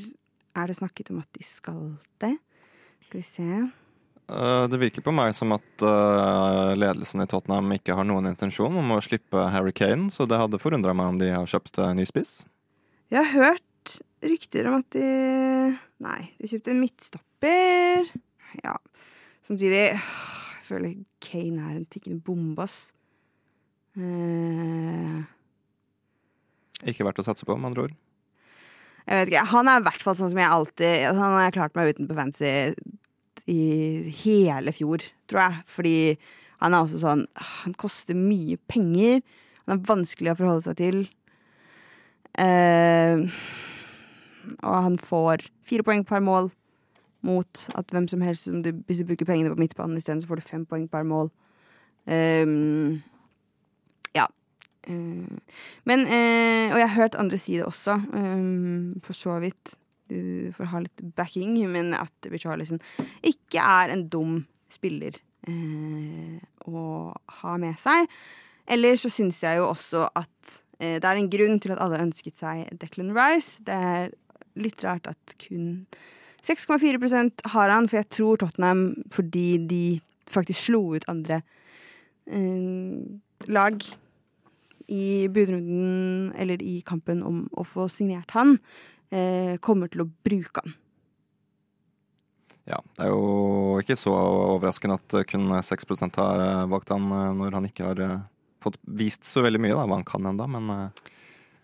er 0.54 0.70
det 0.70 0.78
snakket 0.78 1.10
om 1.14 1.24
at 1.24 1.30
de 1.34 1.46
skal 1.48 1.96
det? 2.22 2.36
Skal 3.08 3.22
vi 3.22 3.26
se 3.26 3.64
Det 4.28 4.80
virker 4.80 5.04
på 5.04 5.12
meg 5.14 5.34
som 5.36 5.52
at 5.56 5.84
eh, 5.84 6.72
ledelsen 6.80 7.22
i 7.22 7.28
Tottenham 7.30 7.74
ikke 7.76 7.96
har 7.98 8.08
noen 8.08 8.30
intensjon 8.30 8.78
om 8.80 8.94
å 8.96 9.02
slippe 9.04 9.50
Harry 9.52 9.74
Kane, 9.76 10.08
så 10.14 10.26
det 10.30 10.40
hadde 10.40 10.62
forundra 10.62 10.94
meg 10.96 11.12
om 11.12 11.20
de 11.20 11.28
har 11.34 11.50
kjøpt 11.50 11.82
eh, 11.84 11.92
ny 11.98 12.06
spiss. 12.08 12.46
Jeg 13.12 13.20
har 13.20 13.34
hørt 13.52 13.98
rykter 14.24 14.70
om 14.72 14.80
at 14.80 14.88
de 14.96 15.10
Nei, 16.04 16.22
de 16.40 16.50
kjøpte 16.52 16.72
en 16.74 16.82
midtstopper. 16.82 18.10
Ja. 18.64 18.78
Samtidig 19.48 19.84
Jeg 19.94 20.00
føler 20.68 20.96
Kane 21.24 21.68
er 21.68 21.78
en 21.78 21.86
tikkende 21.92 22.24
bombe, 22.24 22.64
ass. 22.64 22.92
Eh, 24.00 25.20
Ikke 26.90 27.06
verdt 27.06 27.22
å 27.22 27.28
satse 27.28 27.46
på, 27.48 27.56
med 27.60 27.72
andre 27.74 27.90
ord. 27.90 27.96
Jeg 29.04 29.20
vet 29.20 29.34
ikke, 29.34 29.46
Han 29.52 29.68
er 29.68 29.82
i 29.82 29.86
hvert 29.90 30.04
fall 30.08 30.16
sånn 30.16 30.32
som 30.32 30.40
jeg 30.40 30.48
alltid 30.56 31.18
Han 31.20 31.34
har 31.36 31.52
klart 31.56 31.74
meg 31.76 31.92
uten 31.92 32.08
på 32.08 32.16
fancy 32.16 32.52
i 33.50 34.12
hele 34.24 34.72
fjor, 34.76 35.04
tror 35.28 35.44
jeg. 35.46 35.64
Fordi 35.68 35.98
han 36.64 36.74
er 36.74 36.86
også 36.86 37.02
sånn 37.02 37.26
Han 37.36 37.76
koster 37.76 38.16
mye 38.16 38.58
penger. 38.72 39.22
Han 39.66 39.78
er 39.78 39.86
vanskelig 39.88 40.34
å 40.34 40.40
forholde 40.40 40.66
seg 40.68 40.80
til. 40.80 41.04
Eh, 42.40 43.24
og 44.64 44.76
han 44.88 44.98
får 45.00 45.46
fire 45.68 45.86
poeng 45.86 46.04
per 46.08 46.24
mål 46.24 46.50
mot 47.24 47.66
at 47.78 47.92
hvem 47.94 48.08
som 48.12 48.24
helst 48.26 48.50
som 48.50 48.64
du, 48.64 48.72
Hvis 48.88 49.00
du 49.00 49.08
bruker 49.08 49.28
pengene 49.28 49.54
på 49.54 49.60
midtbanen 49.60 49.98
isteden, 49.98 50.22
så 50.22 50.28
får 50.28 50.42
du 50.42 50.48
fem 50.48 50.66
poeng 50.66 50.88
per 50.92 51.06
mål. 51.08 51.32
Um, 52.06 53.00
ja. 54.16 54.26
Eh, 54.84 55.30
men 55.88 56.00
eh, 56.08 56.74
Og 56.74 56.80
jeg 56.80 56.90
har 56.90 56.98
hørt 56.98 57.16
andre 57.16 57.40
si 57.40 57.56
det 57.56 57.66
også, 57.66 58.02
um, 58.12 59.00
for 59.04 59.14
så 59.14 59.40
vidt. 59.40 59.76
Uh, 60.14 60.50
for 60.56 60.66
å 60.66 60.72
ha 60.76 60.82
litt 60.86 61.04
backing, 61.18 61.58
men 61.72 61.94
at 61.98 62.30
Richarlison 62.32 62.82
ikke 63.26 63.64
er 63.64 63.94
en 63.94 64.08
dum 64.12 64.42
spiller 64.72 65.18
uh, 65.50 66.38
å 66.70 66.86
ha 67.42 67.56
med 67.62 67.80
seg. 67.82 68.10
Eller 68.70 69.00
så 69.00 69.12
syns 69.12 69.42
jeg 69.44 69.60
jo 69.60 69.70
også 69.72 70.06
at 70.08 70.54
uh, 70.80 70.98
det 70.98 71.04
er 71.04 71.20
en 71.20 71.32
grunn 71.32 71.60
til 71.64 71.76
at 71.76 71.82
alle 71.84 72.02
ønsket 72.04 72.38
seg 72.40 72.70
Declan 72.82 73.14
Rice. 73.18 73.60
Det 73.66 73.80
er 73.90 74.14
litt 74.60 74.86
rart 74.86 75.10
at 75.10 75.38
kun 75.42 75.86
6,4% 76.44 77.46
har 77.54 77.72
han, 77.72 77.88
for 77.88 78.02
jeg 78.02 78.12
tror 78.12 78.40
Tottenham, 78.42 78.88
fordi 79.16 79.48
de 79.70 79.84
faktisk 80.28 80.68
slo 80.68 80.82
ut 80.96 81.06
andre 81.12 81.44
lag 83.52 83.84
i 84.88 85.28
budrunden, 85.32 86.34
eller 86.38 86.62
i 86.62 86.82
kampen 86.86 87.24
om 87.24 87.46
å 87.56 87.66
få 87.68 87.88
signert 87.92 88.32
han, 88.36 88.58
eh, 88.58 88.60
kommer 89.64 89.92
til 89.94 90.06
å 90.06 90.10
bruke 90.26 90.64
han. 90.64 90.76
Ja, 92.70 92.80
det 92.96 93.06
er 93.06 93.12
jo 93.12 93.80
ikke 93.82 93.98
så 94.00 94.14
overraskende 94.16 94.96
at 94.96 95.16
kun 95.28 95.52
6 95.52 95.90
har 96.16 96.68
valgt 96.72 96.94
han 96.96 97.10
når 97.12 97.58
han 97.58 97.68
ikke 97.68 97.90
har 97.90 98.04
fått 98.64 98.80
vist 98.88 99.28
så 99.28 99.44
veldig 99.44 99.60
mye, 99.60 99.76
da, 99.76 99.84
hva 99.84 100.00
han 100.00 100.08
kan 100.08 100.30
ennå, 100.32 100.48
men 100.56 100.72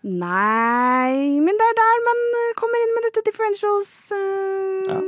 Nei, 0.00 1.40
men 1.44 1.58
det 1.60 1.66
er 1.66 1.76
der 1.76 2.04
man 2.06 2.20
kommer 2.56 2.80
inn 2.80 2.94
med 2.96 3.04
dette 3.08 3.24
differentials. 3.26 3.90
Ja. 4.88 5.00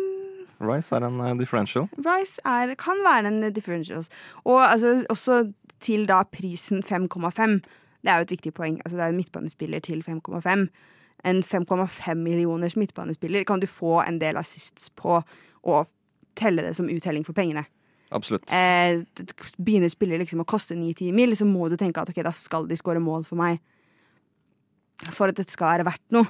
Rice 0.63 0.95
er 0.95 1.07
en 1.07 1.39
differential. 1.41 1.89
Rice 1.97 2.41
er, 2.45 2.75
kan 2.77 3.01
være 3.05 3.31
en 3.33 3.53
differentials. 3.55 4.11
Og 4.45 4.61
altså, 4.61 5.03
også 5.09 5.53
til 5.81 6.05
da 6.07 6.23
prisen 6.29 6.83
5,5. 6.85 7.63
Det 8.03 8.11
er 8.11 8.21
jo 8.21 8.29
et 8.29 8.37
viktig 8.37 8.53
poeng. 8.55 8.81
Altså, 8.85 8.99
det 8.99 9.05
er 9.05 9.15
en 9.15 9.17
midtbanespiller 9.17 9.81
til 9.81 10.05
5,5. 10.05 10.69
En 11.25 11.43
5,5 11.47 12.19
millioners 12.19 12.75
midtbanespiller 12.77 13.45
kan 13.47 13.61
du 13.63 13.69
få 13.71 14.01
en 14.03 14.19
del 14.19 14.41
assists 14.41 14.91
på 14.99 15.21
å 15.63 15.85
telle 16.39 16.65
det 16.65 16.75
som 16.75 16.89
uttelling 16.91 17.25
for 17.27 17.37
pengene. 17.37 17.65
Absolutt. 18.13 18.51
Eh, 18.53 19.03
begynner 19.57 19.93
spiller 19.93 20.21
liksom 20.21 20.43
å 20.43 20.49
koste 20.49 20.77
9-10 20.77 21.15
mil, 21.17 21.37
så 21.37 21.47
må 21.49 21.69
du 21.71 21.79
tenke 21.81 22.03
at 22.03 22.11
ok, 22.13 22.21
da 22.25 22.35
skal 22.37 22.69
de 22.69 22.77
skåre 22.77 23.01
mål 23.03 23.25
for 23.29 23.41
meg. 23.41 23.63
For 25.11 25.31
at 25.31 25.39
dette 25.39 25.55
skal 25.55 25.71
være 25.73 25.89
verdt 25.89 26.15
noe. 26.15 26.29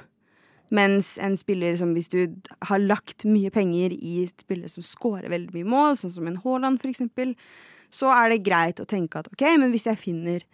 Mens 0.73 1.19
en 1.21 1.35
spiller 1.37 1.75
som 1.77 1.91
hvis 1.93 2.09
du 2.13 2.21
har 2.69 2.81
lagt 2.81 3.27
mye 3.29 3.51
penger 3.53 3.93
i 3.93 4.23
spillere 4.31 4.71
som 4.73 4.85
scorer 4.87 5.29
veldig 5.33 5.53
mye 5.59 5.69
mål, 5.69 5.99
sånn 6.01 6.15
som 6.15 6.31
en 6.31 6.39
Haaland 6.45 6.81
for 6.81 6.89
eksempel, 6.89 7.35
så 7.93 8.09
er 8.15 8.33
det 8.33 8.45
greit 8.47 8.81
å 8.81 8.89
tenke 8.89 9.21
at 9.21 9.29
ok, 9.29 9.45
men 9.61 9.75
hvis 9.75 9.91
jeg 9.91 10.01
finner 10.01 10.47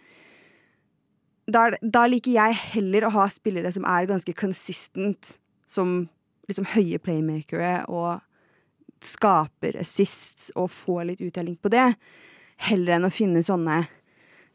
da, 1.53 1.69
da, 1.81 2.05
liker 2.09 2.33
jeg 2.35 2.57
heller 2.75 3.07
å 3.07 3.13
ha 3.15 3.27
spillere 3.31 3.71
som 3.73 3.85
er 3.87 4.09
ganske 4.09 4.33
consistent, 4.37 5.35
som 5.69 6.09
liksom 6.49 6.67
høye 6.73 6.99
playmakere 7.01 7.83
og 7.87 8.19
skaper 9.05 9.77
assists 9.79 10.49
og 10.59 10.71
får 10.73 11.05
litt 11.11 11.21
uttelling 11.23 11.55
på 11.61 11.71
det, 11.71 11.93
heller 12.67 12.97
enn 12.97 13.07
å 13.07 13.13
finne 13.13 13.43
sånne 13.45 13.83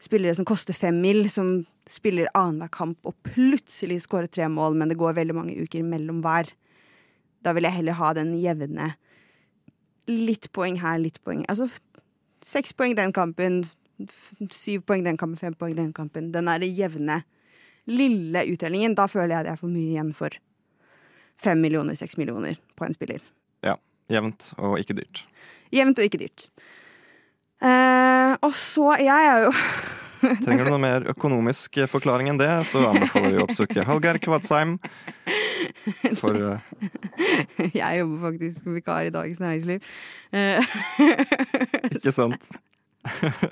spillere 0.03 0.35
som 0.37 0.49
koster 0.49 0.77
fem 0.77 0.99
mil, 1.01 1.25
som 1.33 1.63
spiller 1.89 2.29
annenhver 2.37 2.73
kamp 2.73 3.09
og 3.09 3.17
plutselig 3.27 4.03
skårer 4.05 4.29
tre 4.33 4.49
mål, 4.53 4.77
men 4.77 4.91
det 4.91 4.99
går 5.01 5.17
veldig 5.17 5.37
mange 5.37 5.57
uker 5.57 5.85
mellom 5.87 6.21
hver. 6.25 6.51
Da 7.45 7.53
vil 7.57 7.69
jeg 7.69 7.79
heller 7.79 7.99
ha 8.01 8.13
den 8.17 8.35
jevne. 8.41 8.95
Litt 10.09 10.51
poeng 10.53 10.77
her, 10.83 10.99
litt 11.01 11.17
poeng 11.25 11.47
Altså 11.49 11.71
seks 12.45 12.75
poeng 12.77 12.93
den 12.97 13.13
kampen, 13.17 13.63
syv 14.53 14.85
poeng 14.89 15.05
den 15.07 15.19
kampen, 15.21 15.39
fem 15.41 15.57
poeng 15.59 15.77
den 15.79 15.93
kampen. 15.97 16.33
Den 16.35 16.49
er 16.51 16.63
det 16.63 16.73
jevne, 16.75 17.23
lille 17.91 18.45
uttellingen. 18.53 18.97
Da 18.99 19.09
føler 19.11 19.39
jeg 19.39 19.49
det 19.49 19.55
er 19.55 19.61
for 19.61 19.73
mye 19.73 19.95
igjen 19.95 20.13
for 20.17 20.37
fem 21.43 21.61
millioner, 21.61 21.97
seks 21.99 22.19
millioner 22.21 22.59
på 22.79 22.87
en 22.87 22.97
spiller. 22.97 23.25
Ja. 23.67 23.77
Jevnt 24.13 24.53
og 24.61 24.79
ikke 24.81 24.97
dyrt. 24.99 25.25
Jevnt 25.73 26.01
og 26.01 26.09
ikke 26.09 26.21
dyrt. 26.21 26.49
Eh, 27.65 28.33
og 28.45 28.51
så 28.53 28.97
Jeg 29.01 29.29
er 29.31 29.45
jo 29.47 29.53
Trenger 30.45 30.67
du 30.67 30.73
noe 30.75 30.83
mer 30.83 31.07
økonomisk 31.13 31.79
forklaring 31.89 32.29
enn 32.33 32.41
det, 32.41 32.51
så 32.69 32.83
anbefaler 32.91 33.35
vi 33.35 33.41
å 33.41 33.45
oppsøke 33.45 33.85
Hallgeir 33.85 34.19
Kvadsheim. 34.25 34.79
For 36.17 36.37
uh... 36.37 36.63
Jeg 37.81 38.01
jobber 38.01 38.31
faktisk 38.31 38.63
som 38.63 38.77
vikar 38.77 39.09
i 39.09 39.13
Dagens 39.13 39.43
Næringsliv. 39.45 39.85
Uh... 40.33 40.65
Ikke 41.99 42.15
sant? 42.17 42.49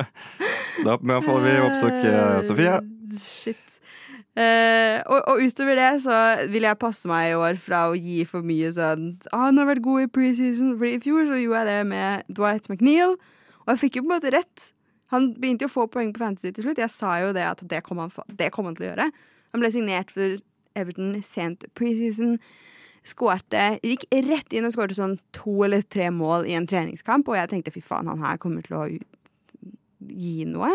da 0.84 0.96
anbefaler 0.96 1.44
vi 1.46 1.58
å 1.60 1.68
oppsøke 1.68 2.14
Sofie. 2.46 2.78
Shit. 3.20 3.68
Uh, 4.32 4.96
og, 5.12 5.18
og, 5.28 5.42
utover 5.44 5.76
det 5.76 5.90
så 6.06 6.18
vil 6.48 6.64
jeg 6.64 6.80
passe 6.80 7.08
meg 7.10 7.34
i 7.34 7.36
år 7.36 7.58
fra 7.60 7.82
å 7.90 7.96
gi 7.98 8.22
for 8.24 8.40
mye 8.40 8.70
sånn 8.72 9.18
ah, 9.28 9.42
'Han 9.42 9.60
har 9.60 9.68
vært 9.68 9.84
god 9.84 10.06
i 10.06 10.08
preseason', 10.08 10.78
for 10.80 10.88
i 10.88 11.00
fjor 11.04 11.26
så 11.28 11.36
gjorde 11.36 11.60
jeg 11.60 11.68
det 11.68 11.90
med 11.90 12.32
Dwight 12.32 12.70
McNeil, 12.72 13.18
og 13.66 13.74
jeg 13.74 13.82
fikk 13.82 13.98
jo 13.98 14.06
på 14.06 14.08
en 14.08 14.14
måte 14.14 14.32
rett. 14.32 14.72
Han 15.12 15.34
begynte 15.36 15.66
jo 15.66 15.68
å 15.68 15.74
få 15.74 15.86
poeng 15.92 16.14
på 16.16 16.22
Fantasy 16.24 16.48
til 16.48 16.64
slutt. 16.64 16.80
Jeg 16.80 16.94
sa 16.94 17.18
jo 17.20 17.34
det 17.36 17.44
at 17.44 17.60
det 17.68 17.82
kom 17.84 18.00
han, 18.00 18.12
det 18.32 18.48
kom 18.54 18.64
han 18.64 18.78
til 18.78 18.86
å 18.86 18.90
gjøre. 18.94 19.10
Han 19.52 19.60
ble 19.60 19.70
signert 19.74 20.14
for 20.14 20.40
Everton 20.80 21.18
sent 21.20 21.68
preseason. 21.76 22.38
Skårte, 23.04 23.76
gikk 23.84 24.06
rett 24.30 24.54
inn 24.54 24.64
og 24.64 24.72
skårte 24.72 24.96
sånn 24.96 25.18
to 25.36 25.58
eller 25.66 25.84
tre 25.84 26.08
mål 26.14 26.46
i 26.48 26.56
en 26.56 26.68
treningskamp, 26.70 27.28
og 27.28 27.36
jeg 27.36 27.50
tenkte 27.50 27.74
fy 27.74 27.82
faen, 27.84 28.08
han 28.08 28.22
her 28.24 28.40
kommer 28.40 28.64
til 28.64 28.78
å 28.78 28.86
gi 30.08 30.46
noe. 30.48 30.70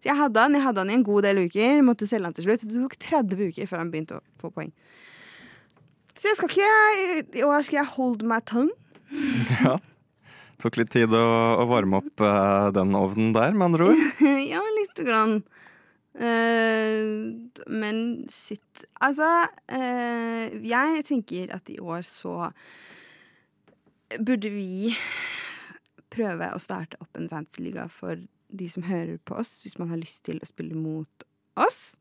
Så 0.00 0.10
jeg 0.10 0.18
hadde 0.18 0.46
han 0.46 0.58
jeg 0.58 0.64
hadde 0.66 0.84
han 0.84 0.92
i 0.92 0.98
en 0.98 1.06
god 1.06 1.28
del 1.28 1.44
uker, 1.46 1.84
måtte 1.86 2.08
selge 2.10 2.30
han 2.30 2.36
til 2.36 2.48
slutt. 2.48 2.66
Det 2.66 2.82
tok 2.82 2.98
30 3.06 3.48
uker 3.52 3.70
før 3.70 3.82
han 3.84 3.92
begynte 3.94 4.18
å 4.18 4.24
få 4.40 4.52
poeng. 4.54 4.72
Så 6.18 6.30
jeg 6.30 6.38
skal 6.38 6.52
ikke 6.52 7.38
I 7.40 7.46
år 7.46 7.64
skal 7.66 7.82
jeg 7.82 7.94
hold 7.96 8.26
my 8.26 8.42
tongue. 8.46 8.76
Ja. 9.62 9.78
Tok 10.62 10.76
litt 10.78 10.92
tid 10.94 11.10
å, 11.16 11.26
å 11.58 11.64
varme 11.66 11.98
opp 11.98 12.22
uh, 12.22 12.70
den 12.74 12.94
ovnen 12.94 13.32
der, 13.34 13.50
med 13.56 13.72
andre 13.72 13.88
ord? 13.90 14.02
ja, 14.52 14.60
lite 14.76 15.06
grann. 15.08 15.40
Uh, 16.14 17.34
men 17.66 17.98
shit. 18.30 18.84
Altså, 19.02 19.26
uh, 19.74 20.44
jeg 20.62 21.02
tenker 21.08 21.50
at 21.56 21.72
i 21.72 21.80
år 21.82 22.06
så 22.06 22.52
burde 24.20 24.52
vi 24.54 24.92
prøve 26.12 26.52
å 26.52 26.60
starte 26.62 27.00
opp 27.02 27.18
en 27.18 27.30
fantasy-liga 27.32 27.88
for 27.90 28.22
de 28.52 28.68
som 28.70 28.84
hører 28.86 29.18
på 29.24 29.36
oss, 29.40 29.60
hvis 29.64 29.78
man 29.80 29.90
har 29.92 30.00
lyst 30.00 30.24
til 30.28 30.40
å 30.42 30.48
spille 30.48 30.76
mot 30.78 31.26
oss. 31.60 31.94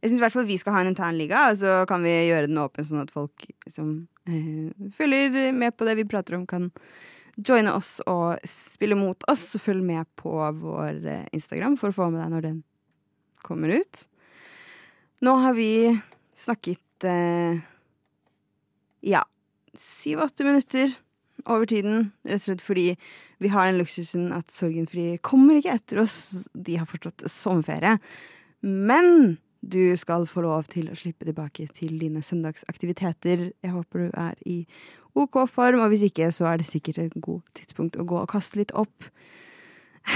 Jeg 0.00 0.10
syns 0.10 0.20
i 0.20 0.24
hvert 0.24 0.34
fall 0.36 0.48
vi 0.48 0.58
skal 0.60 0.76
ha 0.76 0.84
en 0.84 0.92
internliga, 0.92 1.48
og 1.50 1.58
så 1.60 1.76
kan 1.88 2.04
vi 2.04 2.12
gjøre 2.28 2.50
den 2.50 2.60
åpen, 2.60 2.86
sånn 2.86 3.02
at 3.02 3.12
folk 3.14 3.48
som 3.72 3.92
eh, 4.28 4.72
følger 4.96 5.52
med 5.56 5.76
på 5.76 5.88
det 5.88 5.96
vi 5.98 6.08
prater 6.08 6.36
om, 6.38 6.44
kan 6.48 6.68
joine 7.36 7.72
oss 7.76 7.98
og 8.08 8.42
spille 8.48 8.98
mot 8.98 9.24
oss. 9.30 9.48
Og 9.56 9.64
følg 9.64 9.84
med 9.84 10.08
på 10.20 10.34
vår 10.60 11.00
eh, 11.00 11.24
Instagram 11.36 11.78
for 11.80 11.92
å 11.92 11.96
få 11.96 12.10
med 12.12 12.22
deg 12.22 12.34
når 12.34 12.46
den 12.50 12.60
kommer 13.46 13.72
ut. 13.72 14.04
Nå 15.24 15.32
har 15.40 15.56
vi 15.56 15.70
snakket 16.36 17.08
eh, 17.08 17.64
ja, 19.06 19.22
syv-åtte 19.80 20.44
minutter 20.44 20.92
over 21.46 21.68
tiden, 21.68 22.10
rett 22.26 22.42
og 22.42 22.48
slett 22.50 22.64
fordi 22.64 22.88
vi 23.42 23.50
har 23.52 23.68
den 23.68 23.80
luksusen 23.80 24.30
at 24.32 24.52
Sorgenfri 24.52 25.16
kommer 25.24 25.58
ikke 25.58 25.74
etter 25.76 26.00
oss. 26.04 26.46
De 26.52 26.78
har 26.80 26.88
fortsatt 26.88 27.26
sommerferie. 27.30 27.96
Men 28.64 29.36
du 29.60 29.96
skal 29.98 30.26
få 30.30 30.44
lov 30.44 30.68
til 30.72 30.90
å 30.90 30.98
slippe 30.98 31.26
tilbake 31.26 31.66
til 31.74 31.96
dine 32.00 32.22
søndagsaktiviteter. 32.24 33.50
Jeg 33.64 33.74
håper 33.74 34.06
du 34.06 34.16
er 34.16 34.38
i 34.46 34.60
OK 35.16 35.40
form, 35.48 35.80
og 35.80 35.90
hvis 35.92 36.06
ikke, 36.10 36.28
så 36.32 36.50
er 36.50 36.60
det 36.60 36.68
sikkert 36.68 37.00
et 37.02 37.16
godt 37.24 37.48
tidspunkt 37.56 37.96
å 37.96 38.04
gå 38.08 38.20
og 38.20 38.30
kaste 38.30 38.60
litt 38.60 38.74
opp. 38.76 39.08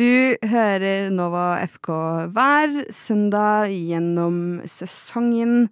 du 0.00 0.36
hører 0.44 1.08
Nova 1.12 1.46
FK 1.64 1.90
hver 2.36 2.76
søndag 2.94 3.72
gjennom 3.72 4.60
sesongen. 4.68 5.68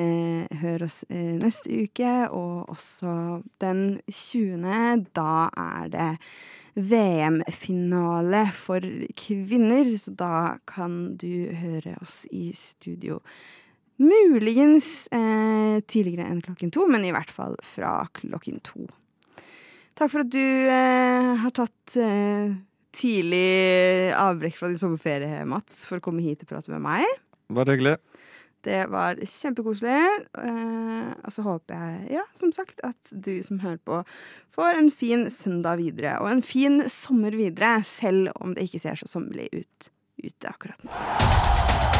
Eh, 0.00 0.48
hør 0.62 0.86
oss 0.86 1.02
eh, 1.12 1.34
neste 1.36 1.68
uke, 1.84 2.12
og 2.32 2.70
også 2.72 3.42
den 3.60 4.00
20. 4.08 5.04
Da 5.12 5.50
er 5.52 5.90
det 5.92 6.10
VM-finale 6.80 8.46
for 8.56 8.86
kvinner, 9.20 9.92
så 10.00 10.14
da 10.16 10.34
kan 10.68 11.18
du 11.20 11.52
høre 11.60 11.98
oss 12.00 12.22
i 12.32 12.50
studio. 12.56 13.20
Muligens 14.00 15.06
eh, 15.12 15.78
tidligere 15.84 16.30
enn 16.30 16.40
klokken 16.42 16.72
to, 16.72 16.88
men 16.88 17.04
i 17.04 17.12
hvert 17.12 17.30
fall 17.30 17.58
fra 17.66 18.00
klokken 18.16 18.62
to. 18.64 18.88
Takk 19.98 20.08
for 20.08 20.24
at 20.24 20.32
du 20.32 20.40
eh, 20.40 21.32
har 21.42 21.52
tatt 21.52 21.98
eh, 22.00 22.56
tidlig 22.96 24.12
avbrekk 24.16 24.56
fra 24.56 24.72
din 24.72 24.80
sommerferie, 24.80 25.44
Mats, 25.48 25.84
for 25.84 26.00
å 26.00 26.04
komme 26.04 26.24
hit 26.24 26.46
og 26.46 26.54
prate 26.54 26.72
med 26.72 26.80
meg. 26.88 27.04
Bare 27.52 27.76
hyggelig. 27.76 27.98
Det 28.62 28.84
var 28.92 29.18
kjempekoselig. 29.18 30.26
Eh, 30.38 31.08
og 31.22 31.34
så 31.34 31.44
håper 31.46 31.80
jeg, 31.80 32.04
ja, 32.18 32.26
som 32.38 32.52
sagt, 32.54 32.82
at 32.86 33.10
du 33.10 33.34
som 33.42 33.62
hører 33.64 33.80
på, 33.82 34.02
får 34.54 34.78
en 34.78 34.92
fin 34.94 35.26
søndag 35.32 35.82
videre. 35.82 36.18
Og 36.22 36.30
en 36.30 36.44
fin 36.46 36.82
sommer 36.92 37.34
videre, 37.34 37.80
selv 37.88 38.30
om 38.38 38.54
det 38.54 38.68
ikke 38.68 38.82
ser 38.84 39.02
så 39.02 39.10
sommerlig 39.10 39.50
ut 39.52 39.92
ute 40.22 40.48
akkurat 40.48 40.84
nå. 40.86 41.91